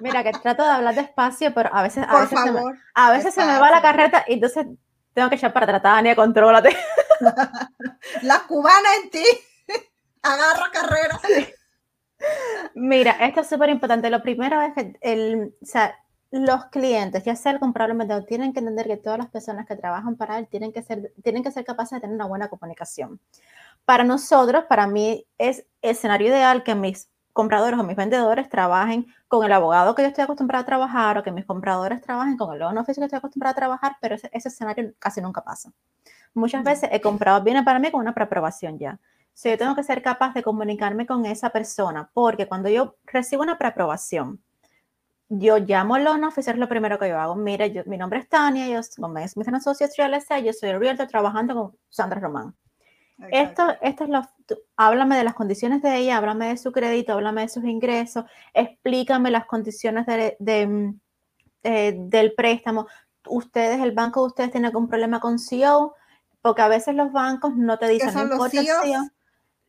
Mira, 0.00 0.24
que 0.24 0.32
trato 0.32 0.64
de 0.64 0.70
hablar 0.70 0.94
despacio, 0.94 1.54
pero 1.54 1.70
a 1.72 1.82
veces, 1.82 2.04
a 2.08 2.20
veces, 2.20 2.40
se, 2.40 2.50
me, 2.50 2.60
a 2.94 3.10
veces 3.12 3.34
se 3.34 3.44
me 3.44 3.58
va 3.58 3.70
la 3.70 3.80
carreta 3.82 4.24
y 4.26 4.34
entonces 4.34 4.66
tengo 5.12 5.28
que 5.28 5.36
echar 5.36 5.52
para 5.52 5.64
atrás, 5.64 5.82
Tania, 5.82 6.16
contrólate. 6.16 6.76
La 8.22 8.40
cubana 8.40 8.88
en 9.02 9.10
ti. 9.10 9.24
Agarra 10.22 10.70
carrera. 10.72 11.20
Mira, 12.74 13.12
esto 13.20 13.42
es 13.42 13.48
súper 13.48 13.68
importante. 13.68 14.10
Lo 14.10 14.22
primero 14.22 14.60
es 14.62 14.74
que 14.74 14.98
el, 15.00 15.54
o 15.62 15.66
sea, 15.66 15.94
los 16.34 16.64
clientes, 16.66 17.22
ya 17.22 17.36
sea 17.36 17.52
el 17.52 17.60
comprador 17.60 17.90
o 17.90 17.92
el 17.92 17.98
vendedor, 17.98 18.24
tienen 18.24 18.52
que 18.52 18.58
entender 18.58 18.88
que 18.88 18.96
todas 18.96 19.18
las 19.18 19.28
personas 19.28 19.66
que 19.66 19.76
trabajan 19.76 20.16
para 20.16 20.36
él 20.38 20.48
tienen 20.48 20.72
que 20.72 20.82
ser, 20.82 21.12
tienen 21.22 21.44
que 21.44 21.52
ser 21.52 21.64
capaces 21.64 21.96
de 21.96 22.00
tener 22.00 22.16
una 22.16 22.26
buena 22.26 22.48
comunicación. 22.48 23.20
Para 23.84 24.02
nosotros, 24.02 24.64
para 24.68 24.88
mí, 24.88 25.26
es 25.38 25.64
escenario 25.80 26.28
ideal 26.28 26.64
que 26.64 26.74
mis 26.74 27.08
compradores 27.32 27.78
o 27.78 27.84
mis 27.84 27.94
vendedores 27.94 28.48
trabajen 28.48 29.06
con 29.28 29.44
el 29.44 29.52
abogado 29.52 29.94
que 29.94 30.02
yo 30.02 30.08
estoy 30.08 30.24
acostumbrado 30.24 30.62
a 30.62 30.66
trabajar 30.66 31.18
o 31.18 31.22
que 31.22 31.30
mis 31.30 31.44
compradores 31.44 32.00
trabajen 32.00 32.36
con 32.36 32.52
el 32.52 32.58
loan 32.58 32.78
officer 32.78 33.02
que 33.02 33.06
estoy 33.06 33.18
acostumbrado 33.18 33.52
a 33.52 33.56
trabajar, 33.56 33.96
pero 34.00 34.16
ese, 34.16 34.28
escenario 34.32 34.92
casi 34.98 35.20
nunca 35.20 35.40
pasa. 35.44 35.72
Muchas 36.34 36.64
veces 36.64 36.90
el 36.92 37.00
comprador 37.00 37.44
viene 37.44 37.62
para 37.62 37.78
mí 37.78 37.92
con 37.92 38.00
una 38.00 38.12
preaprobación 38.12 38.76
ya. 38.76 38.98
Si 39.34 39.50
yo 39.50 39.56
tengo 39.56 39.76
que 39.76 39.84
ser 39.84 40.02
capaz 40.02 40.34
de 40.34 40.42
comunicarme 40.42 41.06
con 41.06 41.26
esa 41.26 41.50
persona, 41.50 42.10
porque 42.12 42.48
cuando 42.48 42.68
yo 42.68 42.96
recibo 43.04 43.42
una 43.42 43.56
preaprobación, 43.56 44.40
yo 45.28 45.58
llamo 45.58 45.94
al 45.94 46.04
loan 46.04 46.24
officer, 46.24 46.58
lo 46.58 46.68
primero 46.68 46.98
que 46.98 47.08
yo 47.08 47.18
hago. 47.18 47.34
Mira, 47.34 47.66
yo, 47.66 47.82
mi 47.86 47.96
nombre 47.96 48.20
es 48.20 48.28
Tania, 48.28 48.68
yo 48.68 48.82
soy 48.82 49.28
Smith 49.28 49.48
Associates 49.54 49.96
Real 49.96 50.14
Estate, 50.14 50.44
yo 50.44 50.52
soy 50.52 50.70
el 50.70 50.80
realtor 50.80 51.06
trabajando 51.06 51.54
con 51.54 51.78
Sandra 51.88 52.20
Román. 52.20 52.54
Esto, 53.30 53.76
esto 53.80 54.04
es 54.04 54.10
lo, 54.10 54.22
háblame 54.76 55.16
de 55.16 55.24
las 55.24 55.34
condiciones 55.34 55.82
de 55.82 55.96
ella, 55.96 56.16
háblame 56.16 56.48
de 56.48 56.56
su 56.56 56.72
crédito, 56.72 57.12
háblame 57.12 57.42
de 57.42 57.48
sus 57.48 57.64
ingresos, 57.64 58.24
explícame 58.52 59.30
las 59.30 59.46
condiciones 59.46 60.04
de, 60.06 60.36
de, 60.40 60.94
eh, 61.62 61.94
del 61.96 62.34
préstamo. 62.34 62.88
Ustedes, 63.28 63.80
el 63.80 63.92
banco 63.92 64.20
de 64.20 64.26
ustedes 64.26 64.50
tiene 64.50 64.66
algún 64.66 64.88
problema 64.88 65.20
con 65.20 65.38
CEO, 65.38 65.94
porque 66.42 66.62
a 66.62 66.68
veces 66.68 66.96
los 66.96 67.12
bancos 67.12 67.56
no 67.56 67.78
te 67.78 67.88
dicen, 67.88 68.12
no 68.14 68.22
importa 68.22 68.60
CEO 68.60 69.10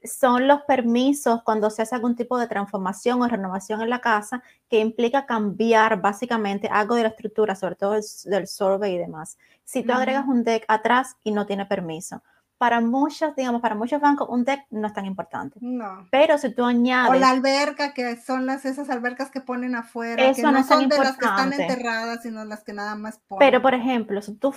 son 0.07 0.47
los 0.47 0.61
permisos 0.63 1.41
cuando 1.43 1.69
se 1.69 1.81
hace 1.81 1.95
algún 1.95 2.15
tipo 2.15 2.37
de 2.37 2.47
transformación 2.47 3.21
o 3.21 3.27
renovación 3.27 3.81
en 3.81 3.89
la 3.89 4.01
casa 4.01 4.43
que 4.69 4.79
implica 4.79 5.25
cambiar 5.25 6.01
básicamente 6.01 6.67
algo 6.67 6.95
de 6.95 7.03
la 7.03 7.09
estructura, 7.09 7.55
sobre 7.55 7.75
todo 7.75 7.93
del 8.25 8.47
survey 8.47 8.95
y 8.95 8.97
demás. 8.97 9.37
Si 9.63 9.83
tú 9.83 9.93
agregas 9.93 10.25
un 10.27 10.43
deck 10.43 10.65
atrás 10.67 11.17
y 11.23 11.31
no 11.31 11.45
tiene 11.45 11.65
permiso, 11.65 12.21
para 12.57 12.79
muchos, 12.79 13.35
digamos, 13.35 13.61
para 13.61 13.75
muchos 13.75 13.99
bancos, 13.99 14.29
un 14.29 14.45
deck 14.45 14.61
no 14.69 14.87
es 14.87 14.93
tan 14.93 15.05
importante. 15.05 15.59
No. 15.61 16.07
Pero 16.09 16.37
si 16.37 16.53
tú 16.53 16.63
añades. 16.63 17.11
O 17.11 17.15
la 17.15 17.29
alberca, 17.29 17.93
que 17.93 18.15
son 18.15 18.45
las 18.45 18.65
esas 18.65 18.89
albercas 18.89 19.29
que 19.29 19.41
ponen 19.41 19.75
afuera, 19.75 20.33
que 20.33 20.41
no, 20.41 20.63
son 20.63 20.87
de 20.87 20.97
las 20.97 21.17
que 21.17 21.25
están 21.25 21.53
enterradas, 21.53 22.23
sino 22.23 22.45
las 22.45 22.63
que 22.63 22.73
nada 22.73 22.95
más 22.95 23.19
ponen. 23.27 23.39
Pero, 23.39 23.61
por 23.61 23.73
ejemplo, 23.73 24.21
si 24.21 24.35
tú 24.35 24.53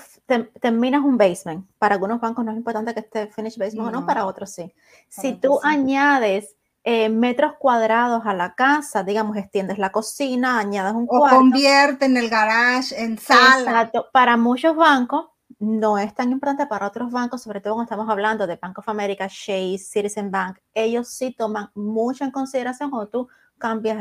terminas 0.61 1.03
un 1.03 1.19
basement, 1.19 1.67
para 1.79 1.95
algunos 1.95 2.21
bancos 2.21 2.45
no 2.45 2.53
es 2.53 2.57
importante 2.57 2.95
que 2.95 3.01
esté 3.01 3.27
finish 3.29 3.59
basement 3.59 3.89
o 3.89 3.91
no, 3.91 4.07
para 4.07 4.27
otros 4.27 4.51
sí. 4.51 4.73
si 5.09 5.35
tú 5.35 5.59
añades 5.63 6.55
eh, 6.85 7.09
metros 7.09 7.55
cuadrados 7.59 8.25
a 8.25 8.33
la 8.33 8.55
casa, 8.55 9.03
digamos, 9.03 9.37
extiendes 9.37 9.79
la 9.79 9.91
cocina, 9.91 10.59
añades 10.59 10.95
un 10.95 11.07
cuarto. 11.07 11.37
O 11.37 11.39
convierten 11.41 12.17
el 12.17 12.31
garage 12.31 12.99
en 12.99 13.19
sala. 13.19 13.59
Exacto. 13.59 14.07
Para 14.13 14.37
muchos 14.37 14.77
bancos 14.77 15.27
no 15.59 15.99
es 15.99 16.15
tan 16.15 16.31
importante 16.31 16.67
para 16.67 16.87
otros 16.87 17.11
bancos, 17.11 17.43
sobre 17.43 17.61
todo 17.61 17.75
cuando 17.75 17.91
estamos 17.91 18.09
hablando 18.09 18.47
de 18.47 18.57
Bank 18.57 18.79
of 18.79 18.89
America, 18.89 19.29
Chase, 19.29 19.79
Citizen 19.79 20.31
Bank. 20.31 20.59
Ellos 20.73 21.09
sí 21.09 21.35
toman 21.37 21.71
mucho 21.75 22.25
en 22.25 22.31
consideración 22.31 22.91
cuando 22.91 23.09
tú 23.09 23.29
cambias 23.59 23.99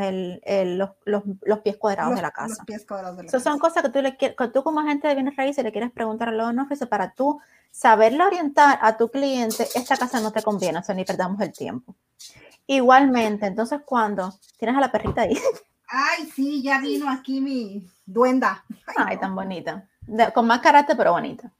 los, 1.05 1.61
pies 1.63 1.77
cuadrados 1.77 2.15
de 2.15 2.21
la 2.21 2.31
casa. 2.31 2.57
Los 2.59 2.65
pies 2.65 2.85
cuadrados 2.85 3.17
de 3.17 3.23
la 3.23 3.31
casa. 3.31 3.43
Son 3.43 3.57
cosas 3.57 3.83
que 3.83 3.89
tú, 3.89 4.01
le, 4.01 4.15
que 4.15 4.35
tú 4.53 4.63
como 4.63 4.81
agente 4.81 5.07
de 5.07 5.15
bienes 5.15 5.35
raíces 5.35 5.63
le 5.63 5.71
quieres 5.71 5.91
preguntar 5.91 6.29
al 6.29 6.37
loan 6.37 6.59
officer 6.59 6.87
para 6.87 7.11
tú 7.13 7.39
saberle 7.71 8.23
orientar 8.23 8.77
a 8.81 8.97
tu 8.97 9.09
cliente, 9.09 9.67
esta 9.75 9.97
casa 9.97 10.19
no 10.19 10.31
te 10.31 10.43
conviene, 10.43 10.79
o 10.79 10.83
sea, 10.83 10.95
ni 10.95 11.05
perdamos 11.05 11.41
el 11.41 11.51
tiempo. 11.51 11.95
Igualmente, 12.67 13.47
entonces 13.47 13.81
cuando 13.83 14.33
tienes 14.57 14.77
a 14.77 14.81
la 14.81 14.91
perrita 14.91 15.21
ahí. 15.21 15.37
Ay, 15.87 16.29
sí, 16.35 16.61
ya 16.61 16.79
vino 16.79 17.09
aquí 17.09 17.41
mi 17.41 17.89
duenda. 18.05 18.63
Ay 18.95 19.17
tan 19.17 19.33
bonita 19.33 19.87
con 20.33 20.47
más 20.47 20.61
carácter, 20.61 20.95
pero 20.97 21.11
bonita. 21.11 21.51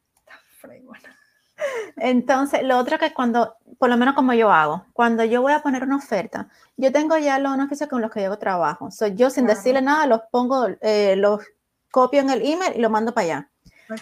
Entonces, 1.98 2.64
lo 2.64 2.78
otro 2.78 3.00
que 3.00 3.14
cuando, 3.14 3.56
por 3.80 3.90
lo 3.90 3.98
menos 3.98 4.14
como 4.16 4.34
yo 4.34 4.52
hago, 4.52 4.86
cuando 4.94 5.24
yo 5.24 5.42
voy 5.42 5.54
a 5.54 5.62
poner 5.62 5.84
una 5.84 5.96
oferta, 5.96 6.48
yo 6.76 6.92
tengo 6.92 7.18
ya 7.18 7.40
los 7.40 7.58
oficios 7.58 7.90
con 7.90 8.02
los 8.02 8.12
que 8.12 8.24
yo 8.24 8.38
trabajo. 8.38 8.92
So, 8.92 9.08
yo 9.08 9.30
sin 9.30 9.48
decirle 9.48 9.82
nada, 9.82 10.06
los 10.06 10.22
pongo, 10.32 10.68
eh, 10.82 11.16
los 11.18 11.42
copio 11.90 12.22
en 12.22 12.30
el 12.30 12.42
email 12.46 12.74
y 12.76 12.82
lo 12.82 12.90
mando 12.90 13.14
para 13.14 13.26
allá. 13.26 13.50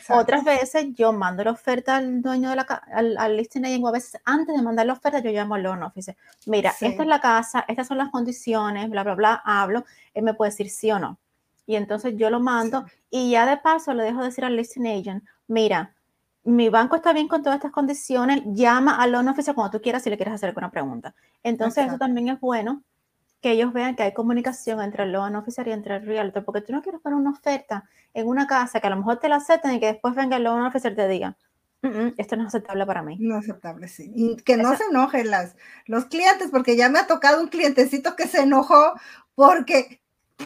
Otras 0.10 0.44
veces 0.44 0.88
yo 0.96 1.14
mando 1.14 1.44
la 1.44 1.52
oferta 1.52 1.98
al 1.98 2.22
dueño 2.22 2.50
de 2.50 2.56
la 2.56 2.64
al, 2.92 3.18
al 3.20 3.38
listing 3.38 3.66
agent 3.66 3.84
o 3.84 3.88
a 3.88 3.92
veces 3.92 4.20
antes 4.26 4.56
de 4.56 4.62
mandar 4.64 4.88
la 4.88 4.94
oferta 4.94 5.20
yo 5.20 5.30
llamo 5.30 5.54
al 5.54 5.62
loan 5.62 5.84
officer. 5.84 6.18
Mira, 6.48 6.72
esta 6.82 7.04
es 7.04 7.08
la 7.08 7.22
casa, 7.22 7.64
estas 7.68 7.88
son 7.88 8.00
las 8.00 8.10
condiciones, 8.10 8.90
bla, 8.90 9.04
bla, 9.04 9.14
bla, 9.14 9.42
hablo, 9.46 9.86
él 10.16 10.24
me 10.24 10.34
puede 10.34 10.50
decir 10.50 10.72
sí 10.72 10.92
o 10.92 10.98
no 10.98 11.20
y 11.66 11.76
entonces 11.76 12.14
yo 12.16 12.30
lo 12.30 12.40
mando 12.40 12.86
y 13.10 13.32
ya 13.32 13.46
de 13.46 13.58
paso 13.58 13.94
le 13.94 14.04
dejo 14.04 14.24
decir 14.24 14.46
al 14.46 14.56
listing 14.56 14.88
agent, 14.88 15.24
mira, 15.48 15.96
mi 16.44 16.70
banco 16.70 16.96
está 16.96 17.12
bien 17.12 17.28
con 17.28 17.42
todas 17.42 17.58
estas 17.58 17.72
condiciones, 17.72 18.44
llama 18.46 19.02
al 19.02 19.12
loan 19.12 19.28
officer 19.28 19.56
cuando 19.56 19.78
tú 19.78 19.82
quieras 19.82 20.04
si 20.04 20.10
le 20.10 20.18
quieres 20.18 20.36
hacer 20.36 20.50
alguna 20.50 20.70
pregunta. 20.70 21.16
Entonces 21.44 21.88
eso 21.88 21.98
también 21.98 22.30
es 22.30 22.40
bueno 22.40 22.84
que 23.42 23.52
ellos 23.52 23.74
vean 23.74 23.96
que 23.96 24.04
hay 24.04 24.14
comunicación 24.14 24.82
entre 24.82 25.04
el 25.04 25.12
loan 25.12 25.36
officer 25.36 25.68
y 25.68 25.72
entre 25.72 25.98
el 25.98 26.06
realtor, 26.06 26.46
porque 26.46 26.62
tú 26.62 26.72
no 26.72 26.82
quieres 26.82 27.02
poner 27.02 27.18
una 27.18 27.32
oferta 27.32 27.90
en 28.14 28.28
una 28.28 28.48
casa 28.48 28.80
que 28.80 28.88
a 28.88 28.92
lo 28.92 28.98
mejor 28.98 29.18
te 29.18 29.28
la 29.28 29.38
acepten 29.38 29.74
y 29.74 29.80
que 29.80 29.88
después 29.88 30.16
venga 30.16 30.38
el 30.38 30.44
loan 30.44 30.64
officer 30.64 30.94
y 30.94 30.96
te 30.96 31.08
diga, 31.08 31.36
mm, 31.82 31.88
mm, 31.88 32.14
esto 32.18 32.36
no 32.36 32.44
es 32.44 32.48
aceptable 32.48 32.86
para 32.86 33.02
mí. 33.02 33.18
No 33.20 33.38
aceptable, 33.38 33.88
sí. 33.88 34.12
Y 34.16 34.36
que 34.38 34.58
no 34.58 34.76
se 34.76 34.84
enojen 34.86 35.32
las, 35.32 35.56
los 35.86 36.06
clientes, 36.06 36.50
porque 36.52 36.78
ya 36.78 36.90
me 36.90 37.00
ha 37.00 37.08
tocado 37.08 37.42
un 37.42 37.48
clientecito 37.48 38.16
que 38.16 38.28
se 38.28 38.42
enojó 38.42 38.94
porque 39.34 40.02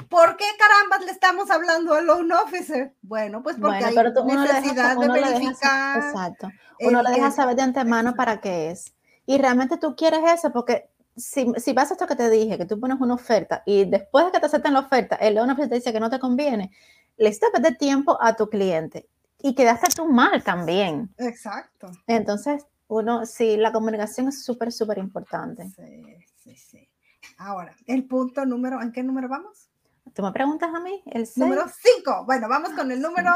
¿Por 0.10 0.38
qué 0.38 0.46
carambas 0.58 1.06
le 1.06 1.12
estamos 1.12 1.50
hablando 1.50 1.94
al 1.94 2.06
loan 2.06 2.32
officer? 2.32 2.96
Bueno, 3.02 3.42
pues 3.42 3.58
porque 3.60 3.84
hay 3.84 3.96
necesidad 3.96 4.98
de 4.98 5.08
verificar. 5.08 5.98
exacto. 5.98 6.50
Uno 6.82 7.02
le 7.02 7.12
deja 7.12 7.32
saber 7.32 7.56
de 7.56 7.64
antemano 7.64 8.16
para 8.16 8.40
qué 8.40 8.72
es. 8.72 8.94
Y 9.26 9.38
realmente 9.38 9.78
tú 9.78 9.96
quieres 9.96 10.22
eso 10.32 10.52
porque 10.52 10.90
si, 11.16 11.52
si 11.58 11.74
vas 11.74 11.90
a 11.90 11.94
esto 11.94 12.08
que 12.08 12.16
te 12.16 12.30
dije, 12.30 12.58
que 12.58 12.66
tú 12.66 12.80
pones 12.80 13.00
una 13.00 13.16
oferta 13.16 13.64
y 13.66 13.86
después 13.86 14.26
de 14.26 14.32
que 14.32 14.40
te 14.40 14.46
acepten 14.46 14.74
la 14.74 14.80
oferta, 14.80 15.16
el 15.16 15.36
loan 15.36 15.50
officer 15.50 15.70
te 15.70 15.76
dice 15.76 15.94
que 15.94 16.00
no 16.00 16.10
te 16.10 16.20
conviene, 16.20 16.72
le 17.18 17.30
estás 17.30 17.50
perder 17.52 17.78
tiempo 17.78 18.18
a 18.22 18.36
tu 18.36 18.50
cliente 18.50 19.08
y 19.42 19.56
quedaste 19.56 19.90
tú 19.96 20.08
mal 20.08 20.44
también. 20.44 21.14
Exacto. 21.18 21.92
Entonces, 22.08 22.66
uno, 22.88 23.26
sí, 23.26 23.58
la 23.58 23.72
comunicación 23.72 24.30
es 24.30 24.44
súper, 24.44 24.72
súper 24.72 24.98
importante. 24.98 25.70
Sí, 25.70 26.04
sí, 26.44 26.56
sí. 26.56 26.90
Ahora, 27.38 27.76
el 27.86 28.06
punto 28.06 28.46
número, 28.46 28.82
¿en 28.82 28.92
qué 28.92 29.04
número 29.04 29.30
vamos? 29.30 29.69
¿Tú 30.14 30.24
me 30.24 30.32
preguntas 30.32 30.74
a 30.74 30.80
mí? 30.80 31.01
El 31.05 31.28
Número 31.36 31.66
5. 31.95 32.26
Bueno, 32.26 32.47
vamos 32.47 32.72
con 32.72 32.91
el 32.91 33.01
número 33.01 33.32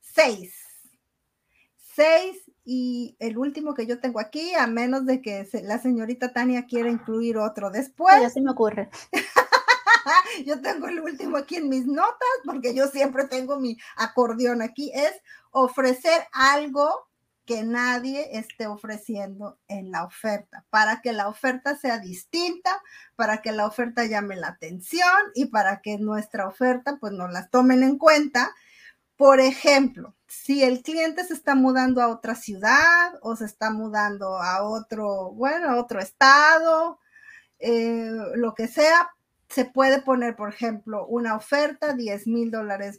6. 0.00 0.54
6 1.94 2.50
y 2.64 3.16
el 3.18 3.36
último 3.36 3.74
que 3.74 3.86
yo 3.86 4.00
tengo 4.00 4.20
aquí, 4.20 4.54
a 4.54 4.66
menos 4.66 5.06
de 5.06 5.20
que 5.20 5.48
la 5.64 5.78
señorita 5.78 6.32
Tania 6.32 6.66
quiera 6.66 6.88
incluir 6.88 7.36
otro 7.38 7.70
después. 7.70 8.20
Ya 8.20 8.30
se 8.30 8.40
me 8.40 8.50
ocurre. 8.50 8.90
yo 10.46 10.60
tengo 10.60 10.86
el 10.88 11.00
último 11.00 11.36
aquí 11.36 11.56
en 11.56 11.68
mis 11.68 11.86
notas, 11.86 12.28
porque 12.44 12.74
yo 12.74 12.86
siempre 12.88 13.26
tengo 13.26 13.58
mi 13.58 13.76
acordeón 13.96 14.62
aquí, 14.62 14.92
es 14.94 15.12
ofrecer 15.50 16.26
algo 16.32 17.09
que 17.50 17.64
nadie 17.64 18.38
esté 18.38 18.68
ofreciendo 18.68 19.58
en 19.66 19.90
la 19.90 20.04
oferta, 20.04 20.64
para 20.70 21.00
que 21.00 21.12
la 21.12 21.26
oferta 21.26 21.76
sea 21.76 21.98
distinta, 21.98 22.80
para 23.16 23.42
que 23.42 23.50
la 23.50 23.66
oferta 23.66 24.04
llame 24.04 24.36
la 24.36 24.46
atención 24.46 25.10
y 25.34 25.46
para 25.46 25.80
que 25.80 25.98
nuestra 25.98 26.46
oferta 26.46 26.98
pues 27.00 27.12
nos 27.12 27.32
la 27.32 27.48
tomen 27.48 27.82
en 27.82 27.98
cuenta. 27.98 28.52
Por 29.16 29.40
ejemplo, 29.40 30.14
si 30.28 30.62
el 30.62 30.84
cliente 30.84 31.24
se 31.24 31.34
está 31.34 31.56
mudando 31.56 32.00
a 32.00 32.06
otra 32.06 32.36
ciudad 32.36 33.18
o 33.20 33.34
se 33.34 33.46
está 33.46 33.72
mudando 33.72 34.40
a 34.40 34.62
otro, 34.62 35.32
bueno, 35.32 35.70
a 35.70 35.80
otro 35.80 35.98
estado, 35.98 37.00
eh, 37.58 38.12
lo 38.36 38.54
que 38.54 38.68
sea, 38.68 39.10
se 39.48 39.64
puede 39.64 40.02
poner, 40.02 40.36
por 40.36 40.50
ejemplo, 40.50 41.04
una 41.08 41.34
oferta, 41.34 41.94
10 41.94 42.28
mil 42.28 42.52
dólares 42.52 42.98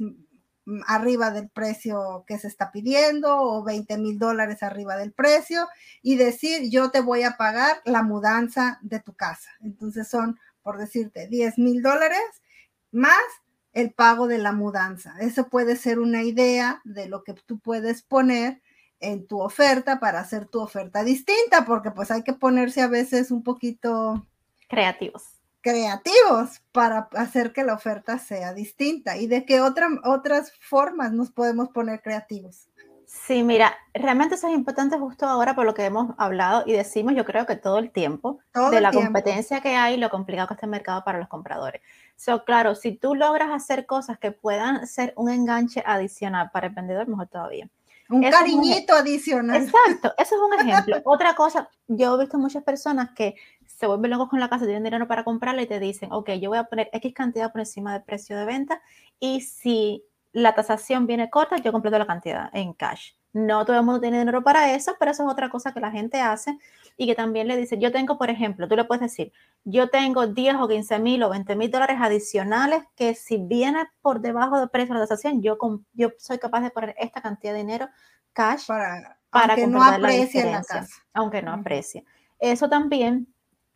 arriba 0.87 1.31
del 1.31 1.49
precio 1.49 2.23
que 2.27 2.37
se 2.37 2.47
está 2.47 2.71
pidiendo 2.71 3.35
o 3.35 3.63
20 3.63 3.97
mil 3.97 4.19
dólares 4.19 4.63
arriba 4.63 4.95
del 4.95 5.11
precio 5.11 5.67
y 6.01 6.17
decir 6.17 6.69
yo 6.69 6.91
te 6.91 7.01
voy 7.01 7.23
a 7.23 7.37
pagar 7.37 7.81
la 7.85 8.03
mudanza 8.03 8.79
de 8.81 8.99
tu 8.99 9.13
casa. 9.13 9.49
Entonces 9.61 10.07
son, 10.07 10.39
por 10.61 10.77
decirte, 10.77 11.27
10 11.27 11.57
mil 11.57 11.81
dólares 11.81 12.21
más 12.91 13.21
el 13.73 13.91
pago 13.91 14.27
de 14.27 14.37
la 14.37 14.51
mudanza. 14.51 15.15
Eso 15.19 15.47
puede 15.47 15.75
ser 15.75 15.99
una 15.99 16.23
idea 16.23 16.81
de 16.83 17.07
lo 17.07 17.23
que 17.23 17.33
tú 17.33 17.59
puedes 17.59 18.03
poner 18.03 18.61
en 18.99 19.25
tu 19.25 19.41
oferta 19.41 19.99
para 19.99 20.19
hacer 20.19 20.45
tu 20.45 20.59
oferta 20.59 21.03
distinta, 21.03 21.65
porque 21.65 21.89
pues 21.89 22.11
hay 22.11 22.23
que 22.23 22.33
ponerse 22.33 22.81
a 22.81 22.87
veces 22.87 23.31
un 23.31 23.43
poquito 23.43 24.27
creativos 24.67 25.40
creativos 25.61 26.61
para 26.71 27.09
hacer 27.13 27.53
que 27.53 27.63
la 27.63 27.73
oferta 27.73 28.17
sea 28.17 28.53
distinta 28.53 29.17
y 29.17 29.27
de 29.27 29.45
qué 29.45 29.61
otra, 29.61 29.87
otras 30.03 30.51
formas 30.59 31.11
nos 31.13 31.31
podemos 31.31 31.69
poner 31.69 32.01
creativos. 32.01 32.67
Sí, 33.05 33.43
mira, 33.43 33.75
realmente 33.93 34.35
eso 34.35 34.47
es 34.47 34.53
importante 34.53 34.97
justo 34.97 35.25
ahora 35.25 35.53
por 35.53 35.65
lo 35.65 35.73
que 35.73 35.83
hemos 35.83 36.15
hablado 36.17 36.63
y 36.65 36.71
decimos, 36.71 37.13
yo 37.13 37.25
creo 37.25 37.45
que 37.45 37.57
todo 37.57 37.77
el 37.77 37.91
tiempo, 37.91 38.39
de 38.71 38.79
la 38.79 38.91
competencia 38.91 39.59
que 39.59 39.75
hay 39.75 39.95
y 39.95 39.97
lo 39.97 40.09
complicado 40.09 40.47
que 40.47 40.53
está 40.53 40.65
el 40.65 40.71
mercado 40.71 41.03
para 41.03 41.19
los 41.19 41.27
compradores. 41.27 41.81
So, 42.15 42.45
claro, 42.45 42.73
si 42.73 42.93
tú 42.93 43.13
logras 43.13 43.51
hacer 43.51 43.85
cosas 43.85 44.17
que 44.17 44.31
puedan 44.31 44.87
ser 44.87 45.13
un 45.17 45.29
enganche 45.29 45.83
adicional 45.85 46.51
para 46.53 46.67
el 46.67 46.73
vendedor, 46.73 47.09
mejor 47.09 47.27
todavía. 47.27 47.69
Un 48.11 48.29
cariñito 48.29 48.93
adicional. 48.93 49.63
Exacto, 49.63 50.13
eso 50.17 50.35
es 50.35 50.41
un 50.41 50.53
ejemplo. 50.67 51.01
Otra 51.05 51.35
cosa, 51.35 51.69
yo 51.87 52.15
he 52.15 52.19
visto 52.19 52.37
muchas 52.37 52.63
personas 52.63 53.11
que 53.15 53.35
se 53.65 53.87
vuelven 53.87 54.11
locos 54.11 54.29
con 54.29 54.39
la 54.39 54.49
casa, 54.49 54.65
tienen 54.65 54.83
dinero 54.83 55.07
para 55.07 55.23
comprarla 55.23 55.61
y 55.61 55.67
te 55.67 55.79
dicen, 55.79 56.11
ok, 56.11 56.31
yo 56.33 56.49
voy 56.49 56.59
a 56.59 56.65
poner 56.65 56.89
X 56.93 57.13
cantidad 57.13 57.51
por 57.51 57.61
encima 57.61 57.93
del 57.93 58.03
precio 58.03 58.37
de 58.37 58.45
venta 58.45 58.81
y 59.19 59.41
si 59.41 60.05
la 60.33 60.53
tasación 60.53 61.07
viene 61.07 61.29
corta, 61.29 61.57
yo 61.57 61.71
completo 61.71 61.97
la 61.97 62.05
cantidad 62.07 62.49
en 62.53 62.73
cash. 62.73 63.13
No 63.33 63.65
todo 63.65 63.77
el 63.77 63.83
mundo 63.83 64.01
tiene 64.01 64.19
dinero 64.19 64.43
para 64.43 64.73
eso, 64.73 64.95
pero 64.99 65.11
eso 65.11 65.23
es 65.23 65.31
otra 65.31 65.49
cosa 65.49 65.73
que 65.73 65.79
la 65.79 65.91
gente 65.91 66.19
hace 66.19 66.57
y 66.97 67.07
que 67.07 67.15
también 67.15 67.47
le 67.47 67.57
dice, 67.57 67.77
yo 67.77 67.91
tengo, 67.91 68.17
por 68.17 68.29
ejemplo, 68.29 68.67
tú 68.67 68.75
le 68.75 68.85
puedes 68.85 69.01
decir, 69.01 69.31
yo 69.63 69.89
tengo 69.89 70.27
10 70.27 70.55
o 70.55 70.67
15 70.67 70.99
mil 70.99 71.23
o 71.23 71.29
20 71.29 71.55
mil 71.55 71.71
dólares 71.71 71.97
adicionales 71.99 72.83
que 72.95 73.15
si 73.15 73.37
viene 73.37 73.85
por 74.01 74.21
debajo 74.21 74.59
del 74.59 74.69
precio 74.69 74.93
de 74.93 74.99
la 74.99 75.07
tasación, 75.07 75.41
yo, 75.41 75.57
yo 75.93 76.09
soy 76.17 76.37
capaz 76.39 76.61
de 76.61 76.71
poner 76.71 76.95
esta 76.97 77.21
cantidad 77.21 77.53
de 77.53 77.59
dinero 77.59 77.89
cash 78.33 78.67
para, 78.67 79.17
para 79.29 79.55
que 79.55 79.67
no 79.67 79.83
aprecie 79.83 80.45
la, 80.45 80.61
casa. 80.61 81.03
Aunque 81.13 81.41
no 81.41 81.51
aprecie. 81.51 82.05
Eso 82.39 82.69
también 82.69 83.27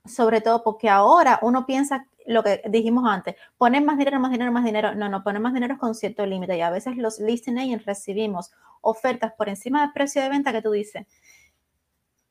sobre 0.05 0.41
todo 0.41 0.63
porque 0.63 0.89
ahora 0.89 1.39
uno 1.41 1.65
piensa 1.65 2.07
lo 2.25 2.43
que 2.43 2.61
dijimos 2.67 3.05
antes, 3.07 3.35
poner 3.57 3.83
más 3.83 3.97
dinero, 3.97 4.19
más 4.19 4.31
dinero, 4.31 4.51
más 4.51 4.63
dinero. 4.63 4.95
No, 4.95 5.09
no, 5.09 5.23
poner 5.23 5.41
más 5.41 5.53
dinero 5.53 5.77
con 5.77 5.93
cierto 5.93 6.25
límite. 6.25 6.57
Y 6.57 6.61
a 6.61 6.69
veces 6.69 6.97
los 6.97 7.19
listing 7.19 7.55
recibimos 7.85 8.51
ofertas 8.81 9.33
por 9.33 9.49
encima 9.49 9.81
del 9.81 9.93
precio 9.93 10.21
de 10.21 10.29
venta 10.29 10.51
que 10.51 10.61
tú 10.61 10.71
dices, 10.71 11.05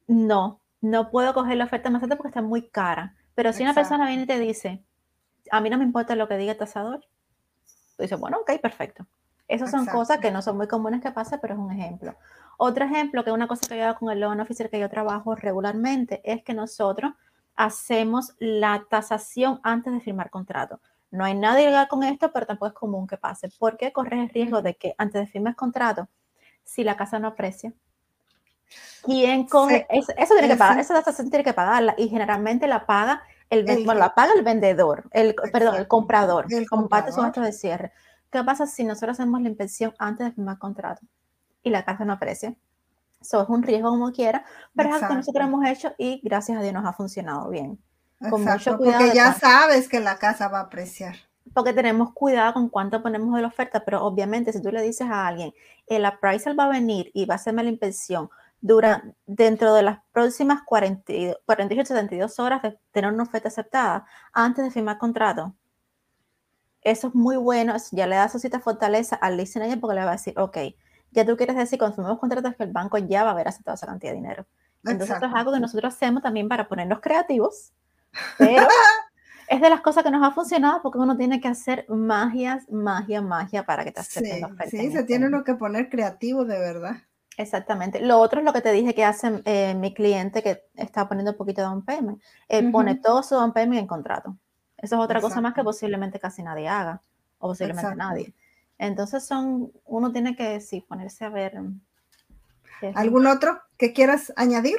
no, 0.06 0.60
no 0.84 1.10
puedo 1.10 1.32
coger 1.32 1.56
la 1.56 1.64
oferta 1.64 1.90
más 1.90 2.02
alta 2.02 2.16
porque 2.16 2.28
está 2.28 2.42
muy 2.42 2.68
cara. 2.68 3.16
Pero 3.34 3.52
si 3.52 3.62
una 3.62 3.74
persona 3.74 4.06
viene 4.06 4.24
y 4.24 4.26
te 4.26 4.38
dice, 4.38 4.84
a 5.50 5.60
mí 5.60 5.70
no 5.70 5.78
me 5.78 5.84
importa 5.84 6.14
lo 6.14 6.28
que 6.28 6.36
diga 6.36 6.52
el 6.52 6.58
tasador, 6.58 7.00
tú 7.96 8.02
dices, 8.02 8.20
bueno, 8.20 8.38
ok, 8.38 8.60
perfecto. 8.60 9.06
Esas 9.48 9.70
son 9.70 9.86
cosas 9.86 10.18
que 10.18 10.30
no 10.30 10.42
son 10.42 10.56
muy 10.56 10.68
comunes 10.68 11.02
que 11.02 11.10
pasen, 11.10 11.38
pero 11.40 11.54
es 11.54 11.60
un 11.60 11.72
ejemplo. 11.72 12.14
Otro 12.56 12.84
ejemplo, 12.84 13.24
que 13.24 13.30
es 13.30 13.34
una 13.34 13.48
cosa 13.48 13.66
que 13.66 13.78
yo 13.78 13.84
hago 13.86 13.98
con 13.98 14.10
el 14.10 14.20
loan 14.20 14.40
officer 14.40 14.70
que 14.70 14.78
yo 14.78 14.88
trabajo 14.88 15.34
regularmente, 15.34 16.20
es 16.24 16.42
que 16.42 16.54
nosotros 16.54 17.12
hacemos 17.56 18.34
la 18.38 18.84
tasación 18.88 19.60
antes 19.62 19.92
de 19.92 20.00
firmar 20.00 20.30
contrato. 20.30 20.80
No 21.10 21.24
hay 21.24 21.34
nada 21.34 21.60
ilegal 21.60 21.88
con 21.88 22.02
esto, 22.02 22.30
pero 22.32 22.46
tampoco 22.46 22.68
es 22.68 22.74
común 22.74 23.06
que 23.06 23.16
pase. 23.16 23.48
¿Por 23.58 23.76
qué 23.76 23.92
corres 23.92 24.20
el 24.20 24.28
riesgo 24.28 24.62
de 24.62 24.74
que 24.74 24.94
antes 24.98 25.20
de 25.22 25.26
firmar 25.26 25.56
contrato, 25.56 26.08
si 26.62 26.84
la 26.84 26.96
casa 26.96 27.18
no 27.18 27.28
aprecia, 27.28 27.72
¿quién 29.04 29.46
coge? 29.46 29.86
eso, 29.90 30.12
tiene 30.34 30.48
que 30.48 30.56
pagar, 30.56 30.78
esa 30.78 30.94
tasación 30.94 31.30
tiene 31.30 31.44
que 31.44 31.52
pagarla 31.52 31.94
y 31.98 32.08
generalmente 32.08 32.66
la 32.66 32.86
paga 32.86 33.22
el, 33.50 33.64
bueno, 33.84 34.00
la 34.00 34.14
paga 34.14 34.32
el 34.34 34.42
vendedor, 34.42 35.08
el, 35.12 35.34
perdón, 35.52 35.76
el 35.76 35.86
comprador, 35.86 36.46
el 36.50 36.68
como 36.68 36.88
parte 36.88 37.10
de 37.10 37.32
su 37.32 37.40
de 37.40 37.52
cierre. 37.52 37.92
¿Qué 38.30 38.42
pasa 38.42 38.66
si 38.66 38.84
nosotros 38.84 39.18
hacemos 39.18 39.40
la 39.42 39.48
inspección 39.48 39.94
antes 39.98 40.26
de 40.26 40.32
firmar 40.32 40.58
contrato 40.58 41.02
y 41.62 41.70
la 41.70 41.84
casa 41.84 42.04
no 42.04 42.14
aprecia? 42.14 42.56
Eso 43.20 43.42
es 43.42 43.48
un 43.48 43.62
riesgo 43.62 43.90
como 43.90 44.12
quiera, 44.12 44.44
pero 44.74 44.88
es 44.88 44.96
algo 44.96 45.08
que 45.08 45.14
nosotros 45.14 45.46
hemos 45.46 45.64
hecho 45.66 45.94
y 45.96 46.20
gracias 46.24 46.58
a 46.58 46.62
Dios 46.62 46.74
nos 46.74 46.84
ha 46.84 46.92
funcionado 46.92 47.48
bien. 47.48 47.78
Con 48.28 48.44
mucho 48.44 48.76
cuidado 48.76 48.98
porque 48.98 49.16
ya 49.16 49.32
sabes 49.34 49.88
que 49.88 50.00
la 50.00 50.18
casa 50.18 50.48
va 50.48 50.58
a 50.58 50.62
apreciar. 50.62 51.16
Porque 51.52 51.72
tenemos 51.72 52.12
cuidado 52.12 52.54
con 52.54 52.68
cuánto 52.68 53.02
ponemos 53.02 53.34
de 53.36 53.42
la 53.42 53.48
oferta, 53.48 53.84
pero 53.84 54.04
obviamente 54.04 54.52
si 54.52 54.60
tú 54.60 54.70
le 54.72 54.82
dices 54.82 55.08
a 55.08 55.26
alguien, 55.26 55.52
el 55.86 56.04
appraisal 56.04 56.58
va 56.58 56.64
a 56.64 56.70
venir 56.70 57.10
y 57.14 57.26
va 57.26 57.34
a 57.34 57.36
hacerme 57.36 57.62
la 57.62 57.70
inspección 57.70 58.30
dura, 58.64 59.04
dentro 59.26 59.74
de 59.74 59.82
las 59.82 59.98
próximas 60.10 60.62
40, 60.64 61.12
48 61.44 61.86
72 61.86 62.38
horas 62.38 62.62
de 62.62 62.78
tener 62.92 63.12
una 63.12 63.24
oferta 63.24 63.48
aceptada 63.48 64.06
antes 64.32 64.64
de 64.64 64.70
firmar 64.70 64.96
contrato. 64.96 65.54
Eso 66.80 67.08
es 67.08 67.14
muy 67.14 67.36
bueno, 67.36 67.74
ya 67.92 68.06
le 68.06 68.16
da 68.16 68.26
su 68.30 68.38
cita 68.38 68.60
fortaleza 68.60 69.16
al 69.16 69.36
listener 69.36 69.78
porque 69.78 69.96
le 69.96 70.04
va 70.04 70.12
a 70.12 70.12
decir, 70.12 70.32
ok, 70.38 70.56
ya 71.10 71.26
tú 71.26 71.36
quieres 71.36 71.56
decir 71.56 71.78
cuando 71.78 71.94
firmamos 71.94 72.18
contratos 72.18 72.56
que 72.56 72.62
el 72.62 72.72
banco 72.72 72.96
ya 72.96 73.22
va 73.22 73.30
a 73.30 73.32
haber 73.32 73.48
aceptado 73.48 73.74
esa 73.74 73.86
cantidad 73.86 74.12
de 74.12 74.16
dinero. 74.16 74.46
Entonces, 74.82 75.14
eso 75.14 75.26
es 75.26 75.34
algo 75.34 75.52
que 75.52 75.60
nosotros 75.60 75.94
hacemos 75.94 76.22
también 76.22 76.48
para 76.48 76.66
ponernos 76.66 77.00
creativos, 77.00 77.74
pero 78.38 78.66
es 79.48 79.60
de 79.60 79.68
las 79.70 79.82
cosas 79.82 80.04
que 80.04 80.10
nos 80.10 80.26
ha 80.26 80.30
funcionado 80.30 80.80
porque 80.80 80.98
uno 80.98 81.18
tiene 81.18 81.38
que 81.38 81.48
hacer 81.48 81.84
magias, 81.90 82.66
magia, 82.70 83.20
magia 83.20 83.66
para 83.66 83.84
que 83.84 83.92
te 83.92 84.00
acepten 84.00 84.44
oferta. 84.44 84.70
Sí, 84.70 84.78
se 84.78 84.86
este 84.86 85.04
tiene 85.04 85.26
uno 85.26 85.44
que 85.44 85.54
poner 85.54 85.90
creativo 85.90 86.46
de 86.46 86.58
verdad. 86.58 86.96
Exactamente. 87.36 88.00
Lo 88.00 88.18
otro 88.18 88.40
es 88.40 88.44
lo 88.44 88.52
que 88.52 88.60
te 88.60 88.72
dije 88.72 88.94
que 88.94 89.04
hace 89.04 89.42
eh, 89.44 89.74
mi 89.74 89.92
cliente 89.92 90.42
que 90.42 90.64
está 90.74 91.08
poniendo 91.08 91.32
un 91.32 91.36
poquito 91.36 91.62
de 91.62 91.66
down 91.68 91.84
payment. 91.84 92.22
Él 92.48 92.70
pone 92.70 92.94
todo 92.96 93.22
su 93.22 93.34
down 93.34 93.52
payment 93.52 93.80
en 93.80 93.86
contrato. 93.86 94.36
Eso 94.76 94.96
es 94.96 95.00
otra 95.00 95.20
cosa 95.20 95.40
más 95.40 95.54
que 95.54 95.64
posiblemente 95.64 96.20
casi 96.20 96.42
nadie 96.42 96.68
haga, 96.68 97.02
o 97.38 97.48
posiblemente 97.48 97.96
nadie. 97.96 98.34
Entonces 98.78 99.24
son, 99.24 99.72
uno 99.86 100.12
tiene 100.12 100.36
que 100.36 100.60
sí, 100.60 100.80
ponerse 100.80 101.24
a 101.24 101.30
ver. 101.30 101.60
¿Algún 102.94 103.26
otro 103.26 103.60
que 103.78 103.92
quieras 103.92 104.32
añadir? 104.36 104.78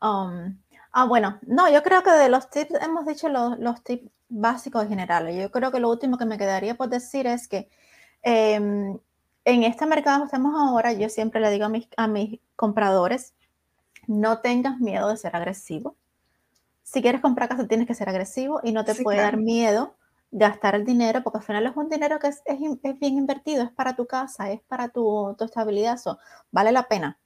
Um, 0.00 0.56
ah, 0.92 1.04
bueno, 1.06 1.38
no, 1.42 1.68
yo 1.68 1.82
creo 1.82 2.02
que 2.02 2.12
de 2.12 2.28
los 2.28 2.48
tips, 2.50 2.74
hemos 2.80 3.06
dicho 3.06 3.28
los, 3.28 3.58
los 3.58 3.82
tips 3.82 4.08
básicos 4.28 4.84
y 4.84 4.88
generales. 4.88 5.36
Yo 5.36 5.50
creo 5.50 5.72
que 5.72 5.80
lo 5.80 5.90
último 5.90 6.18
que 6.18 6.26
me 6.26 6.38
quedaría 6.38 6.76
por 6.76 6.88
decir 6.88 7.26
es 7.26 7.48
que 7.48 7.68
em, 8.22 8.98
en 9.48 9.62
este 9.62 9.86
mercado 9.86 10.20
que 10.20 10.26
estamos 10.26 10.54
ahora, 10.54 10.92
yo 10.92 11.08
siempre 11.08 11.40
le 11.40 11.50
digo 11.50 11.64
a 11.64 11.68
mis, 11.70 11.88
a 11.96 12.06
mis 12.06 12.38
compradores, 12.54 13.34
no 14.06 14.40
tengas 14.40 14.78
miedo 14.78 15.08
de 15.08 15.16
ser 15.16 15.34
agresivo. 15.34 15.96
Si 16.82 17.00
quieres 17.00 17.22
comprar 17.22 17.48
casa, 17.48 17.66
tienes 17.66 17.86
que 17.86 17.94
ser 17.94 18.10
agresivo 18.10 18.60
y 18.62 18.72
no 18.72 18.84
te 18.84 18.94
puede 18.94 19.18
dar 19.18 19.38
miedo 19.38 19.94
gastar 20.30 20.74
el 20.74 20.84
dinero, 20.84 21.22
porque 21.22 21.38
al 21.38 21.44
final 21.44 21.66
es 21.66 21.74
un 21.74 21.88
dinero 21.88 22.18
que 22.18 22.28
es, 22.28 22.42
es, 22.44 22.58
bien 22.98 23.16
invertido, 23.16 23.64
es 23.64 23.70
para 23.70 23.96
tu 23.96 24.06
casa, 24.06 24.50
es 24.50 24.60
para 24.60 24.90
tu, 24.90 25.34
tu 25.38 25.44
estabilidad, 25.44 25.94
eso 25.94 26.18
vale 26.50 26.70
la 26.70 26.86
pena. 26.86 27.18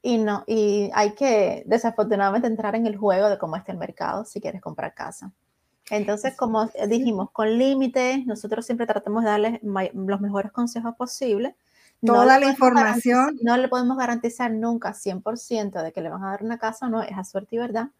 Y, 0.00 0.16
no, 0.16 0.44
y 0.46 0.90
hay 0.94 1.14
que 1.14 1.62
desafortunadamente 1.66 2.48
entrar 2.48 2.74
en 2.74 2.86
el 2.86 2.96
juego 2.96 3.28
de 3.28 3.36
cómo 3.36 3.56
está 3.56 3.72
el 3.72 3.78
mercado 3.78 4.24
si 4.24 4.40
quieres 4.40 4.62
comprar 4.62 4.94
casa. 4.94 5.30
Entonces, 5.90 6.36
como 6.36 6.70
dijimos, 6.88 7.30
con 7.32 7.58
límites, 7.58 8.24
nosotros 8.26 8.64
siempre 8.64 8.86
tratamos 8.86 9.24
de 9.24 9.30
darles 9.30 9.60
los 9.62 10.20
mejores 10.20 10.52
consejos 10.52 10.94
posibles. 10.96 11.54
Toda 12.04 12.38
la 12.38 12.46
información. 12.46 13.38
No 13.42 13.56
le 13.56 13.68
podemos 13.68 13.98
garantizar 13.98 14.50
nunca 14.50 14.94
100% 14.94 15.82
de 15.82 15.92
que 15.92 16.00
le 16.00 16.08
van 16.08 16.24
a 16.24 16.30
dar 16.30 16.42
una 16.42 16.58
casa, 16.58 16.88
no, 16.88 17.02
es 17.02 17.16
a 17.16 17.24
suerte 17.24 17.56
y 17.56 17.58
verdad, 17.58 17.90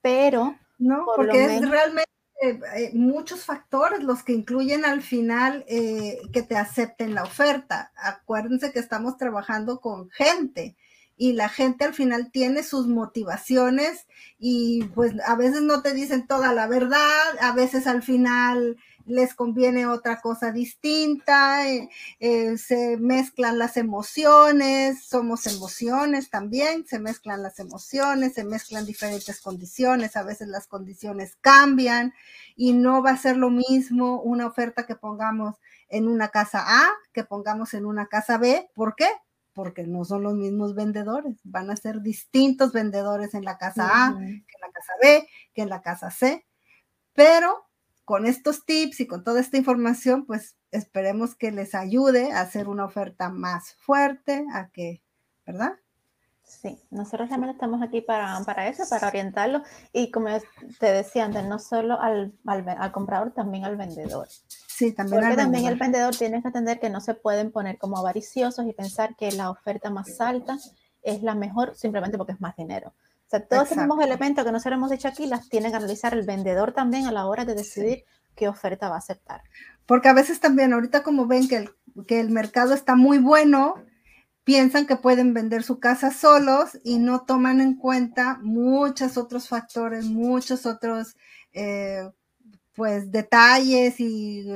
pero... 0.00 0.56
No, 0.78 1.04
porque 1.14 1.44
es 1.44 1.68
realmente 1.68 2.10
eh, 2.42 2.90
muchos 2.94 3.44
factores 3.44 4.02
los 4.02 4.22
que 4.22 4.32
incluyen 4.32 4.84
al 4.84 5.02
final 5.02 5.64
eh, 5.68 6.18
que 6.32 6.42
te 6.42 6.56
acepten 6.56 7.14
la 7.14 7.22
oferta. 7.22 7.92
Acuérdense 7.96 8.72
que 8.72 8.80
estamos 8.80 9.16
trabajando 9.16 9.80
con 9.80 10.10
gente 10.10 10.76
y 11.16 11.32
la 11.34 11.48
gente 11.48 11.84
al 11.84 11.94
final 11.94 12.30
tiene 12.32 12.62
sus 12.62 12.86
motivaciones 12.86 14.06
y 14.38 14.84
pues 14.94 15.14
a 15.26 15.36
veces 15.36 15.62
no 15.62 15.82
te 15.82 15.94
dicen 15.94 16.26
toda 16.26 16.52
la 16.52 16.66
verdad, 16.66 17.22
a 17.40 17.52
veces 17.52 17.86
al 17.86 18.02
final 18.02 18.76
les 19.06 19.34
conviene 19.34 19.86
otra 19.86 20.20
cosa 20.20 20.50
distinta, 20.50 21.68
eh, 21.68 21.90
eh, 22.20 22.56
se 22.56 22.96
mezclan 22.96 23.58
las 23.58 23.76
emociones, 23.76 25.04
somos 25.04 25.46
emociones 25.46 26.30
también, 26.30 26.86
se 26.86 26.98
mezclan 26.98 27.42
las 27.42 27.58
emociones, 27.58 28.34
se 28.34 28.44
mezclan 28.44 28.86
diferentes 28.86 29.40
condiciones, 29.40 30.16
a 30.16 30.22
veces 30.22 30.48
las 30.48 30.66
condiciones 30.66 31.36
cambian 31.40 32.14
y 32.56 32.72
no 32.72 33.02
va 33.02 33.10
a 33.10 33.18
ser 33.18 33.36
lo 33.36 33.50
mismo 33.50 34.22
una 34.22 34.46
oferta 34.46 34.86
que 34.86 34.96
pongamos 34.96 35.56
en 35.88 36.08
una 36.08 36.28
casa 36.28 36.64
A 36.66 36.90
que 37.12 37.24
pongamos 37.24 37.74
en 37.74 37.86
una 37.86 38.06
casa 38.06 38.38
B. 38.38 38.68
¿Por 38.74 38.96
qué? 38.96 39.06
Porque 39.54 39.86
no 39.86 40.04
son 40.04 40.22
los 40.22 40.34
mismos 40.34 40.74
vendedores, 40.74 41.36
van 41.44 41.70
a 41.70 41.76
ser 41.76 42.02
distintos 42.02 42.72
vendedores 42.72 43.34
en 43.34 43.44
la 43.44 43.56
casa 43.56 43.88
A, 43.88 44.18
que 44.18 44.24
en 44.24 44.60
la 44.60 44.72
casa 44.72 44.92
B, 45.00 45.28
que 45.54 45.62
en 45.62 45.68
la 45.68 45.82
casa 45.82 46.10
C, 46.10 46.44
pero 47.14 47.64
con 48.04 48.26
estos 48.26 48.66
tips 48.66 49.00
y 49.00 49.06
con 49.06 49.24
toda 49.24 49.40
esta 49.40 49.56
información, 49.56 50.26
pues 50.26 50.56
esperemos 50.70 51.34
que 51.34 51.52
les 51.52 51.74
ayude 51.74 52.32
a 52.32 52.40
hacer 52.40 52.68
una 52.68 52.84
oferta 52.84 53.30
más 53.30 53.74
fuerte, 53.76 54.44
a 54.52 54.68
que, 54.68 55.02
¿verdad? 55.46 55.72
Sí, 56.42 56.78
nosotros 56.90 57.28
realmente 57.28 57.54
estamos 57.54 57.82
aquí 57.82 58.02
para, 58.02 58.38
para 58.44 58.68
eso, 58.68 58.82
para 58.90 59.08
orientarlo 59.08 59.62
y 59.92 60.10
como 60.10 60.28
te 60.78 60.92
decía 60.92 61.24
antes, 61.24 61.44
no 61.46 61.58
solo 61.58 61.98
al, 62.00 62.34
al, 62.44 62.92
comprador, 62.92 63.32
también 63.32 63.64
al 63.64 63.76
vendedor. 63.76 64.28
Sí, 64.76 64.90
también 64.90 65.20
Porque 65.20 65.36
también 65.36 65.66
el 65.66 65.78
vendedor 65.78 66.16
tiene 66.16 66.42
que 66.42 66.48
entender 66.48 66.80
que 66.80 66.90
no 66.90 67.00
se 67.00 67.14
pueden 67.14 67.52
poner 67.52 67.78
como 67.78 67.96
avariciosos 67.96 68.66
y 68.66 68.72
pensar 68.72 69.14
que 69.14 69.30
la 69.30 69.48
oferta 69.50 69.88
más 69.88 70.20
alta 70.20 70.58
es 71.04 71.22
la 71.22 71.36
mejor 71.36 71.76
simplemente 71.76 72.18
porque 72.18 72.32
es 72.32 72.40
más 72.40 72.56
dinero. 72.56 72.88
O 72.88 73.30
sea, 73.30 73.46
todos 73.46 73.66
esos 73.66 73.78
mismos 73.78 74.04
elementos 74.04 74.44
que 74.44 74.50
nosotros 74.50 74.76
hemos 74.76 74.90
dicho 74.90 75.06
aquí 75.06 75.26
las 75.26 75.48
tiene 75.48 75.70
que 75.70 75.76
analizar 75.76 76.12
el 76.12 76.26
vendedor 76.26 76.72
también 76.72 77.06
a 77.06 77.12
la 77.12 77.26
hora 77.26 77.44
de 77.44 77.54
decidir 77.54 78.04
qué 78.34 78.48
oferta 78.48 78.88
va 78.88 78.96
a 78.96 78.98
aceptar. 78.98 79.42
Porque 79.86 80.08
a 80.08 80.12
veces 80.12 80.40
también, 80.40 80.72
ahorita 80.72 81.04
como 81.04 81.28
ven 81.28 81.46
que 81.46 81.56
el, 81.56 81.70
que 82.08 82.18
el 82.18 82.30
mercado 82.30 82.74
está 82.74 82.96
muy 82.96 83.18
bueno, 83.18 83.76
piensan 84.42 84.88
que 84.88 84.96
pueden 84.96 85.34
vender 85.34 85.62
su 85.62 85.78
casa 85.78 86.10
solos 86.10 86.80
y 86.82 86.98
no 86.98 87.20
toman 87.20 87.60
en 87.60 87.76
cuenta 87.76 88.40
muchos 88.42 89.16
otros 89.18 89.48
factores, 89.48 90.06
muchos 90.06 90.66
otros 90.66 91.14
eh, 91.52 92.10
pues 92.74 93.10
detalles 93.10 94.00
y 94.00 94.46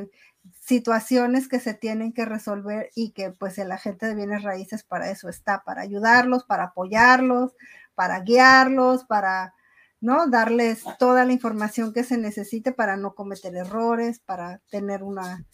situaciones 0.61 1.49
que 1.49 1.61
se 1.61 1.75
tienen 1.75 2.12
que 2.12 2.25
resolver 2.25 2.91
y 2.95 3.12
que 3.12 3.31
pues 3.31 3.59
el 3.59 3.73
agente 3.73 4.07
de 4.07 4.14
bienes 4.14 4.43
raíces 4.43 4.85
para 4.85 5.11
eso 5.11 5.29
está, 5.29 5.62
para 5.64 5.83
ayudarlos, 5.83 6.45
para 6.45 6.64
apoyarlos, 6.64 7.55
para 7.95 8.21
guiarlos, 8.21 9.05
para 9.05 9.55
¿no? 10.01 10.27
darles 10.29 10.83
toda 10.99 11.25
la 11.25 11.33
información 11.33 11.93
que 11.93 12.05
se 12.05 12.19
necesite 12.19 12.73
para 12.73 12.97
no 12.97 13.14
cometer 13.14 13.55
errores, 13.57 14.21
para 14.21 14.61
tener 14.71 15.03
una, 15.03 15.45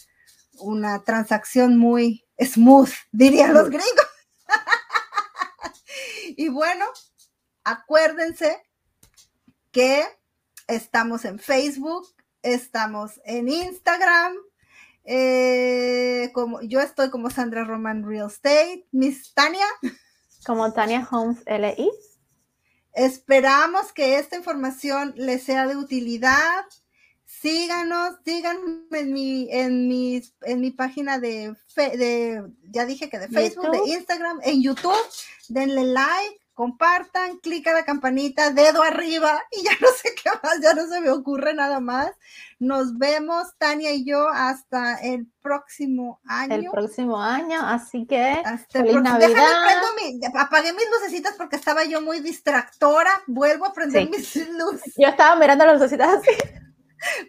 una 0.58 1.02
transacción 1.04 1.78
muy 1.78 2.24
smooth, 2.38 2.90
dirían 3.12 3.54
los 3.54 3.68
gringos. 3.68 4.08
y 6.36 6.48
bueno, 6.48 6.86
acuérdense 7.62 8.62
que 9.70 10.04
estamos 10.66 11.24
en 11.24 11.38
Facebook, 11.38 12.13
estamos 12.44 13.20
en 13.24 13.48
Instagram. 13.48 14.34
Eh, 15.04 16.30
como, 16.32 16.60
yo 16.62 16.80
estoy 16.80 17.10
como 17.10 17.30
Sandra 17.30 17.64
Roman 17.64 18.06
Real 18.06 18.28
Estate. 18.28 18.86
Miss 18.92 19.34
Tania. 19.34 19.66
Como 20.46 20.72
Tania 20.72 21.06
Homes 21.10 21.42
LI. 21.46 21.90
Esperamos 22.92 23.92
que 23.92 24.18
esta 24.18 24.36
información 24.36 25.14
les 25.16 25.42
sea 25.42 25.66
de 25.66 25.76
utilidad 25.76 26.64
síganos, 27.40 28.16
síganme 28.24 28.84
en 28.92 29.12
mi, 29.12 29.48
en 29.50 29.88
mi, 29.88 30.22
en 30.42 30.60
mi 30.60 30.70
página 30.70 31.18
de, 31.18 31.54
de, 31.76 32.42
ya 32.70 32.86
dije 32.86 33.08
que 33.10 33.18
de 33.18 33.28
Facebook, 33.28 33.70
de 33.70 33.90
Instagram, 33.92 34.40
en 34.42 34.62
YouTube, 34.62 34.94
denle 35.48 35.84
like, 35.84 36.40
compartan, 36.54 37.38
clic 37.38 37.66
a 37.66 37.72
la 37.72 37.84
campanita, 37.84 38.50
dedo 38.50 38.82
arriba 38.82 39.42
y 39.50 39.64
ya 39.64 39.72
no 39.80 39.88
sé 39.88 40.14
qué 40.14 40.30
más, 40.42 40.60
ya 40.62 40.72
no 40.72 40.86
se 40.86 41.00
me 41.00 41.10
ocurre 41.10 41.52
nada 41.52 41.80
más. 41.80 42.12
Nos 42.60 42.96
vemos, 42.96 43.48
Tania 43.58 43.92
y 43.92 44.04
yo, 44.04 44.28
hasta 44.28 44.94
el 44.94 45.26
próximo 45.42 46.20
año. 46.26 46.54
El 46.54 46.70
próximo 46.70 47.20
año, 47.20 47.60
así 47.60 48.06
que 48.06 48.22
hasta 48.44 48.80
feliz 48.80 49.02
Navidad. 49.02 49.82
Mi, 49.96 50.20
apagué 50.38 50.72
mis 50.72 50.86
lucecitas 50.90 51.34
porque 51.36 51.56
estaba 51.56 51.84
yo 51.84 52.00
muy 52.00 52.20
distractora. 52.20 53.10
Vuelvo 53.26 53.66
a 53.66 53.72
prender 53.72 54.08
mis 54.08 54.36
luces. 54.48 54.94
Yo 54.96 55.08
estaba 55.08 55.36
mirando 55.36 55.66
las 55.66 55.74
lucecitas 55.74 56.20
así. 56.20 56.30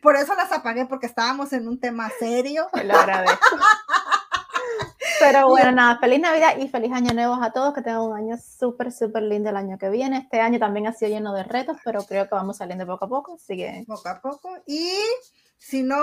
Por 0.02 0.16
eso 0.16 0.36
las 0.36 0.52
apagué 0.52 0.86
porque 0.86 1.08
estábamos 1.08 1.52
en 1.52 1.68
un 1.68 1.80
tema 1.80 2.10
serio. 2.20 2.68
Lo 2.84 2.98
agradezco. 2.98 3.58
Pero 5.20 5.47
bueno, 5.47 5.72
nada, 5.72 5.97
feliz 5.99 6.20
Navidad 6.20 6.57
y 6.57 6.68
feliz 6.68 6.91
Año 6.91 7.13
Nuevo 7.13 7.36
a 7.41 7.51
todos, 7.51 7.74
que 7.74 7.82
tengan 7.82 8.01
un 8.01 8.18
año 8.18 8.36
súper, 8.38 8.91
súper 8.91 9.24
lindo 9.24 9.49
el 9.49 9.57
año 9.57 9.78
que 9.78 9.89
viene. 9.89 10.18
Este 10.18 10.41
año 10.41 10.59
también 10.59 10.88
ha 10.88 10.93
sido 10.93 11.11
lleno 11.11 11.34
de 11.34 11.43
retos, 11.43 11.78
pero 11.84 12.03
creo 12.03 12.28
que 12.28 12.36
vamos 12.36 12.57
saliendo 12.57 12.86
poco 12.86 13.05
a 13.05 13.09
poco, 13.09 13.36
así 13.36 13.55
que... 13.55 13.84
Poco 13.88 14.09
a 14.09 14.22
poco. 14.22 14.49
Y 14.66 14.97
si 15.57 15.84
no 15.84 15.97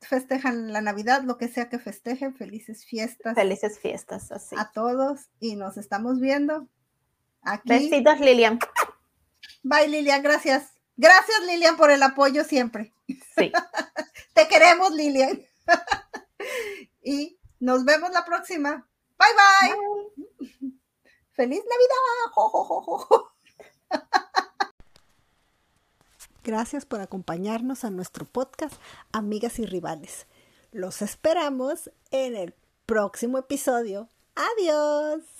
festejan 0.00 0.72
la 0.72 0.80
Navidad, 0.80 1.22
lo 1.22 1.38
que 1.38 1.48
sea 1.48 1.68
que 1.68 1.78
festejen, 1.78 2.34
felices 2.34 2.84
fiestas. 2.84 3.34
Felices 3.34 3.78
fiestas, 3.78 4.32
así. 4.32 4.56
A 4.58 4.70
todos 4.72 5.28
y 5.40 5.56
nos 5.56 5.76
estamos 5.76 6.20
viendo 6.20 6.66
aquí. 7.42 7.68
Besitos, 7.68 8.20
Lilian. 8.20 8.58
Bye, 9.62 9.88
Lilian, 9.88 10.22
gracias. 10.22 10.72
Gracias, 10.96 11.40
Lilian, 11.46 11.76
por 11.76 11.90
el 11.90 12.02
apoyo 12.02 12.44
siempre. 12.44 12.92
Sí. 13.06 13.52
Te 14.34 14.48
queremos, 14.48 14.92
Lilian. 14.92 15.40
y 17.02 17.38
nos 17.66 17.84
vemos 17.84 18.12
la 18.12 18.24
próxima. 18.24 18.86
Bye 19.18 19.28
bye. 19.34 19.74
Feliz 21.32 21.64
Navidad. 21.68 23.26
Gracias 26.44 26.86
por 26.86 27.00
acompañarnos 27.00 27.82
a 27.82 27.90
nuestro 27.90 28.24
podcast 28.24 28.80
Amigas 29.10 29.58
y 29.58 29.66
Rivales. 29.66 30.28
Los 30.70 31.02
esperamos 31.02 31.90
en 32.12 32.36
el 32.36 32.54
próximo 32.86 33.38
episodio. 33.38 34.08
Adiós. 34.36 35.35